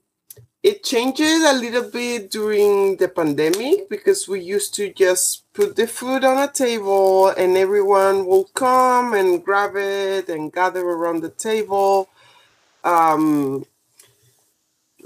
it 0.62 0.82
changes 0.82 1.44
a 1.44 1.52
little 1.52 1.88
bit 1.90 2.30
during 2.30 2.96
the 2.96 3.08
pandemic 3.08 3.88
because 3.88 4.26
we 4.28 4.40
used 4.40 4.74
to 4.74 4.92
just 4.92 5.44
put 5.52 5.76
the 5.76 5.86
food 5.86 6.24
on 6.24 6.38
a 6.42 6.50
table 6.52 7.28
and 7.28 7.56
everyone 7.56 8.26
will 8.26 8.48
come 8.54 9.14
and 9.14 9.44
grab 9.44 9.76
it 9.76 10.28
and 10.28 10.52
gather 10.52 10.82
around 10.84 11.22
the 11.22 11.30
table 11.30 12.08
um, 12.84 13.64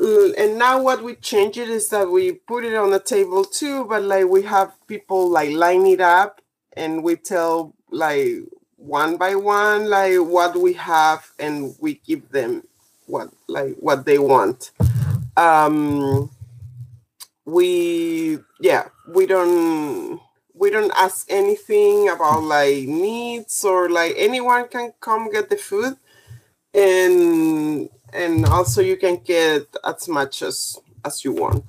and 0.00 0.58
now 0.58 0.80
what 0.80 1.02
we 1.02 1.14
change 1.16 1.58
it 1.58 1.68
is 1.68 1.88
that 1.90 2.10
we 2.10 2.32
put 2.32 2.64
it 2.64 2.74
on 2.74 2.90
the 2.90 3.00
table 3.00 3.44
too 3.44 3.84
but 3.84 4.02
like 4.02 4.26
we 4.26 4.42
have 4.42 4.72
people 4.86 5.28
like 5.28 5.50
line 5.50 5.86
it 5.86 6.00
up 6.00 6.40
and 6.74 7.02
we 7.02 7.16
tell 7.16 7.74
like 7.90 8.38
one 8.76 9.16
by 9.16 9.34
one 9.34 9.88
like 9.88 10.16
what 10.18 10.56
we 10.56 10.72
have 10.72 11.30
and 11.38 11.74
we 11.80 11.94
give 12.06 12.30
them 12.30 12.62
what 13.06 13.30
like 13.46 13.74
what 13.78 14.06
they 14.06 14.18
want. 14.18 14.70
Um 15.36 16.30
we 17.44 18.38
yeah 18.60 18.88
we 19.08 19.26
don't 19.26 20.20
we 20.54 20.70
don't 20.70 20.92
ask 20.96 21.26
anything 21.30 22.08
about 22.08 22.42
like 22.42 22.86
needs 22.86 23.64
or 23.64 23.90
like 23.90 24.14
anyone 24.16 24.68
can 24.68 24.92
come 25.00 25.30
get 25.30 25.50
the 25.50 25.56
food. 25.56 25.96
And 26.72 27.90
and 28.12 28.46
also 28.46 28.80
you 28.80 28.96
can 28.96 29.16
get 29.16 29.66
as 29.84 30.08
much 30.08 30.42
as 30.42 30.78
as 31.04 31.24
you 31.24 31.32
want. 31.32 31.64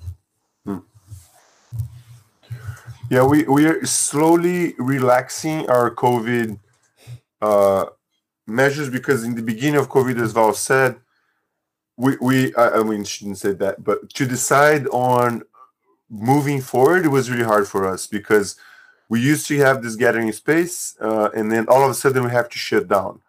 Yeah, 3.12 3.26
we 3.26 3.44
we 3.44 3.66
are 3.66 3.86
slowly 3.86 4.74
relaxing 4.78 5.70
our 5.70 5.94
COVID 5.94 6.58
uh, 7.42 7.88
measures 8.48 8.90
because 8.90 9.26
in 9.26 9.36
the 9.36 9.42
beginning 9.42 9.82
of 9.82 9.90
COVID, 9.90 10.18
as 10.18 10.32
Val 10.32 10.54
said, 10.54 10.96
we 11.98 12.16
we 12.22 12.56
I, 12.56 12.80
I 12.80 12.84
mean 12.84 13.04
shouldn't 13.04 13.38
say 13.38 13.52
that, 13.52 13.84
but 13.84 14.10
to 14.12 14.26
decide 14.26 14.88
on 14.88 15.44
moving 16.10 16.62
forward, 16.62 17.06
it 17.06 17.10
was 17.10 17.30
really 17.30 17.44
hard 17.44 17.68
for 17.68 17.86
us 17.86 18.08
because 18.08 18.56
we 19.10 19.20
used 19.20 19.46
to 19.48 19.58
have 19.58 19.84
this 19.84 19.98
gathering 19.98 20.32
space, 20.32 20.96
uh, 21.02 21.32
and 21.36 21.52
then 21.52 21.66
all 21.68 21.84
of 21.84 21.92
a 21.92 21.94
sudden 21.94 22.24
we 22.24 22.32
have 22.32 22.48
to 22.48 22.58
shut 22.58 22.88
down, 22.88 23.20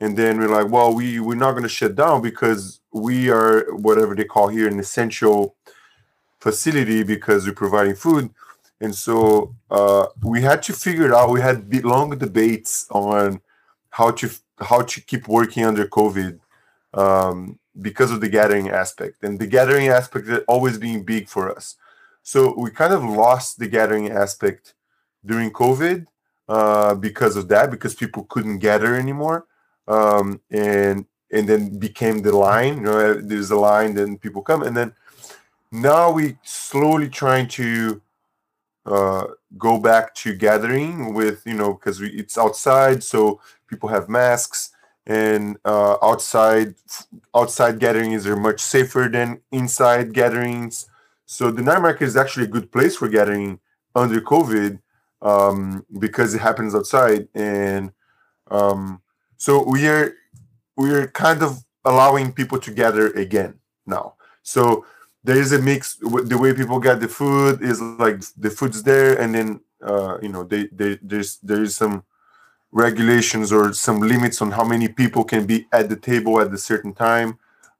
and 0.00 0.16
then 0.16 0.38
we're 0.38 0.48
like, 0.48 0.72
well, 0.72 0.94
we 0.94 1.20
we're 1.20 1.34
not 1.34 1.52
going 1.52 1.62
to 1.62 1.68
shut 1.68 1.94
down 1.94 2.22
because 2.22 2.80
we 2.92 3.30
are 3.30 3.72
whatever 3.74 4.14
they 4.14 4.24
call 4.24 4.48
here 4.48 4.66
an 4.66 4.78
essential 4.78 5.54
facility 6.40 7.02
because 7.02 7.46
we're 7.46 7.52
providing 7.52 7.94
food. 7.94 8.30
And 8.80 8.94
so 8.94 9.54
uh, 9.70 10.06
we 10.22 10.40
had 10.40 10.62
to 10.64 10.72
figure 10.72 11.06
it 11.06 11.12
out. 11.12 11.30
We 11.30 11.42
had 11.42 11.84
long 11.84 12.16
debates 12.16 12.86
on 12.90 13.40
how 13.90 14.10
to 14.12 14.30
how 14.58 14.82
to 14.82 15.00
keep 15.00 15.28
working 15.28 15.64
under 15.64 15.86
COVID 15.86 16.40
um, 16.94 17.58
because 17.80 18.10
of 18.10 18.20
the 18.20 18.28
gathering 18.28 18.70
aspect, 18.70 19.22
and 19.22 19.38
the 19.38 19.46
gathering 19.46 19.88
aspect 19.88 20.28
had 20.28 20.44
always 20.48 20.78
being 20.78 21.04
big 21.04 21.28
for 21.28 21.54
us. 21.54 21.76
So 22.22 22.54
we 22.56 22.70
kind 22.70 22.92
of 22.92 23.02
lost 23.04 23.58
the 23.58 23.68
gathering 23.68 24.10
aspect 24.10 24.74
during 25.24 25.50
COVID 25.50 26.06
uh, 26.48 26.94
because 26.94 27.36
of 27.36 27.48
that, 27.48 27.70
because 27.70 27.94
people 27.94 28.24
couldn't 28.24 28.58
gather 28.58 28.94
anymore, 28.94 29.46
um, 29.88 30.40
and 30.50 31.06
and 31.32 31.48
then 31.48 31.78
became 31.78 32.22
the 32.22 32.36
line. 32.36 32.78
You 32.78 32.82
know, 32.82 33.14
there's 33.14 33.50
a 33.50 33.56
line, 33.56 33.94
then 33.94 34.18
people 34.18 34.42
come, 34.42 34.62
and 34.62 34.76
then 34.76 34.92
now 35.72 36.10
we 36.10 36.38
slowly 36.42 37.08
trying 37.08 37.48
to 37.48 38.00
uh, 38.86 39.24
go 39.58 39.78
back 39.78 40.14
to 40.14 40.34
gathering 40.34 41.14
with 41.14 41.42
you 41.46 41.54
know 41.54 41.74
because 41.74 42.00
it's 42.00 42.38
outside, 42.38 43.02
so 43.02 43.40
people 43.68 43.88
have 43.88 44.08
masks 44.08 44.72
and 45.06 45.56
uh, 45.64 45.96
outside 46.02 46.74
outside 47.34 47.78
gatherings 47.78 48.26
are 48.26 48.36
much 48.36 48.60
safer 48.60 49.08
than 49.10 49.40
inside 49.52 50.12
gatherings. 50.12 50.86
So 51.26 51.50
the 51.50 51.62
night 51.62 51.80
market 51.80 52.04
is 52.04 52.16
actually 52.16 52.44
a 52.44 52.48
good 52.48 52.72
place 52.72 52.96
for 52.96 53.08
gathering 53.08 53.60
under 53.94 54.20
COVID 54.20 54.80
um, 55.22 55.84
because 55.98 56.34
it 56.34 56.40
happens 56.40 56.74
outside, 56.74 57.28
and 57.34 57.92
um, 58.50 59.00
so 59.40 59.64
we 59.64 59.88
are 59.88 60.12
we 60.76 60.90
are 60.92 61.06
kind 61.06 61.42
of 61.42 61.64
allowing 61.86 62.30
people 62.30 62.58
to 62.58 62.70
gather 62.70 63.06
again 63.12 63.54
now. 63.86 64.12
So 64.42 64.84
there 65.24 65.40
is 65.40 65.52
a 65.52 65.58
mix. 65.58 65.96
The 65.96 66.36
way 66.36 66.52
people 66.52 66.78
get 66.78 67.00
the 67.00 67.08
food 67.08 67.62
is 67.62 67.80
like 67.80 68.20
the 68.36 68.50
food's 68.50 68.82
there, 68.82 69.18
and 69.18 69.34
then 69.34 69.60
uh, 69.80 70.18
you 70.20 70.28
know 70.28 70.44
they, 70.44 70.66
they 70.66 70.98
there's 71.00 71.38
there 71.38 71.62
is 71.62 71.74
some 71.74 72.04
regulations 72.70 73.50
or 73.50 73.72
some 73.72 74.00
limits 74.00 74.42
on 74.42 74.50
how 74.50 74.62
many 74.62 74.88
people 74.88 75.24
can 75.24 75.46
be 75.46 75.66
at 75.72 75.88
the 75.88 75.96
table 75.96 76.38
at 76.38 76.52
a 76.52 76.58
certain 76.58 76.92
time. 76.92 77.38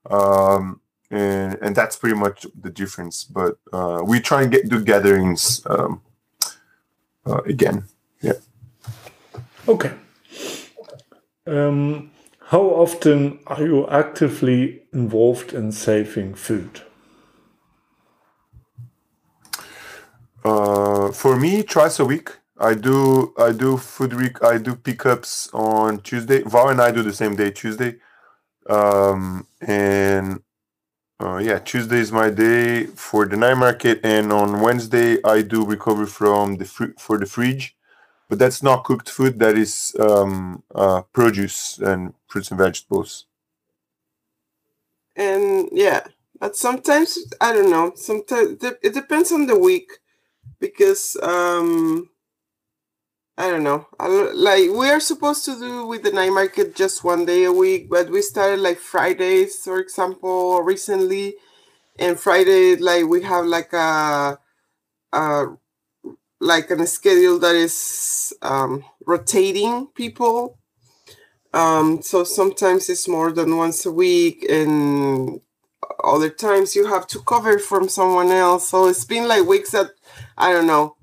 Um, 0.09 0.81
and, 1.11 1.59
and 1.61 1.77
that's 1.77 1.97
pretty 1.97 2.17
much 2.17 2.47
the 2.59 2.71
difference. 2.71 3.25
But 3.25 3.59
uh, 3.71 4.01
we 4.03 4.19
try 4.21 4.43
and 4.43 4.51
get 4.51 4.71
do 4.71 4.83
gatherings 4.83 5.61
um, 5.67 6.01
uh, 7.27 7.43
again. 7.45 7.85
Yeah. 8.23 8.41
Okay. 9.69 9.93
Um, 11.47 12.11
how 12.47 12.63
often 12.63 13.41
are 13.47 13.63
you 13.63 13.89
actively 13.89 14.83
involved 14.93 15.53
in 15.53 15.73
saving 15.73 16.35
food? 16.35 16.83
Uh, 20.45 21.13
for 21.13 21.37
me, 21.37 21.63
twice 21.63 21.99
a 22.01 22.05
week. 22.05 22.31
I 22.59 22.75
do 22.75 23.33
I 23.39 23.53
do 23.53 23.77
food 23.79 24.15
week. 24.15 24.43
I 24.45 24.59
do 24.59 24.75
pickups 24.75 25.49
on 25.53 26.01
Tuesday. 26.01 26.43
Val 26.43 26.69
and 26.69 26.81
I 26.81 26.91
do 26.91 27.03
the 27.03 27.13
same 27.13 27.37
day, 27.37 27.51
Tuesday. 27.51 27.97
Um, 28.69 29.47
and 29.61 30.43
uh, 31.21 31.39
yeah, 31.39 31.59
Tuesday 31.59 31.99
is 31.99 32.13
my 32.13 32.31
day 32.31 32.87
for 32.87 33.27
the 33.27 33.37
night 33.37 33.55
market, 33.57 34.01
and 34.05 34.33
on 34.33 34.61
Wednesday 34.61 35.19
I 35.25 35.43
do 35.43 35.65
recovery 35.65 36.07
from 36.07 36.57
the 36.57 36.65
fr- 36.67 36.97
for 36.99 37.19
the 37.19 37.27
fridge, 37.27 37.77
but 38.31 38.41
that's 38.41 38.63
not 38.65 38.85
cooked 38.85 39.11
food. 39.11 39.41
That 39.41 39.59
is 39.59 39.97
um, 40.01 40.65
uh, 40.75 41.03
produce 41.15 41.79
and 41.81 42.15
fruits 42.29 42.53
and 42.53 42.61
vegetables. 42.61 43.27
And 45.17 45.69
yeah, 45.73 46.03
but 46.41 46.57
sometimes 46.57 47.19
I 47.41 47.53
don't 47.55 47.71
know. 47.71 47.93
Sometimes 47.97 48.63
it 48.83 48.95
depends 48.95 49.33
on 49.33 49.47
the 49.47 49.59
week 49.59 49.91
because 50.61 51.17
um 51.23 52.11
I 53.37 53.51
don't 53.51 53.65
know. 53.65 53.87
I, 53.99 54.07
like 54.35 54.71
we 54.71 54.89
are 54.91 55.01
supposed 55.01 55.45
to 55.47 55.59
do 55.59 55.87
with 55.87 56.05
the 56.05 56.13
night 56.13 56.31
market 56.33 56.77
just 56.77 57.03
one 57.03 57.25
day 57.25 57.45
a 57.45 57.53
week, 57.53 57.91
but 57.91 58.11
we 58.11 58.23
started 58.23 58.61
like 58.61 58.79
Fridays, 58.79 59.57
for 59.65 59.81
example, 59.81 60.63
recently. 60.63 61.35
And 61.99 62.19
Friday, 62.21 62.77
like 62.77 63.07
we 63.07 63.23
have 63.23 63.47
like 63.47 63.73
a, 63.75 64.39
a 65.13 65.47
like 66.41 66.71
a 66.71 66.87
schedule 66.87 67.39
that 67.41 67.55
is 67.55 68.33
um, 68.43 68.85
rotating 69.07 69.89
people. 69.95 70.59
Um, 71.53 72.01
so 72.03 72.25
sometimes 72.25 72.89
it's 72.89 73.09
more 73.09 73.33
than 73.33 73.57
once 73.57 73.85
a 73.85 73.93
week, 73.93 74.47
and 74.49 75.41
other 76.05 76.31
times 76.31 76.77
you 76.77 76.87
have 76.87 77.07
to 77.09 77.21
cover 77.21 77.59
from 77.59 77.89
someone 77.89 78.31
else. 78.31 78.69
So 78.69 78.87
it's 78.87 79.05
been 79.05 79.27
like 79.29 79.47
weeks 79.47 79.73
that 79.73 79.91
I 80.39 80.53
don't 80.53 80.67
know 80.67 80.97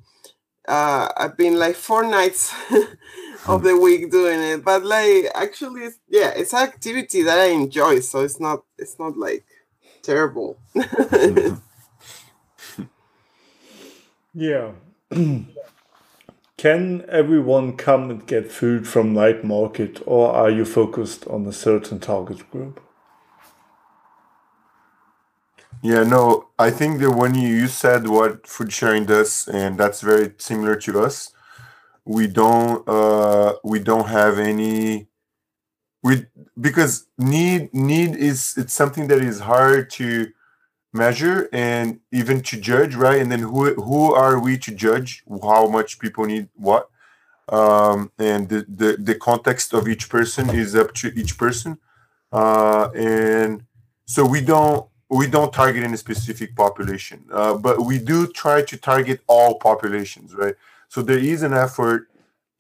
uh, 0.68 1.08
I've 1.16 1.38
been 1.38 1.58
like 1.58 1.76
four 1.76 2.04
nights 2.04 2.54
of 3.48 3.64
the 3.64 3.78
week 3.78 4.12
doing 4.12 4.42
it, 4.42 4.66
but 4.66 4.84
like 4.84 5.28
actually, 5.34 5.90
yeah, 6.10 6.34
it's 6.36 6.54
an 6.54 6.60
activity 6.60 7.24
that 7.24 7.40
I 7.40 7.48
enjoy, 7.48 8.02
so 8.02 8.22
it's 8.22 8.40
not 8.40 8.64
it's 8.78 9.00
not 9.00 9.18
like 9.18 9.46
terrible. 10.02 10.60
yeah. 14.34 14.72
Can 16.58 17.06
everyone 17.10 17.78
come 17.78 18.10
and 18.12 18.28
get 18.28 18.52
food 18.52 18.88
from 18.88 19.14
night 19.14 19.44
market, 19.44 20.02
or 20.08 20.32
are 20.34 20.50
you 20.50 20.66
focused 20.66 21.28
on 21.28 21.46
a 21.48 21.54
certain 21.54 22.00
target 22.00 22.50
group? 22.52 22.82
Yeah, 25.84 26.04
no, 26.04 26.50
I 26.60 26.72
think 26.72 27.00
that 27.02 27.12
when 27.12 27.36
you, 27.36 27.50
said 27.68 28.08
what 28.08 28.48
food 28.48 28.74
sharing 28.74 29.06
does, 29.06 29.48
and 29.48 29.78
that's 29.80 30.02
very 30.02 30.34
similar 30.38 30.76
to 30.78 31.02
us, 31.02 31.32
we 32.06 32.28
don't 32.28 32.88
uh 32.88 33.56
we 33.64 33.80
don't 33.80 34.08
have 34.10 34.40
any 34.40 35.08
we 36.04 36.26
because 36.60 37.08
need 37.18 37.74
need 37.74 38.16
is 38.16 38.56
it's 38.58 38.74
something 38.74 39.08
that 39.08 39.20
is 39.22 39.40
hard 39.42 39.90
to 39.92 40.28
measure 40.98 41.50
and 41.54 42.00
even 42.12 42.42
to 42.42 42.58
judge, 42.60 42.96
right? 42.96 43.22
And 43.22 43.32
then 43.32 43.40
who 43.40 43.74
who 43.76 44.14
are 44.14 44.40
we 44.40 44.58
to 44.60 44.72
judge 44.72 45.24
how 45.42 45.68
much 45.68 46.00
people 46.00 46.26
need 46.26 46.50
what? 46.56 46.90
Um, 47.50 48.12
and 48.20 48.50
the, 48.50 48.66
the 48.68 48.98
the 49.00 49.16
context 49.16 49.74
of 49.74 49.88
each 49.88 50.10
person 50.10 50.50
is 50.50 50.76
up 50.76 50.94
to 50.96 51.08
each 51.16 51.38
person. 51.38 51.78
Uh, 52.32 52.90
and 52.94 53.64
so 54.06 54.26
we 54.26 54.42
don't 54.42 54.88
we 55.10 55.28
don't 55.28 55.54
target 55.54 55.84
any 55.84 55.98
specific 55.98 56.56
population, 56.56 57.26
uh, 57.32 57.54
but 57.54 57.86
we 57.86 57.98
do 57.98 58.28
try 58.28 58.62
to 58.62 58.76
target 58.78 59.22
all 59.28 59.58
populations, 59.60 60.36
right? 60.36 60.56
So 60.90 61.02
there 61.02 61.20
is 61.20 61.44
an 61.44 61.54
effort 61.54 62.10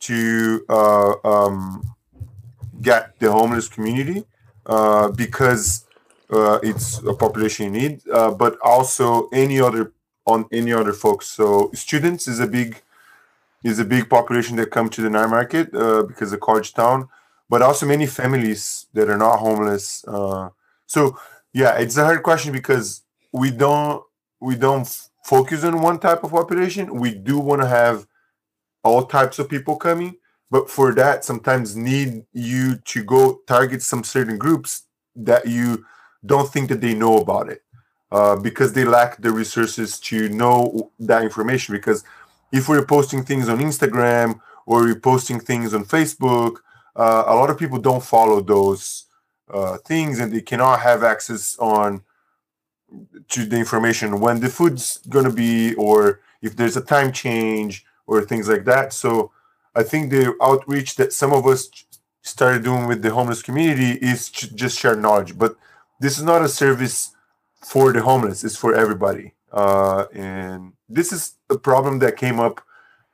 to 0.01 0.63
uh, 0.69 1.13
um, 1.25 1.83
get 2.81 3.19
the 3.19 3.31
homeless 3.31 3.67
community 3.67 4.25
uh, 4.65 5.09
because 5.11 5.86
it's 6.63 6.99
a 6.99 7.13
population 7.13 7.71
need, 7.71 8.07
uh, 8.09 8.31
but 8.31 8.57
also 8.61 9.29
any 9.29 9.59
other 9.59 9.93
on 10.25 10.45
any 10.51 10.73
other 10.73 10.93
folks. 10.93 11.27
So 11.27 11.71
students 11.73 12.27
is 12.27 12.39
a 12.39 12.47
big 12.47 12.81
is 13.63 13.79
a 13.79 13.85
big 13.85 14.09
population 14.09 14.55
that 14.57 14.71
come 14.71 14.89
to 14.89 15.01
the 15.01 15.09
night 15.09 15.29
market 15.29 15.73
uh, 15.73 16.03
because 16.03 16.31
of 16.31 16.39
college 16.39 16.73
town, 16.73 17.09
but 17.49 17.61
also 17.61 17.85
many 17.85 18.05
families 18.05 18.87
that 18.93 19.09
are 19.09 19.17
not 19.17 19.37
homeless. 19.39 20.05
so 20.85 21.17
yeah, 21.53 21.77
it's 21.77 21.97
a 21.97 22.03
hard 22.03 22.23
question 22.23 22.51
because 22.51 23.01
we 23.31 23.51
don't 23.51 24.03
we 24.39 24.55
don't 24.55 24.87
focus 25.23 25.63
on 25.63 25.81
one 25.81 25.99
type 25.99 26.23
of 26.23 26.31
population. 26.31 26.99
We 26.99 27.13
do 27.13 27.39
want 27.39 27.61
to 27.61 27.67
have 27.67 28.07
all 28.83 29.05
types 29.05 29.39
of 29.39 29.49
people 29.49 29.75
coming, 29.75 30.15
but 30.49 30.69
for 30.69 30.93
that, 30.93 31.25
sometimes 31.25 31.75
need 31.75 32.25
you 32.31 32.75
to 32.85 33.03
go 33.03 33.41
target 33.47 33.81
some 33.81 34.03
certain 34.03 34.37
groups 34.37 34.83
that 35.15 35.47
you 35.47 35.85
don't 36.27 36.51
think 36.51 36.69
that 36.69 36.81
they 36.81 36.93
know 36.93 37.17
about 37.17 37.49
it 37.49 37.63
uh, 38.11 38.35
because 38.35 38.73
they 38.73 38.85
lack 38.85 39.17
the 39.17 39.31
resources 39.31 39.99
to 40.01 40.29
know 40.29 40.91
that 40.99 41.23
information. 41.23 41.75
Because 41.75 42.03
if 42.51 42.69
we're 42.69 42.85
posting 42.85 43.23
things 43.23 43.49
on 43.49 43.59
Instagram 43.59 44.39
or 44.65 44.81
we're 44.81 44.99
posting 44.99 45.39
things 45.39 45.73
on 45.73 45.85
Facebook, 45.85 46.57
uh, 46.95 47.23
a 47.27 47.35
lot 47.35 47.49
of 47.49 47.57
people 47.57 47.79
don't 47.79 48.03
follow 48.03 48.41
those 48.41 49.05
uh, 49.49 49.77
things 49.85 50.19
and 50.19 50.33
they 50.33 50.41
cannot 50.41 50.79
have 50.81 51.03
access 51.03 51.57
on 51.59 52.01
to 53.29 53.45
the 53.45 53.57
information 53.57 54.19
when 54.19 54.39
the 54.39 54.49
food's 54.49 54.97
going 55.09 55.25
to 55.25 55.31
be 55.31 55.73
or 55.75 56.21
if 56.41 56.55
there's 56.55 56.77
a 56.77 56.81
time 56.81 57.11
change 57.11 57.85
or 58.07 58.21
things 58.21 58.47
like 58.47 58.63
that 58.63 58.93
so 58.93 59.31
i 59.75 59.83
think 59.83 60.09
the 60.09 60.33
outreach 60.41 60.95
that 60.95 61.11
some 61.11 61.33
of 61.33 61.45
us 61.45 61.69
started 62.21 62.63
doing 62.63 62.87
with 62.87 63.01
the 63.01 63.09
homeless 63.11 63.41
community 63.41 63.91
is 64.01 64.29
to 64.29 64.53
just 64.55 64.79
share 64.79 64.95
knowledge 64.95 65.37
but 65.37 65.55
this 65.99 66.17
is 66.17 66.23
not 66.23 66.41
a 66.41 66.49
service 66.49 67.11
for 67.63 67.91
the 67.91 68.01
homeless 68.01 68.43
it's 68.43 68.57
for 68.57 68.73
everybody 68.73 69.33
uh, 69.51 70.05
and 70.13 70.73
this 70.89 71.11
is 71.11 71.35
a 71.49 71.57
problem 71.57 71.99
that 71.99 72.17
came 72.17 72.39
up 72.39 72.61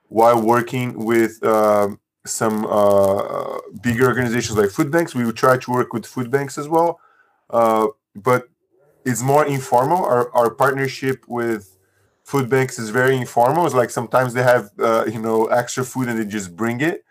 while 0.10 0.42
working 0.42 1.06
with 1.06 1.44
um, 1.44 2.00
some 2.26 2.66
uh, 2.66 3.58
bigger 3.82 4.06
organizations 4.06 4.58
like 4.58 4.70
food 4.70 4.92
banks. 4.92 5.16
We 5.16 5.26
would 5.26 5.36
try 5.36 5.58
to 5.58 5.72
work 5.72 5.94
with 5.94 6.06
food 6.06 6.32
banks 6.32 6.58
as 6.58 6.68
well, 6.68 7.00
uh, 7.50 7.88
but 8.16 8.50
it's 9.06 9.22
more 9.22 9.46
informal. 9.46 10.06
Our, 10.06 10.32
our 10.34 10.50
partnership 10.50 11.26
with 11.28 11.78
food 12.24 12.50
banks 12.50 12.80
is 12.80 12.90
very 12.90 13.18
informal. 13.18 13.66
It's 13.66 13.76
like 13.76 13.90
sometimes 13.90 14.34
they 14.34 14.44
have 14.44 14.72
uh, 14.80 15.06
you 15.08 15.20
know 15.20 15.48
extra 15.48 15.84
food 15.84 16.08
and 16.08 16.20
they 16.20 16.26
just 16.26 16.56
bring 16.56 16.82
it. 16.82 17.04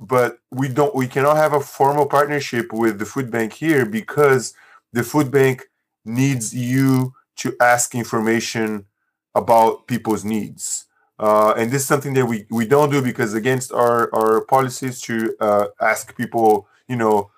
But 0.00 0.38
we 0.50 0.68
don't. 0.68 0.94
We 0.94 1.06
cannot 1.06 1.36
have 1.36 1.52
a 1.52 1.60
formal 1.60 2.06
partnership 2.06 2.72
with 2.72 2.98
the 2.98 3.06
food 3.06 3.30
bank 3.30 3.52
here 3.52 3.86
because 3.86 4.54
the 4.92 5.02
food 5.02 5.30
bank 5.30 5.64
needs 6.04 6.54
you 6.54 7.14
to 7.36 7.54
ask 7.60 7.94
information 7.94 8.86
about 9.34 9.86
people's 9.86 10.24
needs. 10.24 10.86
Uh, 11.18 11.54
and 11.56 11.70
this 11.70 11.82
is 11.82 11.88
something 11.88 12.12
that 12.14 12.26
we, 12.26 12.44
we 12.50 12.66
don't 12.66 12.90
do 12.90 13.00
because 13.00 13.34
against 13.34 13.72
our, 13.72 14.12
our 14.14 14.40
policies 14.46 15.00
to 15.00 15.34
uh, 15.40 15.66
ask 15.80 16.16
people, 16.16 16.66
you 16.88 16.96
know, 16.96 17.30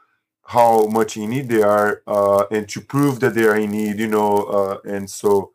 how 0.44 0.86
much 0.86 1.16
in 1.16 1.30
need 1.30 1.48
they 1.48 1.62
are 1.62 2.02
uh, 2.06 2.44
and 2.50 2.68
to 2.68 2.80
prove 2.80 3.20
that 3.20 3.34
they 3.34 3.44
are 3.44 3.56
in 3.56 3.70
need, 3.70 3.98
you 3.98 4.06
know, 4.06 4.44
uh, 4.44 4.78
and 4.84 5.10
so 5.10 5.52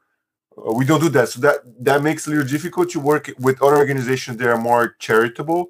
uh, 0.58 0.72
we 0.74 0.86
don't 0.86 1.02
do 1.02 1.10
that. 1.10 1.30
So 1.30 1.40
that 1.42 1.58
that 1.80 2.04
makes 2.04 2.28
it 2.28 2.32
a 2.32 2.36
little 2.36 2.52
difficult 2.52 2.90
to 2.92 3.00
work 3.00 3.32
with 3.40 3.62
other 3.62 3.78
organizations 3.78 4.38
that 4.38 4.50
are 4.50 4.58
more 4.58 4.96
charitable. 5.00 5.70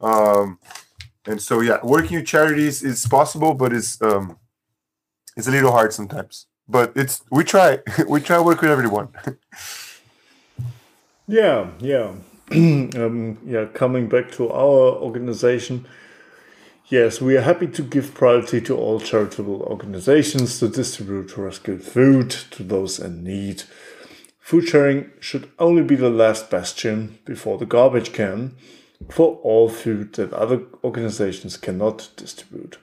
Um, 0.00 0.58
and 1.26 1.40
so 1.40 1.60
yeah, 1.60 1.78
working 1.82 2.16
with 2.16 2.26
charities 2.26 2.82
is 2.82 3.06
possible, 3.06 3.54
but 3.54 3.72
it's 3.72 4.00
um, 4.02 4.38
it's 5.36 5.48
a 5.48 5.50
little 5.50 5.72
hard 5.72 5.92
sometimes. 5.92 6.46
But 6.68 6.92
it's 6.96 7.22
we 7.30 7.44
try 7.44 7.78
we 8.08 8.20
try 8.20 8.40
work 8.40 8.60
with 8.60 8.70
everyone. 8.70 9.08
yeah, 11.28 11.70
yeah, 11.80 12.12
um, 12.52 13.38
yeah. 13.44 13.66
Coming 13.66 14.08
back 14.08 14.30
to 14.32 14.50
our 14.50 14.96
organization 15.02 15.86
Yes, 16.88 17.20
we 17.20 17.36
are 17.36 17.40
happy 17.40 17.66
to 17.66 17.82
give 17.82 18.14
priority 18.14 18.60
to 18.60 18.76
all 18.76 19.00
charitable 19.00 19.60
organizations 19.62 20.60
to 20.60 20.68
distribute 20.68 21.36
rescued 21.36 21.82
food 21.82 22.30
to 22.52 22.62
those 22.62 23.00
in 23.00 23.24
need. 23.24 23.64
Food 24.38 24.68
sharing 24.68 25.10
should 25.18 25.50
only 25.58 25.82
be 25.82 25.96
the 25.96 26.10
last 26.10 26.48
bastion 26.48 27.18
before 27.24 27.58
the 27.58 27.66
garbage 27.66 28.12
can 28.12 28.54
for 29.10 29.36
all 29.42 29.68
food 29.68 30.14
that 30.14 30.32
other 30.32 30.62
organizations 30.82 31.56
cannot 31.56 32.08
distribute. 32.16 32.78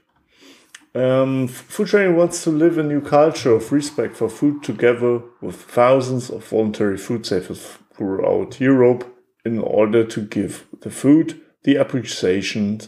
Um, 0.95 1.47
food 1.47 1.89
sharing 1.89 2.15
wants 2.15 2.43
to 2.43 2.51
live 2.51 2.77
a 2.77 2.83
new 2.83 3.01
culture 3.01 3.53
of 3.53 3.71
respect 3.71 4.15
for 4.15 4.29
food 4.29 4.61
together 4.61 5.21
with 5.41 5.55
thousands 5.55 6.29
of 6.29 6.47
voluntary 6.47 6.97
food 6.97 7.25
savers 7.25 7.77
throughout 7.95 8.61
Europe 8.61 9.09
in 9.43 9.59
order 9.59 10.03
to 10.03 10.21
give 10.21 10.65
the 10.81 10.91
food 10.91 11.41
the 11.63 11.75
appreciation 11.75 12.79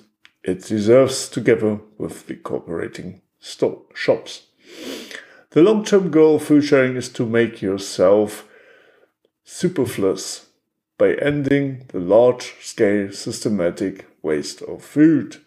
it 0.43 0.63
deserves 0.63 1.28
together 1.28 1.80
with 1.97 2.28
the 2.28 2.36
cooperating 2.36 3.21
store, 3.39 3.82
shops. 3.95 4.43
The 5.51 5.63
long 5.63 5.84
term 5.84 6.11
goal 6.11 6.36
of 6.36 6.43
food 6.43 6.63
sharing 6.63 6.95
is 6.95 7.09
to 7.09 7.26
make 7.26 7.61
yourself 7.61 8.47
superfluous 9.43 10.47
by 10.97 11.13
ending 11.15 11.85
the 11.89 11.99
large 11.99 12.53
scale 12.61 13.11
systematic 13.11 14.07
waste 14.21 14.61
of 14.61 14.83
food. 14.83 15.37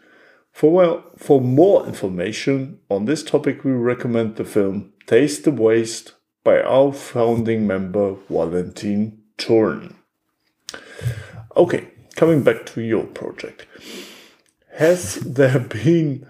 For, 0.52 0.72
well, 0.72 1.04
for 1.16 1.40
more 1.40 1.86
information 1.86 2.80
on 2.90 3.04
this 3.04 3.22
topic, 3.22 3.64
we 3.64 3.72
recommend 3.72 4.36
the 4.36 4.44
film 4.44 4.92
Taste 5.06 5.44
the 5.44 5.52
Waste 5.52 6.14
by 6.44 6.60
our 6.60 6.92
founding 6.92 7.66
member 7.66 8.16
Valentin 8.28 9.18
Thurn. 9.38 9.94
Okay, 11.56 11.88
coming 12.16 12.42
back 12.42 12.66
to 12.66 12.80
your 12.80 13.04
project 13.04 13.66
has 14.78 15.16
there 15.16 15.58
been 15.58 16.24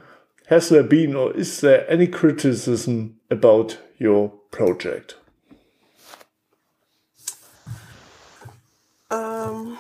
has 0.47 0.71
there 0.71 0.83
been 0.83 1.15
or 1.15 1.37
is 1.37 1.61
there 1.61 1.89
any 1.91 2.07
criticism 2.07 3.17
about 3.31 3.77
your 3.99 4.31
project? 4.51 5.17
Um, 9.11 9.79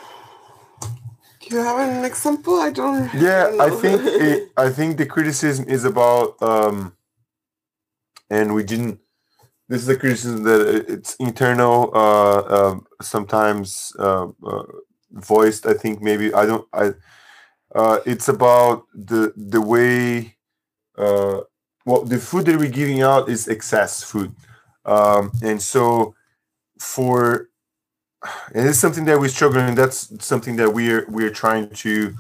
do 1.37 1.37
you 1.50 1.58
have 1.58 1.78
an 1.78 2.04
example? 2.04 2.60
I 2.60 2.70
don't. 2.70 3.12
Yeah, 3.14 3.56
I, 3.58 3.66
I 3.66 3.70
think 3.70 4.02
it, 4.04 4.52
I 4.56 4.70
think 4.70 4.98
the 4.98 5.06
criticism 5.06 5.68
is 5.68 5.84
about, 5.84 6.40
um, 6.42 6.94
and 8.30 8.54
we 8.54 8.64
didn't. 8.64 9.00
This 9.68 9.82
is 9.82 9.88
a 9.88 9.96
criticism 9.96 10.44
that 10.44 10.84
it's 10.88 11.14
internal, 11.16 11.90
uh, 11.94 12.38
uh, 12.38 12.80
sometimes 13.02 13.92
uh, 13.98 14.28
uh 14.46 14.62
voiced. 15.12 15.66
I 15.66 15.74
think 15.74 16.00
maybe 16.00 16.32
I 16.32 16.46
don't. 16.46 16.66
I 16.72 16.92
uh, 17.74 18.00
it's 18.06 18.28
about 18.28 18.86
the 18.94 19.32
the 19.36 19.60
way 19.60 20.36
uh, 20.96 21.40
well 21.84 22.04
the 22.04 22.18
food 22.18 22.46
that 22.46 22.58
we're 22.58 22.70
giving 22.70 23.02
out 23.02 23.28
is 23.28 23.48
excess 23.48 24.02
food, 24.02 24.34
um, 24.84 25.32
and 25.42 25.60
so 25.60 26.14
for 26.78 27.47
and 28.54 28.68
it's 28.68 28.78
something 28.78 29.04
that 29.06 29.18
we're 29.20 29.28
struggling. 29.28 29.74
That's 29.74 30.24
something 30.24 30.56
that 30.56 30.72
we're 30.72 31.06
we're 31.08 31.30
trying 31.30 31.70
to 31.70 32.14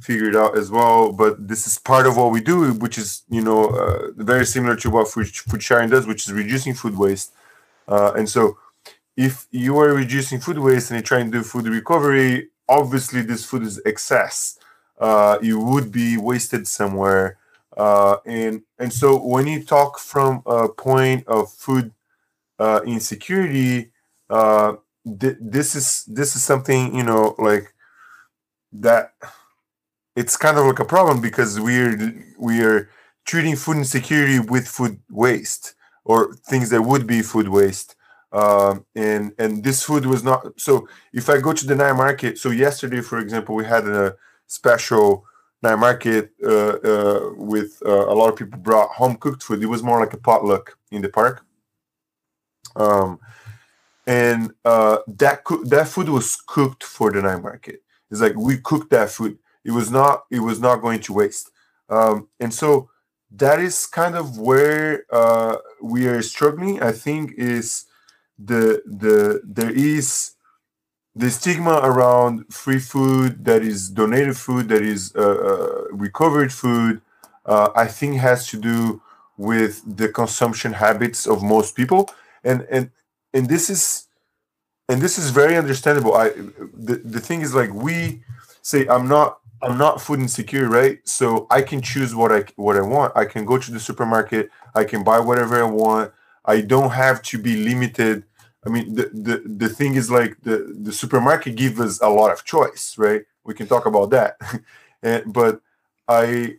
figure 0.00 0.28
it 0.28 0.36
out 0.36 0.58
as 0.58 0.70
well. 0.70 1.12
But 1.12 1.48
this 1.48 1.66
is 1.66 1.78
part 1.78 2.06
of 2.06 2.16
what 2.16 2.32
we 2.32 2.40
do, 2.40 2.72
which 2.74 2.98
is 2.98 3.22
you 3.28 3.42
know 3.42 3.66
uh, 3.68 4.10
very 4.16 4.46
similar 4.46 4.76
to 4.76 4.90
what 4.90 5.08
food, 5.08 5.28
food 5.28 5.62
sharing 5.62 5.90
does, 5.90 6.06
which 6.06 6.26
is 6.26 6.32
reducing 6.32 6.74
food 6.74 6.96
waste. 6.96 7.32
Uh, 7.86 8.12
and 8.16 8.28
so, 8.28 8.58
if 9.16 9.46
you 9.50 9.78
are 9.78 9.94
reducing 9.94 10.40
food 10.40 10.58
waste 10.58 10.90
and 10.90 10.98
you're 10.98 11.04
trying 11.06 11.30
to 11.30 11.38
do 11.38 11.44
food 11.44 11.66
recovery, 11.66 12.48
obviously 12.68 13.22
this 13.22 13.44
food 13.44 13.62
is 13.62 13.80
excess 13.84 14.58
uh, 14.98 15.38
you 15.42 15.60
would 15.60 15.90
be 15.92 16.16
wasted 16.16 16.66
somewhere. 16.66 17.38
Uh, 17.76 18.16
and 18.24 18.62
and 18.78 18.92
so 18.92 19.18
when 19.18 19.46
you 19.46 19.64
talk 19.64 19.98
from 19.98 20.42
a 20.46 20.68
point 20.68 21.26
of 21.26 21.50
food 21.52 21.92
uh, 22.58 22.80
insecurity, 22.86 23.90
uh, 24.30 24.74
th- 25.20 25.36
this 25.40 25.74
is 25.74 26.04
this 26.06 26.36
is 26.36 26.44
something 26.44 26.94
you 26.94 27.02
know 27.02 27.34
like 27.38 27.72
that. 28.72 29.14
It's 30.16 30.36
kind 30.36 30.58
of 30.58 30.66
like 30.66 30.78
a 30.78 30.84
problem 30.84 31.20
because 31.20 31.60
we're 31.60 32.14
we 32.38 32.62
are 32.62 32.88
treating 33.24 33.56
food 33.56 33.78
insecurity 33.78 34.38
with 34.38 34.68
food 34.68 35.00
waste 35.10 35.74
or 36.04 36.34
things 36.48 36.70
that 36.70 36.82
would 36.82 37.06
be 37.06 37.22
food 37.22 37.48
waste. 37.48 37.96
Um, 38.32 38.84
and 38.94 39.32
and 39.38 39.62
this 39.64 39.82
food 39.82 40.06
was 40.06 40.24
not 40.24 40.60
so. 40.60 40.88
If 41.12 41.28
I 41.28 41.40
go 41.40 41.52
to 41.52 41.66
the 41.66 41.76
night 41.76 41.92
market, 41.94 42.38
so 42.38 42.50
yesterday, 42.50 43.00
for 43.00 43.18
example, 43.18 43.54
we 43.54 43.64
had 43.64 43.86
a 43.86 44.16
special 44.46 45.24
night 45.62 45.76
market 45.76 46.32
uh, 46.44 46.76
uh, 46.84 47.30
with 47.36 47.80
uh, 47.86 48.06
a 48.08 48.14
lot 48.14 48.28
of 48.28 48.36
people 48.36 48.58
brought 48.58 48.90
home 48.90 49.16
cooked 49.16 49.42
food. 49.42 49.62
It 49.62 49.66
was 49.66 49.82
more 49.82 50.00
like 50.00 50.12
a 50.12 50.18
potluck 50.18 50.76
in 50.90 51.02
the 51.02 51.08
park. 51.08 51.44
Um, 52.76 53.20
and 54.06 54.52
uh, 54.64 54.98
that 55.08 55.44
co- 55.44 55.64
that 55.64 55.88
food 55.88 56.10
was 56.10 56.36
cooked 56.36 56.84
for 56.84 57.12
the 57.12 57.22
night 57.22 57.42
market. 57.42 57.82
It's 58.10 58.20
like 58.22 58.36
we 58.36 58.58
cooked 58.58 58.90
that 58.90 59.10
food. 59.10 59.38
It 59.64 59.72
was 59.72 59.90
not 59.90 60.24
it 60.30 60.40
was 60.40 60.60
not 60.60 60.82
going 60.82 61.00
to 61.02 61.14
waste. 61.14 61.50
Um, 61.90 62.28
and 62.40 62.54
so 62.54 62.90
that 63.32 63.60
is 63.60 63.86
kind 63.86 64.16
of 64.16 64.38
where 64.38 65.04
uh, 65.12 65.56
we 65.82 66.06
are 66.08 66.22
struggling. 66.22 66.82
I 66.82 66.92
think 66.92 67.34
is 67.38 67.86
the 68.38 68.82
the 68.86 69.42
there 69.44 69.70
is 69.72 70.32
the 71.14 71.30
stigma 71.30 71.80
around 71.82 72.46
free 72.52 72.78
food 72.78 73.44
that 73.44 73.62
is 73.62 73.90
donated 73.90 74.36
food 74.36 74.68
that 74.68 74.82
is 74.82 75.14
uh, 75.16 75.20
uh, 75.20 75.84
recovered 75.92 76.52
food 76.52 77.00
uh, 77.46 77.68
i 77.76 77.86
think 77.86 78.16
has 78.16 78.48
to 78.48 78.58
do 78.58 79.00
with 79.36 79.82
the 79.98 80.08
consumption 80.08 80.74
habits 80.74 81.26
of 81.26 81.42
most 81.42 81.76
people 81.76 82.10
and 82.44 82.66
and 82.70 82.90
and 83.34 83.48
this 83.48 83.68
is 83.68 84.06
and 84.88 85.00
this 85.02 85.18
is 85.18 85.30
very 85.30 85.56
understandable. 85.56 86.14
I 86.14 86.30
the, 86.30 87.00
the 87.04 87.20
thing 87.20 87.42
is 87.42 87.54
like 87.54 87.72
we 87.72 88.22
say 88.62 88.86
i'm 88.88 89.08
not 89.08 89.40
i'm 89.62 89.76
not 89.76 90.00
food 90.00 90.20
insecure 90.20 90.68
right? 90.68 91.06
So 91.06 91.46
i 91.50 91.60
can 91.60 91.82
choose 91.82 92.14
what 92.14 92.32
i 92.32 92.44
what 92.56 92.76
i 92.76 92.80
want. 92.80 93.12
I 93.16 93.26
can 93.26 93.44
go 93.44 93.58
to 93.58 93.70
the 93.70 93.80
supermarket. 93.80 94.50
I 94.74 94.84
can 94.84 95.04
buy 95.04 95.20
whatever 95.20 95.62
i 95.62 95.66
want. 95.66 96.12
I 96.44 96.60
don't 96.60 96.90
have 96.90 97.22
to 97.22 97.38
be 97.38 97.56
limited. 97.64 98.24
I 98.66 98.70
mean, 98.70 98.94
the, 98.94 99.10
the, 99.12 99.42
the 99.44 99.68
thing 99.68 99.94
is 99.94 100.10
like 100.10 100.40
the, 100.42 100.74
the 100.80 100.92
supermarket 100.92 101.56
gives 101.56 101.78
us 101.80 102.00
a 102.00 102.08
lot 102.08 102.32
of 102.32 102.44
choice, 102.44 102.96
right? 102.96 103.22
We 103.44 103.54
can 103.54 103.66
talk 103.66 103.86
about 103.86 104.10
that. 104.10 104.36
and, 104.42 104.62
eh, 105.02 105.22
but 105.26 105.60
I, 106.08 106.56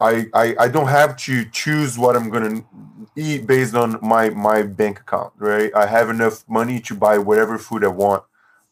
I, 0.00 0.26
I, 0.32 0.54
I 0.60 0.68
don't 0.68 0.88
have 0.88 1.16
to 1.18 1.44
choose 1.50 1.98
what 1.98 2.14
I'm 2.16 2.30
going 2.30 2.56
to 2.56 2.66
eat 3.16 3.46
based 3.46 3.74
on 3.74 3.98
my, 4.00 4.30
my 4.30 4.62
bank 4.62 5.00
account, 5.00 5.32
right? 5.38 5.74
I 5.74 5.86
have 5.86 6.08
enough 6.08 6.44
money 6.48 6.80
to 6.80 6.94
buy 6.94 7.18
whatever 7.18 7.58
food 7.58 7.84
I 7.84 7.88
want, 7.88 8.22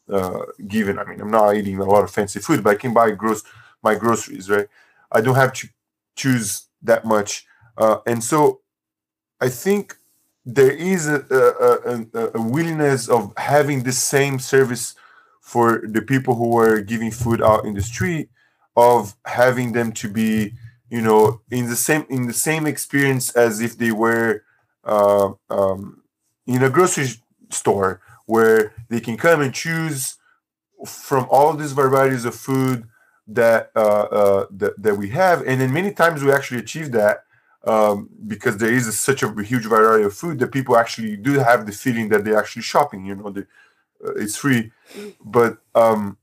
uh, 0.09 0.45
given. 0.67 0.97
I 0.97 1.03
mean, 1.03 1.19
I'm 1.19 1.31
not 1.31 1.55
eating 1.55 1.79
a 1.79 1.85
lot 1.85 2.03
of 2.03 2.11
fancy 2.11 2.39
food, 2.39 2.63
but 2.63 2.69
I 2.71 2.75
can 2.75 2.93
buy 2.93 3.11
gross, 3.11 3.43
my 3.83 3.95
groceries, 3.95 4.49
right? 4.49 4.67
I 5.11 5.21
don't 5.21 5.35
have 5.35 5.53
to 5.53 5.67
choose 6.15 6.67
that 6.81 7.03
much. 7.03 7.45
Uh, 7.77 7.97
and 8.05 8.23
so 8.23 8.61
I 9.41 9.49
think 9.49 9.97
there 10.45 10.71
is 10.71 11.07
a, 11.07 11.25
a, 11.29 12.19
a, 12.19 12.31
a, 12.35 12.41
willingness 12.41 13.09
of 13.09 13.33
having 13.35 13.83
the 13.83 13.91
same 13.91 14.39
service 14.39 14.95
for 15.41 15.83
the 15.85 16.01
people 16.01 16.35
who 16.35 16.57
are 16.57 16.79
giving 16.79 17.11
food 17.11 17.41
out 17.41 17.65
in 17.65 17.73
the 17.73 17.81
street 17.81 18.29
of 18.77 19.15
having 19.25 19.73
them 19.73 19.91
to 19.91 20.09
be 20.09 20.53
you 20.89 21.01
know 21.01 21.41
in 21.51 21.69
the 21.69 21.75
same 21.75 22.05
in 22.09 22.27
the 22.27 22.33
same 22.33 22.65
experience 22.65 23.31
as 23.31 23.61
if 23.61 23.77
they 23.77 23.91
were 23.91 24.43
uh, 24.83 25.31
um, 25.49 26.01
in 26.45 26.63
a 26.63 26.69
grocery 26.69 27.07
store 27.49 28.01
where 28.25 28.73
they 28.89 28.99
can 28.99 29.17
come 29.17 29.41
and 29.41 29.53
choose 29.53 30.17
from 30.85 31.27
all 31.29 31.53
these 31.53 31.71
varieties 31.71 32.25
of 32.25 32.35
food 32.35 32.87
that 33.27 33.71
uh, 33.75 33.79
uh, 33.79 34.45
that, 34.51 34.81
that 34.81 34.95
we 34.95 35.09
have 35.09 35.45
and 35.45 35.61
then 35.61 35.73
many 35.73 35.91
times 35.91 36.23
we 36.23 36.31
actually 36.31 36.59
achieve 36.59 36.91
that 36.91 37.23
um, 37.67 38.09
because 38.27 38.57
there 38.57 38.71
is 38.71 38.87
a, 38.87 38.93
such 38.93 39.23
a 39.23 39.43
huge 39.43 39.65
variety 39.65 40.05
of 40.05 40.13
food 40.13 40.39
that 40.39 40.51
people 40.51 40.77
actually 40.77 41.17
do 41.17 41.33
have 41.33 41.65
the 41.65 41.71
feeling 41.71 42.07
that 42.09 42.23
they're 42.23 42.39
actually 42.39 42.61
shopping. 42.61 43.05
You 43.05 43.15
know, 43.15 43.29
they, 43.29 43.41
uh, 44.03 44.13
it's 44.15 44.37
free, 44.37 44.71
but 45.23 45.57
um, 45.75 46.17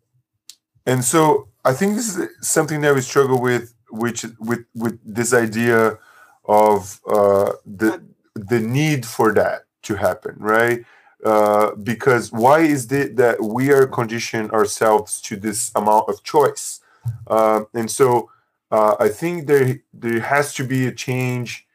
and 0.86 1.04
so 1.04 1.48
I 1.64 1.74
think 1.74 1.96
this 1.96 2.16
is 2.16 2.28
something 2.40 2.80
that 2.80 2.94
we 2.94 3.02
struggle 3.02 3.40
with, 3.40 3.73
which 3.98 4.26
with 4.38 4.64
with 4.74 4.98
this 5.04 5.32
idea 5.32 5.98
of 6.46 7.00
uh, 7.06 7.52
the 7.64 8.02
the 8.34 8.60
need 8.60 9.06
for 9.06 9.32
that 9.32 9.64
to 9.82 9.94
happen, 9.94 10.34
right? 10.38 10.84
Uh, 11.24 11.74
because 11.76 12.30
why 12.32 12.60
is 12.60 12.90
it 12.92 13.16
that 13.16 13.42
we 13.42 13.70
are 13.72 13.86
conditioned 13.86 14.50
ourselves 14.50 15.20
to 15.22 15.36
this 15.36 15.72
amount 15.74 16.08
of 16.08 16.22
choice? 16.22 16.80
Uh, 17.26 17.62
and 17.72 17.90
so 17.90 18.30
uh, 18.70 18.96
I 18.98 19.08
think 19.08 19.46
there 19.46 19.80
there 19.92 20.20
has 20.20 20.54
to 20.54 20.64
be 20.64 20.86
a 20.86 20.92
change 20.92 21.66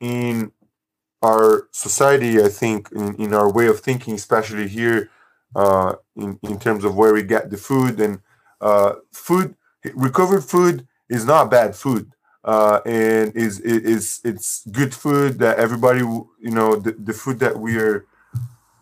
in 0.00 0.52
our 1.22 1.68
society. 1.70 2.42
I 2.42 2.48
think 2.48 2.88
in, 2.92 3.14
in 3.16 3.34
our 3.34 3.50
way 3.50 3.66
of 3.66 3.80
thinking, 3.80 4.14
especially 4.14 4.68
here 4.68 5.10
uh, 5.56 5.94
in 6.16 6.38
in 6.42 6.58
terms 6.58 6.84
of 6.84 6.96
where 6.96 7.12
we 7.12 7.22
get 7.22 7.50
the 7.50 7.56
food 7.56 8.00
and 8.00 8.20
uh, 8.60 8.94
food. 9.12 9.54
Recovered 9.94 10.42
food 10.42 10.86
is 11.08 11.24
not 11.26 11.50
bad 11.50 11.76
food. 11.76 12.10
Uh, 12.44 12.80
and 12.86 13.34
is 13.36 13.60
is 13.60 14.20
it's 14.24 14.66
good 14.70 14.94
food 14.94 15.38
that 15.38 15.58
everybody 15.58 16.00
you 16.00 16.50
know 16.50 16.76
the, 16.76 16.92
the 16.92 17.12
food 17.12 17.38
that 17.38 17.58
we 17.58 17.78
are 17.78 18.04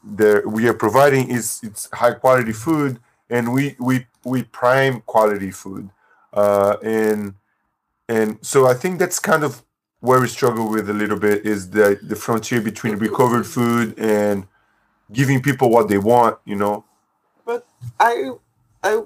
that 0.05 0.47
we 0.47 0.69
are 0.69 0.75
providing 0.75 1.31
is 1.31 1.61
it's 1.63 1.89
high 1.93 2.13
quality 2.15 2.53
food 2.53 2.99
and 3.31 3.53
we 3.53 3.77
we 3.79 4.07
we 4.25 4.43
prime 4.45 5.01
quality 5.03 5.51
food 5.53 5.91
uh, 6.35 6.77
and 6.83 7.35
and 8.09 8.39
so 8.43 8.67
I 8.67 8.75
think 8.75 8.99
that's 8.99 9.19
kind 9.19 9.45
of 9.45 9.63
where 10.01 10.21
we 10.21 10.29
struggle 10.29 10.69
with 10.71 10.91
a 10.91 10.93
little 10.93 11.19
bit 11.19 11.47
is 11.47 11.71
the 11.71 11.99
the 12.03 12.17
frontier 12.17 12.61
between 12.61 12.97
recovered 12.99 13.47
food 13.47 13.99
and 13.99 14.47
giving 15.13 15.43
people 15.43 15.71
what 15.71 15.89
they 15.89 15.99
want, 15.99 16.39
you 16.45 16.57
know. 16.57 16.85
But 17.47 17.67
I 18.01 18.31
I 18.83 19.03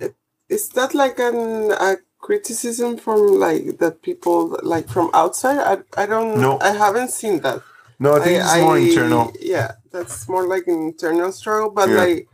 it, 0.00 0.14
is 0.48 0.68
that 0.70 0.94
like 0.94 1.18
an 1.18 1.72
a 1.72 1.96
criticism 2.20 2.96
from 2.98 3.40
like 3.40 3.78
the 3.78 3.92
people 3.92 4.58
like 4.62 4.88
from 4.88 5.10
outside? 5.14 5.58
I 5.96 6.02
I 6.02 6.06
don't 6.06 6.40
No. 6.40 6.58
I 6.60 6.72
haven't 6.72 7.10
seen 7.10 7.40
that. 7.40 7.62
No, 7.98 8.16
I 8.16 8.20
think 8.20 8.42
I, 8.42 8.44
it's 8.44 8.56
more 8.62 8.78
internal. 8.78 9.32
Yeah, 9.40 9.72
that's 9.92 10.28
more 10.28 10.46
like 10.46 10.66
an 10.68 10.80
internal 10.92 11.32
struggle, 11.32 11.70
but 11.70 11.88
Yeah. 11.90 11.96
like 12.04 12.28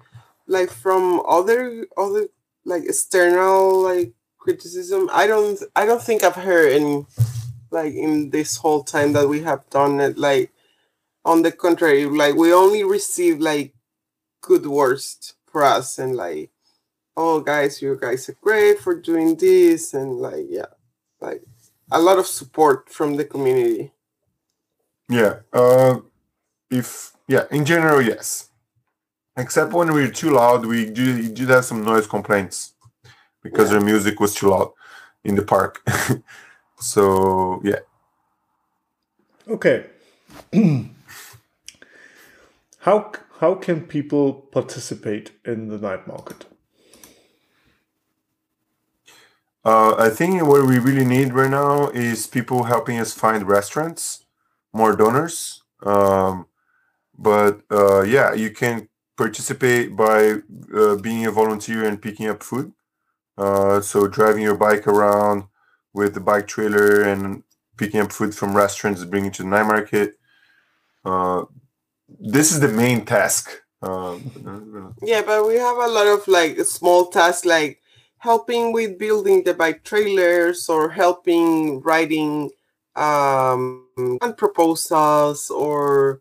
like 0.49 0.71
from 0.71 1.23
other 1.27 1.87
other 1.97 2.29
like 2.65 2.85
external 2.85 3.83
like 3.83 4.13
criticism, 4.39 5.11
I 5.13 5.27
don't 5.27 5.59
I 5.77 5.87
don't 5.87 6.03
think 6.03 6.25
I've 6.25 6.37
heard 6.37 6.73
any 6.73 7.07
like 7.71 7.95
in 7.95 8.31
this 8.31 8.59
whole 8.59 8.85
time 8.85 9.13
that 9.15 9.29
we 9.29 9.43
have 9.43 9.69
done 9.71 10.01
it. 10.01 10.19
Like 10.19 10.53
on 11.25 11.43
the 11.43 11.53
contrary, 11.53 12.07
like 12.07 12.37
we 12.37 12.53
only 12.53 12.85
receive 12.85 13.41
like 13.41 13.75
good 14.43 14.67
words 14.67 15.35
for 15.47 15.65
us 15.65 15.99
and 16.01 16.17
like 16.17 16.52
oh 17.17 17.41
guys, 17.41 17.83
you 17.83 17.97
guys 18.01 18.29
are 18.29 18.37
great 18.41 18.79
for 18.81 18.95
doing 19.01 19.37
this 19.37 19.95
and 19.95 20.19
like 20.19 20.47
yeah, 20.49 20.67
like 21.21 21.43
a 21.91 22.01
lot 22.01 22.19
of 22.19 22.27
support 22.27 22.89
from 22.91 23.17
the 23.17 23.25
community. 23.25 23.93
Yeah. 25.09 25.41
Uh, 25.53 26.01
if 26.71 27.13
yeah, 27.29 27.45
in 27.51 27.65
general, 27.65 28.03
yes. 28.03 28.51
Except 29.37 29.73
when 29.73 29.93
we're 29.93 30.11
too 30.11 30.31
loud, 30.31 30.67
we 30.67 30.91
do 30.91 31.17
you 31.23 31.29
do 31.31 31.47
have 31.47 31.65
some 31.65 31.85
noise 31.85 32.07
complaints 32.07 32.75
because 33.43 33.71
Yeah. 33.71 33.79
the 33.79 33.85
music 33.85 34.21
was 34.21 34.35
too 34.35 34.49
loud 34.51 34.73
in 35.25 35.35
the 35.37 35.43
park. 35.43 35.83
so 36.81 37.61
yeah. 37.65 37.81
Okay. 39.49 39.87
how 42.81 43.13
how 43.41 43.55
can 43.55 43.87
people 43.87 44.33
participate 44.35 45.33
in 45.45 45.69
the 45.69 45.79
night 45.79 46.07
market? 46.07 46.47
Uh, 49.65 49.95
I 49.97 50.11
think 50.11 50.43
what 50.43 50.67
we 50.67 50.79
really 50.79 51.05
need 51.05 51.33
right 51.33 51.51
now 51.51 51.89
is 51.91 52.27
people 52.27 52.65
helping 52.65 52.99
us 52.99 53.13
find 53.13 53.47
restaurants, 53.47 54.27
more 54.73 54.97
donors. 54.97 55.63
Um, 55.85 56.47
but 57.17 57.63
uh, 57.71 58.03
yeah, 58.03 58.35
you 58.35 58.51
can 58.51 58.89
participate 59.17 59.95
by 59.95 60.37
uh, 60.75 60.97
being 60.97 61.27
a 61.27 61.31
volunteer 61.31 61.85
and 61.87 62.03
picking 62.03 62.29
up 62.29 62.43
food. 62.43 62.73
Uh, 63.39 63.81
so 63.81 64.09
driving 64.09 64.43
your 64.43 64.57
bike 64.57 64.87
around 64.87 65.45
with 65.95 66.15
the 66.15 66.21
bike 66.21 66.47
trailer 66.47 67.03
and 67.03 67.43
picking 67.77 68.01
up 68.01 68.13
food 68.13 68.35
from 68.35 68.57
restaurants, 68.57 69.05
bringing 69.05 69.29
it 69.29 69.35
to 69.35 69.43
the 69.43 69.49
night 69.49 69.67
market. 69.67 70.19
Uh, 71.05 71.45
this 72.09 72.53
is 72.53 72.61
the 72.61 72.69
main 72.69 73.05
task. 73.05 73.51
Um, 73.83 74.95
Yeah, 75.03 75.23
but 75.23 75.47
we 75.47 75.57
have 75.57 75.77
a 75.77 75.89
lot 75.89 76.07
of 76.07 76.27
like 76.29 76.59
small 76.61 77.07
tasks 77.09 77.45
like 77.45 77.82
helping 78.23 78.73
with 78.73 78.99
building 78.99 79.43
the 79.43 79.53
bike 79.53 79.83
trailers 79.83 80.69
or 80.69 80.89
helping 80.89 81.81
writing 81.83 82.49
um 82.95 83.89
proposals 84.37 85.51
or 85.51 86.21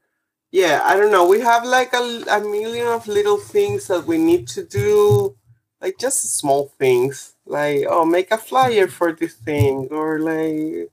yeah, 0.51 0.81
I 0.83 0.97
don't 0.97 1.11
know. 1.11 1.27
We 1.27 1.39
have 1.41 1.63
like 1.63 1.93
a, 1.93 2.23
a 2.29 2.41
million 2.41 2.87
of 2.87 3.07
little 3.07 3.37
things 3.37 3.87
that 3.87 4.05
we 4.05 4.17
need 4.17 4.47
to 4.49 4.65
do, 4.65 5.35
like 5.79 5.97
just 5.97 6.35
small 6.35 6.73
things, 6.77 7.35
like 7.45 7.85
oh, 7.87 8.03
make 8.03 8.31
a 8.31 8.37
flyer 8.37 8.87
for 8.87 9.13
this 9.13 9.35
thing, 9.35 9.87
or 9.91 10.19
like 10.19 10.91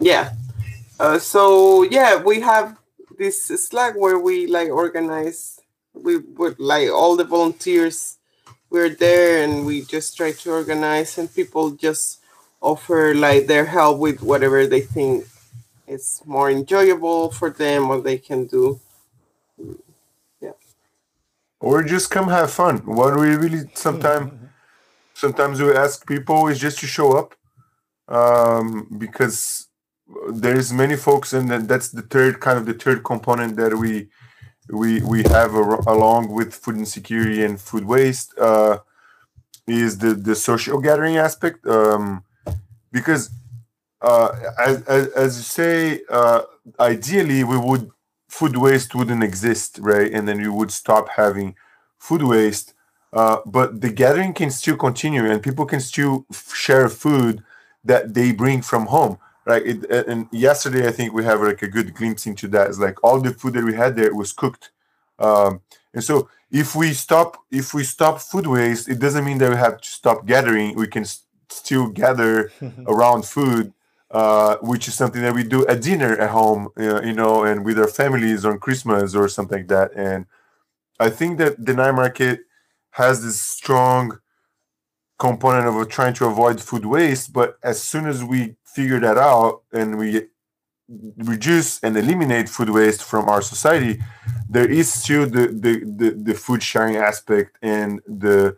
yeah. 0.00 0.32
Uh, 0.98 1.18
so 1.18 1.82
yeah, 1.82 2.16
we 2.22 2.40
have 2.40 2.78
this 3.18 3.44
Slack 3.44 3.94
where 3.96 4.18
we 4.18 4.46
like 4.46 4.70
organize. 4.70 5.60
We 5.92 6.18
would 6.18 6.58
like 6.60 6.90
all 6.90 7.16
the 7.16 7.24
volunteers. 7.24 8.15
We're 8.76 8.90
there 8.90 9.42
and 9.42 9.64
we 9.64 9.76
just 9.94 10.18
try 10.18 10.32
to 10.32 10.50
organize, 10.60 11.16
and 11.16 11.32
people 11.32 11.70
just 11.70 12.20
offer 12.60 13.14
like 13.14 13.46
their 13.46 13.64
help 13.64 13.96
with 13.98 14.18
whatever 14.20 14.66
they 14.66 14.82
think 14.82 15.24
is 15.86 16.20
more 16.26 16.50
enjoyable 16.50 17.30
for 17.38 17.48
them 17.48 17.88
or 17.90 18.02
they 18.02 18.18
can 18.18 18.44
do. 18.44 18.78
Yeah. 20.44 20.58
Or 21.58 21.82
just 21.84 22.10
come 22.10 22.28
have 22.28 22.50
fun. 22.50 22.76
What 22.84 23.18
we 23.18 23.28
really 23.44 23.62
sometimes 23.72 24.32
sometimes 25.14 25.56
we 25.62 25.72
ask 25.72 26.06
people 26.06 26.48
is 26.48 26.58
just 26.58 26.78
to 26.80 26.86
show 26.86 27.16
up, 27.20 27.28
um, 28.18 28.68
because 29.04 29.68
there's 30.44 30.70
many 30.82 30.96
folks, 30.96 31.32
and 31.32 31.44
that's 31.70 31.88
the 31.88 32.02
third 32.02 32.40
kind 32.44 32.58
of 32.60 32.66
the 32.66 32.74
third 32.84 33.00
component 33.10 33.56
that 33.56 33.72
we 33.82 34.08
we 34.70 35.00
we 35.02 35.22
have 35.24 35.54
ar- 35.54 35.80
along 35.88 36.28
with 36.32 36.54
food 36.54 36.76
insecurity 36.76 37.44
and 37.44 37.60
food 37.60 37.84
waste 37.84 38.36
uh, 38.38 38.78
is 39.66 39.98
the 39.98 40.14
the 40.14 40.34
social 40.34 40.80
gathering 40.80 41.16
aspect, 41.16 41.66
um, 41.66 42.24
because 42.92 43.30
uh, 44.00 44.30
as, 44.58 44.82
as, 44.82 45.08
as 45.08 45.36
you 45.38 45.42
say, 45.42 46.00
uh, 46.10 46.42
ideally 46.78 47.44
we 47.44 47.58
would 47.58 47.90
food 48.28 48.56
waste 48.56 48.94
wouldn't 48.94 49.22
exist, 49.22 49.78
right? 49.80 50.12
And 50.12 50.28
then 50.28 50.38
you 50.40 50.52
would 50.52 50.70
stop 50.70 51.08
having 51.10 51.54
food 51.98 52.22
waste. 52.22 52.74
Uh, 53.12 53.38
but 53.46 53.80
the 53.80 53.90
gathering 53.90 54.34
can 54.34 54.50
still 54.50 54.76
continue, 54.76 55.24
and 55.30 55.42
people 55.42 55.64
can 55.64 55.80
still 55.80 56.26
share 56.54 56.88
food 56.88 57.42
that 57.84 58.14
they 58.14 58.32
bring 58.32 58.60
from 58.62 58.86
home, 58.86 59.18
right? 59.46 59.64
It, 59.64 59.90
and 59.90 60.28
yesterday, 60.32 60.86
I 60.86 60.92
think 60.92 61.12
we 61.14 61.24
have 61.24 61.40
like 61.40 61.62
a 61.62 61.68
good 61.68 61.94
glimpse 61.94 62.26
into 62.26 62.48
that. 62.48 62.68
It's 62.68 62.78
like 62.78 63.02
all 63.02 63.20
the 63.20 63.32
food 63.32 63.54
that 63.54 63.64
we 63.64 63.74
had 63.74 63.96
there 63.96 64.14
was 64.14 64.32
cooked, 64.32 64.70
um, 65.18 65.60
and 65.94 66.04
so 66.04 66.28
if 66.50 66.74
we 66.74 66.92
stop, 66.92 67.38
if 67.50 67.72
we 67.72 67.84
stop 67.84 68.20
food 68.20 68.46
waste, 68.46 68.88
it 68.88 68.98
doesn't 68.98 69.24
mean 69.24 69.38
that 69.38 69.50
we 69.50 69.56
have 69.56 69.80
to 69.80 69.88
stop 69.88 70.26
gathering. 70.26 70.76
We 70.76 70.86
can 70.88 71.02
s- 71.02 71.22
still 71.48 71.88
gather 71.88 72.52
around 72.86 73.24
food 73.24 73.72
uh, 74.10 74.56
which 74.60 74.88
is 74.88 74.94
something 74.94 75.22
that 75.22 75.34
we 75.34 75.42
do 75.42 75.66
at 75.66 75.82
dinner 75.82 76.16
at 76.16 76.30
home, 76.30 76.68
uh, 76.78 77.02
you 77.02 77.12
know, 77.12 77.44
and 77.44 77.64
with 77.64 77.78
our 77.78 77.88
families 77.88 78.44
on 78.44 78.58
Christmas 78.58 79.14
or 79.14 79.28
something 79.28 79.58
like 79.58 79.68
that. 79.68 79.92
And 79.96 80.26
I 81.00 81.10
think 81.10 81.38
that 81.38 81.64
the 81.64 81.74
night 81.74 81.92
market 81.92 82.40
has 82.90 83.24
this 83.24 83.40
strong 83.40 84.18
component 85.18 85.66
of 85.66 85.88
trying 85.88 86.14
to 86.14 86.26
avoid 86.26 86.60
food 86.60 86.86
waste. 86.86 87.32
But 87.32 87.58
as 87.62 87.82
soon 87.82 88.06
as 88.06 88.22
we 88.22 88.54
figure 88.76 89.00
that 89.06 89.18
out 89.32 89.62
and 89.78 89.88
we 90.02 90.08
reduce 91.34 91.80
and 91.84 91.96
eliminate 91.96 92.48
food 92.48 92.70
waste 92.70 93.02
from 93.10 93.28
our 93.28 93.42
society, 93.42 93.94
there 94.48 94.70
is 94.80 94.86
still 95.00 95.24
the 95.36 95.44
the, 95.64 95.72
the, 96.00 96.08
the 96.28 96.34
food 96.44 96.62
sharing 96.62 96.96
aspect 97.10 97.50
and 97.62 98.00
the 98.24 98.56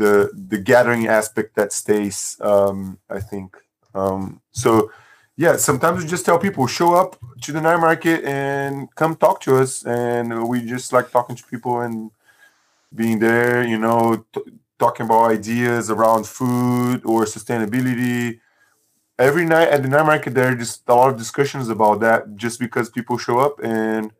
the 0.00 0.14
the 0.50 0.58
gathering 0.58 1.04
aspect 1.18 1.50
that 1.58 1.70
stays. 1.72 2.16
Um, 2.40 2.98
I 3.18 3.20
think. 3.30 3.48
Um, 3.94 4.40
so 4.52 4.90
yeah, 5.36 5.56
sometimes 5.56 6.02
we 6.02 6.08
just 6.08 6.24
tell 6.24 6.38
people 6.38 6.66
show 6.66 6.94
up 6.94 7.10
to 7.44 7.52
the 7.52 7.60
night 7.60 7.80
market 7.88 8.24
and 8.24 8.72
come 8.94 9.16
talk 9.16 9.40
to 9.46 9.56
us, 9.62 9.84
and 9.84 10.48
we 10.50 10.56
just 10.76 10.92
like 10.92 11.10
talking 11.10 11.36
to 11.36 11.44
people 11.52 11.74
and 11.80 12.10
being 12.94 13.18
there. 13.18 13.62
You 13.72 13.78
know, 13.78 14.24
t- 14.32 14.52
talking 14.78 15.06
about 15.06 15.30
ideas 15.38 15.90
around 15.90 16.26
food 16.26 16.98
or 17.04 17.24
sustainability. 17.24 18.40
Every 19.22 19.44
night 19.44 19.68
at 19.68 19.82
the 19.82 19.88
night 19.88 20.06
market 20.06 20.34
there 20.34 20.48
are 20.52 20.56
just 20.56 20.88
a 20.88 20.94
lot 20.94 21.10
of 21.10 21.18
discussions 21.18 21.68
about 21.68 22.00
that 22.00 22.36
just 22.36 22.58
because 22.60 22.90
people 22.90 23.16
show 23.18 23.38
up 23.38 23.54
and 23.62 24.12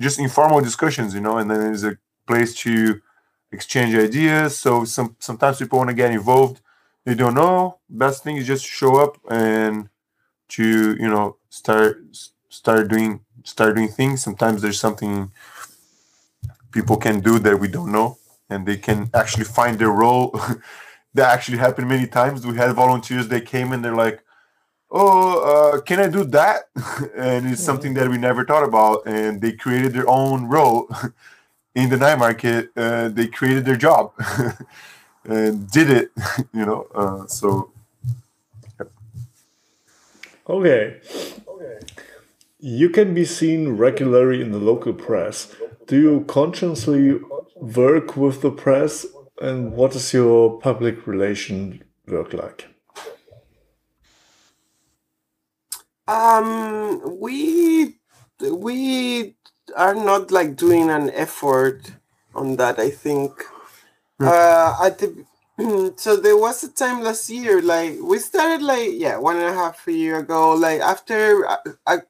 just 0.00 0.18
informal 0.18 0.60
discussions 0.60 1.14
you 1.14 1.20
know 1.20 1.38
and 1.38 1.50
then 1.50 1.60
there's 1.60 1.84
a 1.84 1.96
place 2.26 2.54
to 2.54 3.00
exchange 3.52 3.94
ideas. 3.94 4.58
So 4.58 4.84
some 4.84 5.16
sometimes 5.18 5.58
people 5.58 5.78
want 5.78 5.90
to 5.90 5.94
get 5.94 6.10
involved 6.10 6.60
they 7.08 7.14
don't 7.14 7.34
know. 7.34 7.78
Best 7.88 8.22
thing 8.22 8.36
is 8.36 8.46
just 8.46 8.66
show 8.66 8.96
up 8.96 9.16
and 9.30 9.88
to 10.50 10.94
you 11.02 11.08
know 11.08 11.36
start 11.48 12.02
start 12.50 12.88
doing 12.88 13.20
start 13.44 13.76
doing 13.76 13.88
things. 13.88 14.22
Sometimes 14.22 14.60
there's 14.60 14.78
something 14.78 15.32
people 16.70 16.98
can 16.98 17.20
do 17.20 17.38
that 17.38 17.58
we 17.58 17.68
don't 17.68 17.92
know 17.92 18.18
and 18.50 18.66
they 18.66 18.76
can 18.76 19.08
actually 19.14 19.44
find 19.44 19.78
their 19.78 19.90
role. 19.90 20.38
That 21.14 21.32
actually 21.32 21.58
happened 21.58 21.88
many 21.88 22.06
times. 22.06 22.46
We 22.46 22.56
had 22.56 22.72
volunteers 22.74 23.26
they 23.26 23.40
came 23.40 23.72
and 23.72 23.82
they're 23.82 23.96
like 23.96 24.22
oh 24.90 25.74
uh, 25.74 25.80
can 25.80 26.00
i 26.00 26.08
do 26.08 26.24
that? 26.24 26.68
And 27.16 27.50
it's 27.50 27.62
something 27.62 27.94
that 27.94 28.08
we 28.08 28.18
never 28.18 28.44
thought 28.44 28.64
about 28.64 29.06
and 29.06 29.40
they 29.40 29.52
created 29.52 29.92
their 29.92 30.08
own 30.08 30.48
role 30.48 30.88
in 31.74 31.90
the 31.90 31.96
night 31.96 32.18
market 32.18 32.70
uh, 32.76 33.08
they 33.08 33.26
created 33.26 33.64
their 33.64 33.76
job 33.76 34.12
and 35.24 35.70
did 35.70 35.90
it 35.90 36.10
you 36.52 36.64
know 36.66 36.86
uh, 36.94 37.26
so. 37.26 37.70
Okay 40.48 41.00
okay. 41.58 41.78
You 42.60 42.90
can 42.90 43.14
be 43.14 43.24
seen 43.24 43.76
regularly 43.76 44.40
in 44.40 44.50
the 44.52 44.58
local 44.58 44.92
press. 44.92 45.54
Do 45.86 46.00
you 46.00 46.24
consciously 46.26 47.20
work 47.56 48.16
with 48.16 48.42
the 48.42 48.50
press? 48.50 49.06
And 49.40 49.72
what 49.72 49.94
is 49.94 50.12
your 50.12 50.58
public 50.58 51.06
relation 51.06 51.84
work 52.08 52.32
like 52.32 52.66
Um, 56.08 57.20
we 57.20 57.96
we 58.40 59.36
are 59.76 59.94
not 59.94 60.32
like 60.32 60.56
doing 60.56 60.90
an 60.90 61.10
effort 61.12 61.92
on 62.34 62.56
that. 62.58 62.80
I 62.80 62.90
think. 62.90 63.32
Uh, 64.20 64.76
at 64.82 64.98
the 64.98 65.24
so 65.96 66.16
there 66.16 66.36
was 66.36 66.64
a 66.64 66.70
time 66.72 67.02
last 67.02 67.30
year, 67.30 67.62
like 67.62 67.98
we 68.02 68.18
started 68.18 68.62
like 68.64 68.90
yeah 68.94 69.18
one 69.18 69.36
and 69.38 69.46
a 69.46 69.54
half 69.54 69.86
a 69.88 69.92
year 69.92 70.18
ago. 70.20 70.54
Like 70.54 70.80
after 70.80 71.44
a, 71.44 71.58
a, 71.86 72.02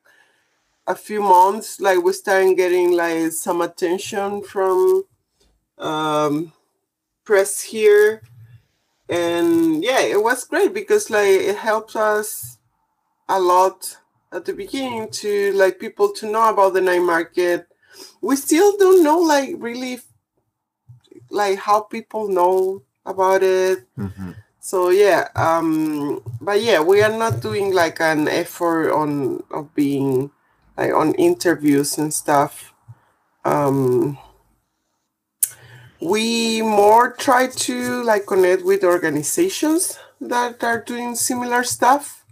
a 0.87 0.95
few 0.97 1.23
months, 1.23 1.81
like 1.81 2.03
we 2.03 2.13
started 2.13 2.57
getting 2.57 2.93
like 2.93 3.33
some 3.33 3.61
attention 3.63 4.43
from 4.43 5.05
um, 5.79 6.53
press 7.25 7.63
here, 7.63 8.23
and 9.09 9.85
yeah, 9.85 10.01
it 10.03 10.23
was 10.23 10.45
great 10.45 10.75
because 10.75 11.11
like 11.11 11.29
it 11.29 11.57
helps 11.59 11.97
us 11.97 12.58
a 13.29 13.41
lot 13.41 13.99
at 14.33 14.45
the 14.45 14.53
beginning 14.53 15.11
to 15.11 15.53
like 15.53 15.79
people 15.79 16.13
to 16.13 16.31
know 16.31 16.49
about 16.51 16.75
the 16.75 16.81
night 16.81 17.01
market. 17.03 17.69
We 18.21 18.37
still 18.37 18.77
don't 18.77 19.03
know 19.03 19.19
like 19.19 19.55
really 19.59 20.01
like 21.31 21.59
how 21.59 21.81
people 21.83 22.29
know 22.29 22.83
about 23.05 23.43
it. 23.43 23.87
mhm. 23.99 24.35
So 24.61 24.91
yeah, 24.91 25.29
um 25.37 26.23
but 26.41 26.63
yeah, 26.63 26.81
we 26.81 27.03
are 27.03 27.17
not 27.17 27.41
doing 27.41 27.73
like 27.75 28.01
an 28.01 28.29
effort 28.29 28.93
on 28.93 29.43
of 29.51 29.75
being 29.75 30.31
like 30.77 30.93
on 30.95 31.15
interviews 31.15 31.99
and 31.99 32.13
stuff. 32.13 32.75
Um 33.45 34.19
we 36.01 36.63
more 36.63 37.13
try 37.13 37.49
to 37.49 38.03
like 38.05 38.27
connect 38.27 38.65
with 38.65 38.85
organizations 38.85 39.99
that 40.21 40.63
are 40.65 40.81
doing 40.81 41.15
similar 41.15 41.65
stuff 41.65 42.25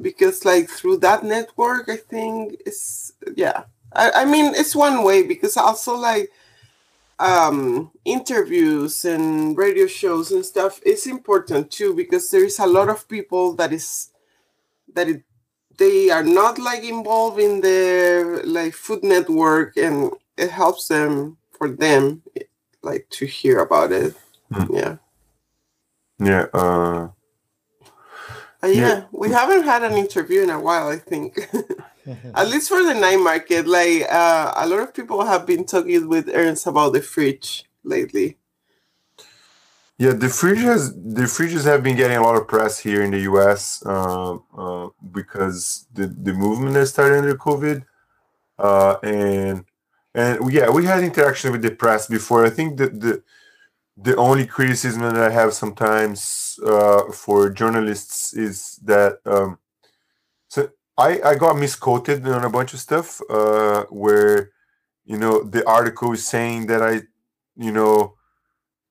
because 0.00 0.44
like 0.44 0.68
through 0.68 0.96
that 0.98 1.22
network 1.22 1.88
i 1.88 1.96
think 1.96 2.60
it's 2.66 3.12
yeah. 3.36 3.64
I, 3.92 4.10
I 4.22 4.24
mean 4.24 4.54
it's 4.54 4.74
one 4.74 5.02
way 5.02 5.22
because 5.22 5.56
also 5.56 5.96
like 5.96 6.30
um 7.18 7.90
interviews 8.04 9.04
and 9.04 9.56
radio 9.56 9.86
shows 9.86 10.32
and 10.32 10.44
stuff 10.44 10.80
is 10.86 11.06
important 11.06 11.70
too 11.70 11.94
because 11.94 12.30
there 12.30 12.44
is 12.44 12.58
a 12.58 12.66
lot 12.66 12.88
of 12.88 13.08
people 13.08 13.54
that 13.54 13.72
is 13.72 14.10
that 14.94 15.08
it, 15.08 15.22
they 15.76 16.10
are 16.10 16.22
not 16.22 16.58
like 16.58 16.82
involved 16.82 17.38
in 17.38 17.60
the 17.60 18.42
like 18.44 18.74
food 18.74 19.02
network 19.02 19.76
and 19.76 20.12
it 20.36 20.50
helps 20.50 20.88
them 20.88 21.36
for 21.58 21.68
them 21.68 22.22
like 22.82 23.06
to 23.10 23.26
hear 23.26 23.60
about 23.60 23.92
it. 23.92 24.14
Hmm. 24.52 24.74
yeah. 24.74 24.96
Yeah 26.18 26.46
uh 26.52 27.08
Uh, 28.62 28.66
yeah, 28.66 29.04
we 29.10 29.30
haven't 29.30 29.64
had 29.64 29.82
an 29.82 29.96
interview 29.96 30.42
in 30.42 30.50
a 30.50 30.60
while, 30.60 30.88
I 30.88 30.96
think. 30.96 31.38
At 32.34 32.48
least 32.48 32.68
for 32.68 32.82
the 32.82 32.94
night 32.94 33.18
market, 33.18 33.66
like 33.66 34.02
uh, 34.10 34.52
a 34.56 34.66
lot 34.66 34.80
of 34.80 34.94
people 34.94 35.24
have 35.24 35.46
been 35.46 35.64
talking 35.64 36.08
with 36.08 36.28
Ernst 36.32 36.66
about 36.66 36.92
the 36.92 37.00
fridge 37.00 37.64
lately. 37.84 38.36
Yeah, 39.98 40.12
the 40.12 40.28
fridges 40.28 40.94
the 40.94 41.24
fridges 41.24 41.64
have 41.64 41.82
been 41.82 41.96
getting 41.96 42.16
a 42.16 42.22
lot 42.22 42.36
of 42.36 42.48
press 42.48 42.78
here 42.78 43.02
in 43.02 43.10
the 43.10 43.20
U.S. 43.32 43.82
Uh, 43.84 44.38
uh, 44.56 44.88
because 45.12 45.86
the 45.92 46.06
the 46.06 46.32
movement 46.32 46.72
that 46.74 46.86
started 46.86 47.18
under 47.18 47.34
COVID, 47.34 47.84
uh, 48.58 48.96
and 49.02 49.64
and 50.14 50.52
yeah, 50.52 50.70
we 50.70 50.86
had 50.86 51.04
interaction 51.04 51.52
with 51.52 51.60
the 51.60 51.70
press 51.70 52.06
before. 52.06 52.46
I 52.46 52.50
think 52.50 52.78
that 52.78 52.98
the 52.98 53.22
the 53.96 54.16
only 54.16 54.46
criticism 54.46 55.02
that 55.02 55.16
I 55.16 55.30
have 55.30 55.52
sometimes 55.52 56.58
uh, 56.64 57.12
for 57.12 57.50
journalists 57.50 58.32
is 58.34 58.76
that 58.84 59.20
um, 59.24 59.58
so 60.48 60.70
I 60.96 61.20
I 61.22 61.34
got 61.34 61.58
misquoted 61.58 62.26
on 62.26 62.44
a 62.44 62.50
bunch 62.50 62.74
of 62.74 62.80
stuff 62.80 63.20
uh, 63.28 63.84
where 63.90 64.50
you 65.04 65.18
know 65.18 65.42
the 65.42 65.66
article 65.66 66.12
is 66.12 66.26
saying 66.26 66.66
that 66.66 66.82
I 66.82 67.02
you 67.56 67.72
know 67.72 68.14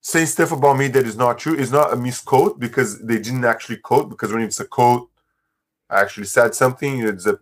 saying 0.01 0.27
stuff 0.27 0.51
about 0.51 0.77
me 0.77 0.87
that 0.89 1.05
is 1.05 1.17
not 1.17 1.39
true 1.39 1.55
is 1.55 1.71
not 1.71 1.93
a 1.93 1.95
misquote 1.95 2.59
because 2.59 2.99
they 2.99 3.19
didn't 3.19 3.45
actually 3.45 3.77
quote 3.77 4.09
because 4.09 4.31
when 4.31 4.43
it's 4.43 4.59
a 4.59 4.65
quote 4.65 5.09
I 5.89 6.01
actually 6.01 6.27
said 6.27 6.55
something 6.55 6.99
it's 6.99 7.25
a 7.25 7.39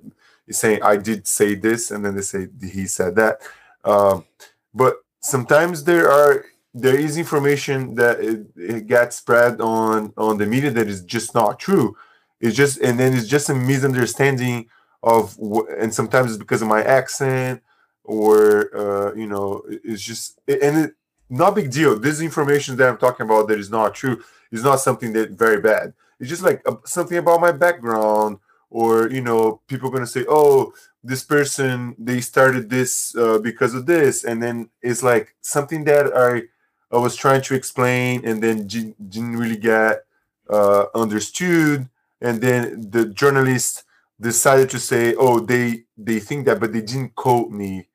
it's 0.47 0.59
saying 0.59 0.81
I 0.81 0.97
did 0.97 1.27
say 1.27 1.55
this 1.55 1.91
and 1.91 2.03
then 2.03 2.15
they 2.15 2.21
say 2.21 2.47
he 2.61 2.87
said 2.87 3.15
that. 3.15 3.41
Um, 3.83 4.25
but 4.73 4.95
sometimes 5.21 5.83
there 5.83 6.09
are 6.09 6.45
there 6.81 6.97
is 6.97 7.17
information 7.17 7.95
that 7.95 8.19
it, 8.19 8.45
it 8.55 8.87
gets 8.87 9.17
spread 9.17 9.61
on 9.61 10.13
on 10.17 10.37
the 10.37 10.45
media 10.45 10.71
that 10.71 10.87
is 10.87 11.03
just 11.03 11.33
not 11.33 11.59
true 11.59 11.95
it's 12.39 12.55
just 12.55 12.79
and 12.79 12.99
then 12.99 13.13
it's 13.13 13.27
just 13.27 13.49
a 13.49 13.55
misunderstanding 13.55 14.67
of 15.03 15.37
and 15.79 15.93
sometimes 15.93 16.31
it's 16.31 16.39
because 16.39 16.61
of 16.61 16.67
my 16.67 16.83
accent 16.83 17.61
or 18.03 18.75
uh, 18.75 19.13
you 19.15 19.27
know 19.27 19.63
it's 19.67 20.01
just 20.01 20.39
and 20.47 20.77
it, 20.77 20.95
not 21.29 21.55
big 21.55 21.71
deal. 21.71 21.99
This 21.99 22.21
information 22.21 22.77
that 22.77 22.89
I'm 22.89 22.97
talking 22.97 23.25
about 23.25 23.47
that 23.47 23.59
is 23.59 23.69
not 23.69 23.93
true 23.93 24.23
is 24.51 24.63
not 24.63 24.79
something 24.79 25.13
that 25.13 25.31
very 25.31 25.59
bad. 25.59 25.93
It's 26.19 26.29
just 26.29 26.43
like 26.43 26.61
uh, 26.65 26.75
something 26.85 27.17
about 27.17 27.41
my 27.41 27.51
background, 27.51 28.39
or 28.69 29.09
you 29.09 29.21
know, 29.21 29.61
people 29.67 29.89
gonna 29.89 30.07
say, 30.07 30.25
"Oh, 30.27 30.73
this 31.03 31.23
person 31.23 31.95
they 31.99 32.21
started 32.21 32.69
this 32.69 33.15
uh, 33.15 33.39
because 33.39 33.73
of 33.73 33.85
this," 33.85 34.23
and 34.23 34.41
then 34.41 34.69
it's 34.81 35.03
like 35.03 35.35
something 35.41 35.83
that 35.85 36.11
I 36.15 36.43
I 36.91 36.97
was 36.97 37.15
trying 37.15 37.41
to 37.43 37.55
explain 37.55 38.25
and 38.25 38.41
then 38.41 38.67
di- 38.67 38.95
didn't 39.09 39.37
really 39.37 39.57
get 39.57 40.05
uh, 40.49 40.85
understood, 40.95 41.89
and 42.21 42.41
then 42.41 42.89
the 42.89 43.05
journalist 43.07 43.83
decided 44.19 44.69
to 44.69 44.79
say, 44.79 45.15
"Oh, 45.15 45.39
they 45.39 45.83
they 45.97 46.19
think 46.19 46.45
that, 46.45 46.59
but 46.59 46.71
they 46.71 46.81
didn't 46.81 47.15
quote 47.15 47.51
me," 47.51 47.87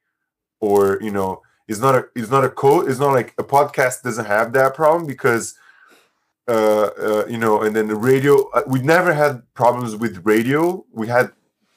or 0.60 0.98
you 1.00 1.10
know 1.10 1.42
it's 1.68 1.80
not 1.80 1.94
a 1.94 2.04
it's 2.14 2.30
not 2.30 2.44
a 2.44 2.50
code 2.50 2.88
it's 2.88 2.98
not 3.00 3.12
like 3.12 3.34
a 3.38 3.44
podcast 3.44 4.02
doesn't 4.02 4.26
have 4.26 4.52
that 4.52 4.74
problem 4.74 5.06
because 5.06 5.54
uh, 6.48 6.90
uh 7.06 7.26
you 7.28 7.38
know 7.38 7.62
and 7.62 7.74
then 7.74 7.88
the 7.88 7.94
radio 7.94 8.48
uh, 8.50 8.62
we 8.66 8.80
never 8.80 9.12
had 9.12 9.42
problems 9.54 9.96
with 9.96 10.24
radio. 10.24 10.84
We 10.92 11.08
had 11.08 11.32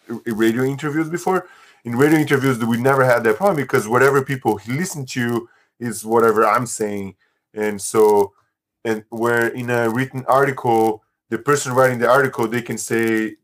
uh, 0.10 0.18
radio 0.26 0.64
interviews 0.64 1.10
before. 1.10 1.48
In 1.86 1.96
radio 1.96 2.20
interviews 2.20 2.58
we 2.66 2.78
never 2.78 3.06
had 3.06 3.24
that 3.24 3.38
problem 3.38 3.58
because 3.58 3.88
whatever 3.88 4.24
people 4.24 4.60
listen 4.68 5.06
to 5.08 5.48
is 5.80 6.06
whatever 6.06 6.46
i'm 6.46 6.66
saying 6.66 7.16
and 7.54 7.82
so 7.82 8.34
and 8.84 9.04
where 9.10 9.48
in 9.48 9.70
a 9.70 9.90
written 9.90 10.24
article 10.28 11.04
the 11.30 11.38
person 11.38 11.74
writing 11.74 12.00
the 12.00 12.10
article 12.10 12.48
they 12.48 12.62
can 12.62 12.78
say 12.78 13.36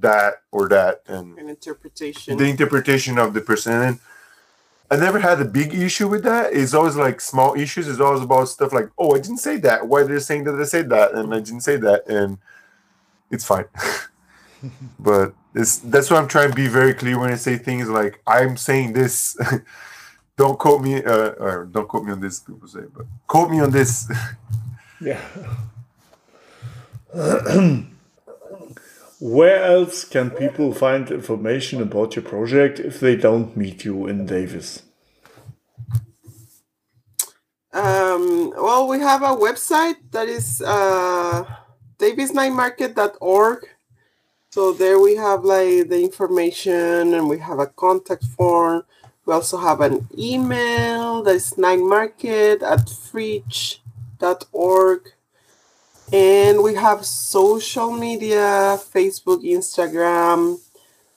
that 0.00 0.34
or 0.52 0.68
that 0.68 1.02
and 1.06 1.38
An 1.38 1.48
interpretation. 1.48 2.36
the 2.36 2.44
interpretation 2.44 3.18
of 3.18 3.34
the 3.34 3.40
person. 3.40 3.72
And 3.72 3.98
I 4.90 4.96
never 4.96 5.18
had 5.18 5.40
a 5.40 5.44
big 5.44 5.74
issue 5.74 6.08
with 6.08 6.24
that. 6.24 6.52
It's 6.52 6.74
always 6.74 6.96
like 6.96 7.20
small 7.20 7.54
issues. 7.54 7.88
It's 7.88 8.00
always 8.00 8.22
about 8.22 8.48
stuff 8.48 8.72
like, 8.72 8.90
oh, 8.98 9.14
I 9.14 9.18
didn't 9.20 9.38
say 9.38 9.56
that. 9.58 9.86
Why 9.86 10.02
they're 10.02 10.20
saying 10.20 10.44
that 10.44 10.54
I 10.54 10.64
said 10.64 10.88
that, 10.90 11.12
and 11.14 11.34
I 11.34 11.40
didn't 11.40 11.60
say 11.60 11.76
that, 11.76 12.08
and 12.08 12.38
it's 13.30 13.44
fine. 13.44 13.66
but 14.98 15.34
it's 15.54 15.78
that's 15.78 16.10
why 16.10 16.18
I'm 16.18 16.28
trying 16.28 16.50
to 16.50 16.56
be 16.56 16.68
very 16.68 16.94
clear 16.94 17.18
when 17.18 17.30
I 17.30 17.36
say 17.36 17.56
things 17.58 17.88
like 17.88 18.20
I'm 18.26 18.56
saying 18.56 18.92
this. 18.94 19.36
don't 20.38 20.58
quote 20.58 20.80
me, 20.80 21.02
uh, 21.02 21.30
or 21.46 21.68
don't 21.70 21.88
quote 21.88 22.04
me 22.04 22.12
on 22.12 22.20
this. 22.20 22.40
People 22.40 22.68
say, 22.68 22.84
but 22.94 23.06
quote 23.26 23.50
me 23.50 23.60
on 23.60 23.70
this. 23.70 24.10
Yeah. 25.00 25.20
where 29.20 29.62
else 29.62 30.04
can 30.04 30.28
people 30.28 30.74
find 30.74 31.08
information 31.08 31.80
about 31.80 32.16
your 32.16 32.24
project 32.24 32.80
if 32.80 32.98
they 32.98 33.14
don't 33.14 33.56
meet 33.56 33.84
you 33.84 34.08
in 34.08 34.26
Davis? 34.26 34.82
Um, 37.72 38.52
well, 38.56 38.88
we 38.88 38.98
have 38.98 39.22
a 39.22 39.36
website 39.36 39.98
that 40.10 40.28
is 40.28 40.60
uh, 40.66 41.44
davisnightmarket.org. 42.00 43.68
So 44.50 44.72
there 44.72 44.98
we 44.98 45.14
have 45.14 45.44
like 45.44 45.88
the 45.88 46.02
information 46.02 47.14
and 47.14 47.28
we 47.28 47.38
have 47.38 47.60
a 47.60 47.68
contact 47.68 48.24
form. 48.24 48.82
We 49.28 49.34
also 49.34 49.58
have 49.58 49.82
an 49.82 50.08
email 50.16 51.22
that 51.22 51.34
is 51.34 51.52
nightmarket 51.58 52.62
at 52.62 52.88
freech.org. 52.88 53.82
And 56.10 56.62
we 56.62 56.74
have 56.76 57.04
social 57.04 57.92
media, 57.92 58.78
Facebook, 58.80 59.44
Instagram, 59.44 60.60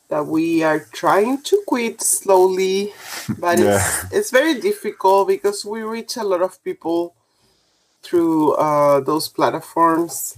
that 0.09 0.27
we 0.27 0.61
are 0.61 0.81
trying 0.91 1.41
to 1.43 1.63
quit 1.65 2.01
slowly, 2.01 2.91
but 3.39 3.57
yeah. 3.57 3.75
it's, 3.75 4.11
it's 4.11 4.29
very 4.29 4.59
difficult 4.59 5.29
because 5.29 5.63
we 5.63 5.81
reach 5.83 6.17
a 6.17 6.23
lot 6.25 6.41
of 6.41 6.61
people 6.65 7.15
through 8.03 8.55
uh, 8.55 8.99
those 8.99 9.29
platforms. 9.29 10.37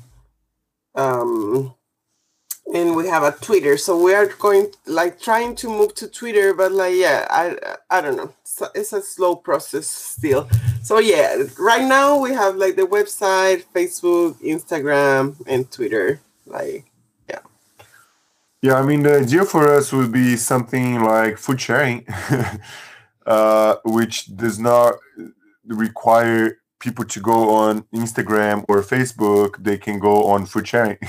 Um, 0.94 1.74
and 2.72 2.96
we 2.96 3.08
have 3.08 3.24
a 3.24 3.32
Twitter, 3.42 3.78
so 3.78 4.02
we 4.02 4.14
are 4.14 4.28
going 4.28 4.68
like 4.86 5.20
trying 5.20 5.56
to 5.56 5.68
move 5.68 5.94
to 5.96 6.08
Twitter, 6.08 6.54
but 6.54 6.72
like 6.72 6.96
yeah, 6.96 7.28
I 7.30 7.58
I 7.90 8.02
don't 8.02 8.16
know, 8.16 8.34
it's 8.42 8.62
a, 8.62 8.70
it's 8.74 8.94
a 8.94 9.02
slow 9.02 9.36
process 9.36 9.88
still. 9.88 10.48
So 10.82 11.00
yeah, 11.00 11.44
right 11.60 11.84
now 11.84 12.18
we 12.20 12.34
have 12.34 12.56
like 12.56 12.76
the 12.76 12.84
website, 12.84 13.66
Facebook, 13.76 14.36
Instagram, 14.42 15.36
and 15.46 15.70
Twitter. 15.72 16.22
Like 16.46 16.86
yeah. 17.30 17.40
Yeah, 18.62 18.76
I 18.76 18.84
mean 18.84 19.04
the 19.04 19.20
idea 19.20 19.44
for 19.46 19.68
us 19.68 19.92
would 19.92 20.12
be 20.12 20.38
something 20.38 21.02
like 21.02 21.38
food 21.38 21.60
sharing, 21.60 22.06
uh, 23.26 23.76
which 23.84 24.36
does 24.36 24.58
not 24.58 24.96
require 25.68 26.60
people 26.80 27.06
to 27.06 27.20
go 27.20 27.50
on 27.50 27.84
Instagram 27.94 28.66
or 28.68 28.82
Facebook. 28.82 29.64
They 29.64 29.78
can 29.78 30.00
go 30.00 30.26
on 30.26 30.46
food 30.46 30.68
sharing. 30.68 30.98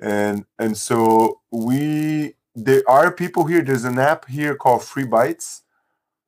and 0.00 0.44
and 0.58 0.76
so 0.76 1.40
we 1.50 2.34
there 2.54 2.82
are 2.88 3.12
people 3.12 3.44
here 3.44 3.62
there's 3.62 3.84
an 3.84 3.98
app 3.98 4.28
here 4.28 4.54
called 4.54 4.84
free 4.84 5.04
bites 5.04 5.62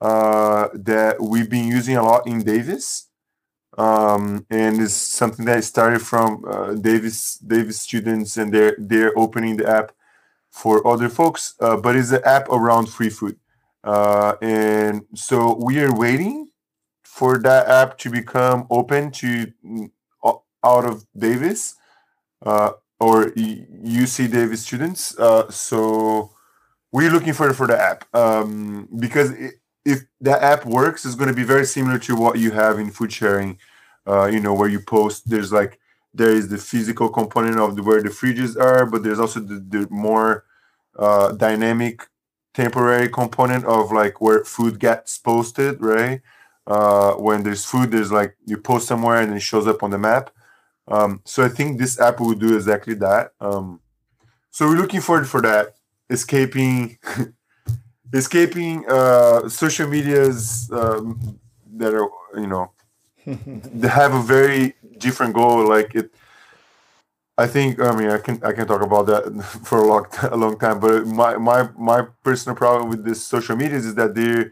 uh, 0.00 0.68
that 0.72 1.20
we've 1.20 1.50
been 1.50 1.66
using 1.66 1.96
a 1.96 2.02
lot 2.02 2.26
in 2.26 2.42
davis. 2.42 3.06
Um, 3.78 4.46
and 4.50 4.80
it's 4.80 4.94
something 4.94 5.44
that 5.46 5.62
started 5.62 6.02
from 6.02 6.44
uh, 6.46 6.74
davis 6.74 7.36
davis 7.36 7.80
students 7.80 8.36
and 8.36 8.52
they're 8.52 8.74
they're 8.78 9.16
opening 9.16 9.56
the 9.56 9.68
app 9.68 9.92
for 10.50 10.84
other 10.86 11.08
folks 11.08 11.54
uh, 11.60 11.76
but 11.76 11.94
it's 11.94 12.10
an 12.10 12.20
app 12.24 12.48
around 12.48 12.88
free 12.88 13.10
food. 13.10 13.38
Uh, 13.84 14.34
and 14.42 15.04
so 15.14 15.54
we 15.54 15.80
are 15.80 15.94
waiting 15.94 16.48
for 17.04 17.38
that 17.38 17.68
app 17.68 17.96
to 17.98 18.10
become 18.10 18.66
open 18.70 19.10
to 19.10 19.52
mm, 19.64 19.90
out 20.64 20.84
of 20.84 21.06
davis. 21.16 21.76
Uh, 22.44 22.72
or 23.00 23.26
UC 23.30 24.30
Davis 24.30 24.62
students. 24.62 25.18
Uh, 25.18 25.50
so 25.50 26.30
we're 26.92 27.10
looking 27.10 27.32
for 27.32 27.52
for 27.54 27.66
the 27.66 27.80
app 27.80 28.04
um, 28.14 28.88
because 28.98 29.30
it, 29.32 29.54
if 29.84 30.00
that 30.20 30.42
app 30.42 30.66
works, 30.66 31.04
it's 31.04 31.14
going 31.14 31.28
to 31.30 31.34
be 31.34 31.44
very 31.44 31.64
similar 31.64 31.98
to 32.00 32.14
what 32.16 32.38
you 32.38 32.50
have 32.50 32.78
in 32.78 32.90
food 32.90 33.12
sharing. 33.12 33.58
Uh, 34.06 34.26
you 34.26 34.40
know, 34.40 34.54
where 34.54 34.68
you 34.68 34.80
post. 34.80 35.28
There's 35.28 35.52
like 35.52 35.78
there 36.12 36.30
is 36.30 36.48
the 36.48 36.58
physical 36.58 37.08
component 37.08 37.58
of 37.58 37.76
the, 37.76 37.82
where 37.82 38.02
the 38.02 38.08
fridges 38.08 38.58
are, 38.60 38.84
but 38.86 39.02
there's 39.02 39.20
also 39.20 39.40
the, 39.40 39.64
the 39.68 39.86
more 39.90 40.44
uh, 40.98 41.32
dynamic 41.32 42.06
temporary 42.54 43.08
component 43.08 43.64
of 43.66 43.92
like 43.92 44.20
where 44.20 44.44
food 44.44 44.80
gets 44.80 45.18
posted, 45.18 45.80
right? 45.80 46.20
Uh, 46.66 47.12
when 47.14 47.42
there's 47.42 47.64
food, 47.64 47.90
there's 47.90 48.10
like 48.10 48.36
you 48.46 48.56
post 48.56 48.88
somewhere 48.88 49.20
and 49.20 49.34
it 49.34 49.40
shows 49.40 49.66
up 49.66 49.82
on 49.82 49.90
the 49.90 49.98
map. 49.98 50.30
Um, 50.90 51.22
so 51.24 51.44
I 51.44 51.48
think 51.48 51.78
this 51.78 52.00
app 52.00 52.20
will 52.20 52.34
do 52.34 52.56
exactly 52.56 52.94
that. 52.94 53.32
Um, 53.40 53.80
so 54.50 54.66
we're 54.66 54.76
looking 54.76 55.00
forward 55.00 55.28
for 55.28 55.40
that. 55.42 55.76
Escaping, 56.08 56.98
escaping 58.12 58.84
uh, 58.88 59.48
social 59.48 59.88
medias 59.88 60.68
um, 60.72 61.38
that 61.76 61.94
are 61.94 62.10
you 62.34 62.48
know 62.48 62.72
they 63.26 63.88
have 63.88 64.12
a 64.12 64.22
very 64.22 64.74
different 64.98 65.34
goal. 65.34 65.68
Like 65.68 65.94
it, 65.94 66.12
I 67.38 67.46
think. 67.46 67.80
I 67.80 67.94
mean, 67.94 68.10
I 68.10 68.18
can 68.18 68.42
I 68.42 68.52
can 68.52 68.66
talk 68.66 68.82
about 68.82 69.06
that 69.06 69.42
for 69.64 69.78
a 69.78 69.86
long 69.86 70.06
a 70.22 70.36
long 70.36 70.58
time. 70.58 70.80
But 70.80 71.06
my 71.06 71.36
my 71.36 71.68
my 71.78 72.06
personal 72.24 72.56
problem 72.56 72.90
with 72.90 73.04
this 73.04 73.24
social 73.24 73.54
medias 73.54 73.86
is 73.86 73.94
that 73.94 74.16
they 74.16 74.46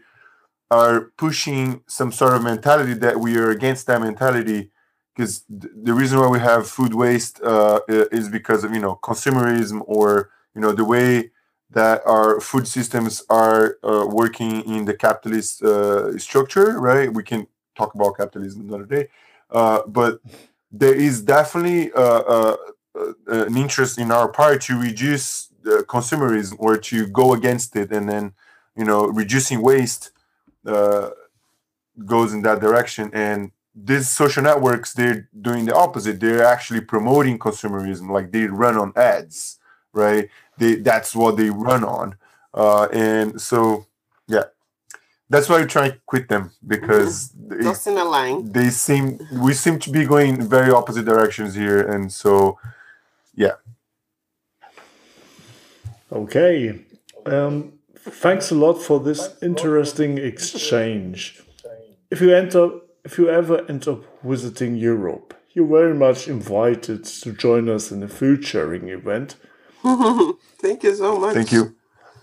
are 0.71 1.11
pushing 1.17 1.81
some 1.87 2.13
sort 2.13 2.33
of 2.33 2.43
mentality 2.43 2.93
that 2.93 3.19
we 3.19 3.35
are 3.37 3.49
against 3.49 3.87
that 3.87 3.99
mentality 3.99 4.71
because 5.19 5.43
the 5.49 5.93
reason 5.93 6.17
why 6.17 6.29
we 6.29 6.39
have 6.39 6.65
food 6.65 6.93
waste 6.93 7.41
uh, 7.43 7.81
is 7.89 8.29
because 8.29 8.63
of 8.63 8.73
you 8.73 8.79
know 8.79 8.97
consumerism 9.03 9.81
or 9.85 10.29
you 10.55 10.61
know 10.61 10.71
the 10.71 10.85
way 10.85 11.29
that 11.69 12.01
our 12.05 12.39
food 12.39 12.65
systems 12.65 13.23
are 13.29 13.77
uh, 13.83 14.05
working 14.07 14.61
in 14.61 14.85
the 14.85 14.93
capitalist 14.93 15.61
uh, 15.61 16.17
structure 16.17 16.79
right? 16.79 17.13
We 17.13 17.23
can 17.23 17.47
talk 17.75 17.93
about 17.95 18.15
capitalism 18.15 18.61
another 18.61 18.85
day. 18.85 19.09
Uh, 19.51 19.81
but 19.87 20.21
there 20.71 20.95
is 20.95 21.21
definitely 21.21 21.91
uh, 21.91 22.21
uh, 22.35 22.57
an 23.27 23.57
interest 23.57 23.99
in 23.99 24.11
our 24.11 24.29
part 24.29 24.61
to 24.61 24.79
reduce 24.79 25.49
consumerism 25.95 26.55
or 26.59 26.77
to 26.77 27.07
go 27.07 27.33
against 27.33 27.75
it 27.75 27.91
and 27.91 28.07
then 28.07 28.31
you 28.77 28.85
know 28.85 29.07
reducing 29.07 29.61
waste 29.61 30.11
goes 32.05 32.33
in 32.33 32.41
that 32.43 32.61
direction. 32.61 33.09
And 33.13 33.51
these 33.83 34.09
social 34.09 34.43
networks 34.43 34.93
they're 34.93 35.29
doing 35.41 35.65
the 35.65 35.75
opposite. 35.75 36.19
They're 36.19 36.43
actually 36.43 36.81
promoting 36.81 37.39
consumerism 37.39 38.09
like 38.09 38.31
they 38.31 38.45
run 38.45 38.77
on 38.77 38.93
ads 38.95 39.59
right? 39.93 40.29
They 40.57 40.75
that's 40.75 41.15
what 41.15 41.37
they 41.37 41.49
run 41.49 41.83
on. 41.83 42.15
Uh, 42.53 42.87
and 42.91 43.39
so 43.39 43.85
yeah. 44.27 44.43
That's 45.31 45.47
why 45.47 45.61
we 45.61 45.67
try 45.67 45.89
to 45.89 45.97
quit 46.07 46.27
them 46.27 46.51
because 46.65 47.29
mm-hmm. 47.37 48.51
they, 48.51 48.63
they 48.63 48.69
seem 48.71 49.19
we 49.31 49.53
seem 49.53 49.77
to 49.79 49.91
be 49.91 50.03
going 50.05 50.41
very 50.41 50.71
opposite 50.71 51.05
directions 51.05 51.53
here 51.53 51.81
and 51.81 52.11
so 52.11 52.57
yeah. 53.35 53.53
Okay. 56.11 56.81
Um, 57.27 57.73
thanks 57.95 58.49
a 58.49 58.55
lot 58.55 58.81
for 58.81 58.99
this 58.99 59.35
interesting 59.43 60.17
exchange. 60.17 61.43
If 62.09 62.21
you 62.21 62.33
enter 62.33 62.71
if 63.03 63.17
you 63.17 63.29
ever 63.29 63.65
end 63.69 63.87
up 63.87 64.03
visiting 64.23 64.75
Europe, 64.75 65.33
you're 65.53 65.67
very 65.67 65.95
much 65.95 66.27
invited 66.27 67.03
to 67.05 67.31
join 67.33 67.69
us 67.69 67.91
in 67.91 68.03
a 68.03 68.07
food 68.07 68.45
sharing 68.45 68.89
event. 68.89 69.35
Thank 69.83 70.83
you 70.83 70.95
so 70.95 71.19
much. 71.19 71.33
Thank 71.33 71.51
you. 71.51 71.75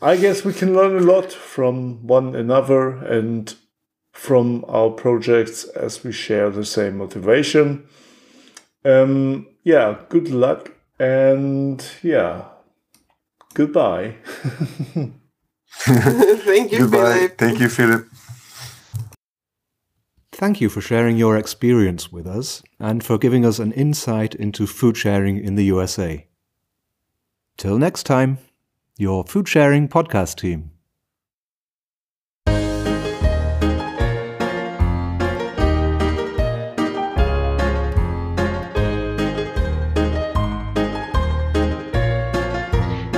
I 0.03 0.17
guess 0.17 0.45
we 0.45 0.53
can 0.53 0.75
learn 0.75 0.97
a 0.97 1.01
lot 1.01 1.33
from 1.33 2.07
one 2.07 2.35
another 2.37 2.91
and 2.91 3.55
from 4.13 4.65
our 4.69 4.91
projects 4.91 5.65
as 5.65 6.05
we 6.05 6.13
share 6.13 6.51
the 6.51 6.65
same 6.65 6.99
motivation. 6.99 7.87
Um, 8.85 9.49
yeah, 9.65 9.97
good 10.09 10.29
luck 10.31 10.73
and 10.99 11.85
yeah, 12.03 12.45
goodbye. 13.55 14.17
Thank 15.79 16.73
you, 16.73 16.79
Goodbye. 16.79 17.15
Philip. 17.15 17.39
Thank 17.39 17.61
you, 17.61 17.69
Philip. 17.69 18.09
Thank 20.39 20.61
you 20.61 20.69
for 20.69 20.83
sharing 20.83 21.17
your 21.17 21.39
experience 21.39 22.13
with 22.13 22.27
us 22.27 22.63
and 22.79 23.03
for 23.03 23.17
giving 23.17 23.47
us 23.47 23.59
an 23.59 23.73
insight 23.73 24.35
into 24.35 24.67
food 24.67 24.95
sharing 24.95 25.43
in 25.43 25.55
the 25.55 25.65
USA. 25.65 26.27
Till 27.57 27.79
next 27.79 28.03
time, 28.03 28.37
your 28.99 29.25
food 29.25 29.49
sharing 29.49 29.89
podcast 29.89 30.37
team. 30.37 30.73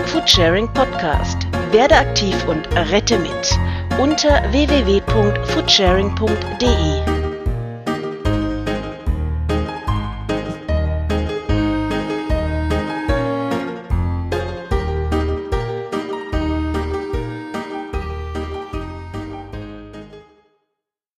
Food 0.06 0.28
Sharing 0.28 0.68
Podcast. 0.68 1.48
Werde 1.72 1.96
aktiv 1.96 2.46
und 2.46 2.68
rette 2.92 3.18
mit 3.18 3.58
unter 3.98 4.40
www.foodsharing.de. 4.52 7.17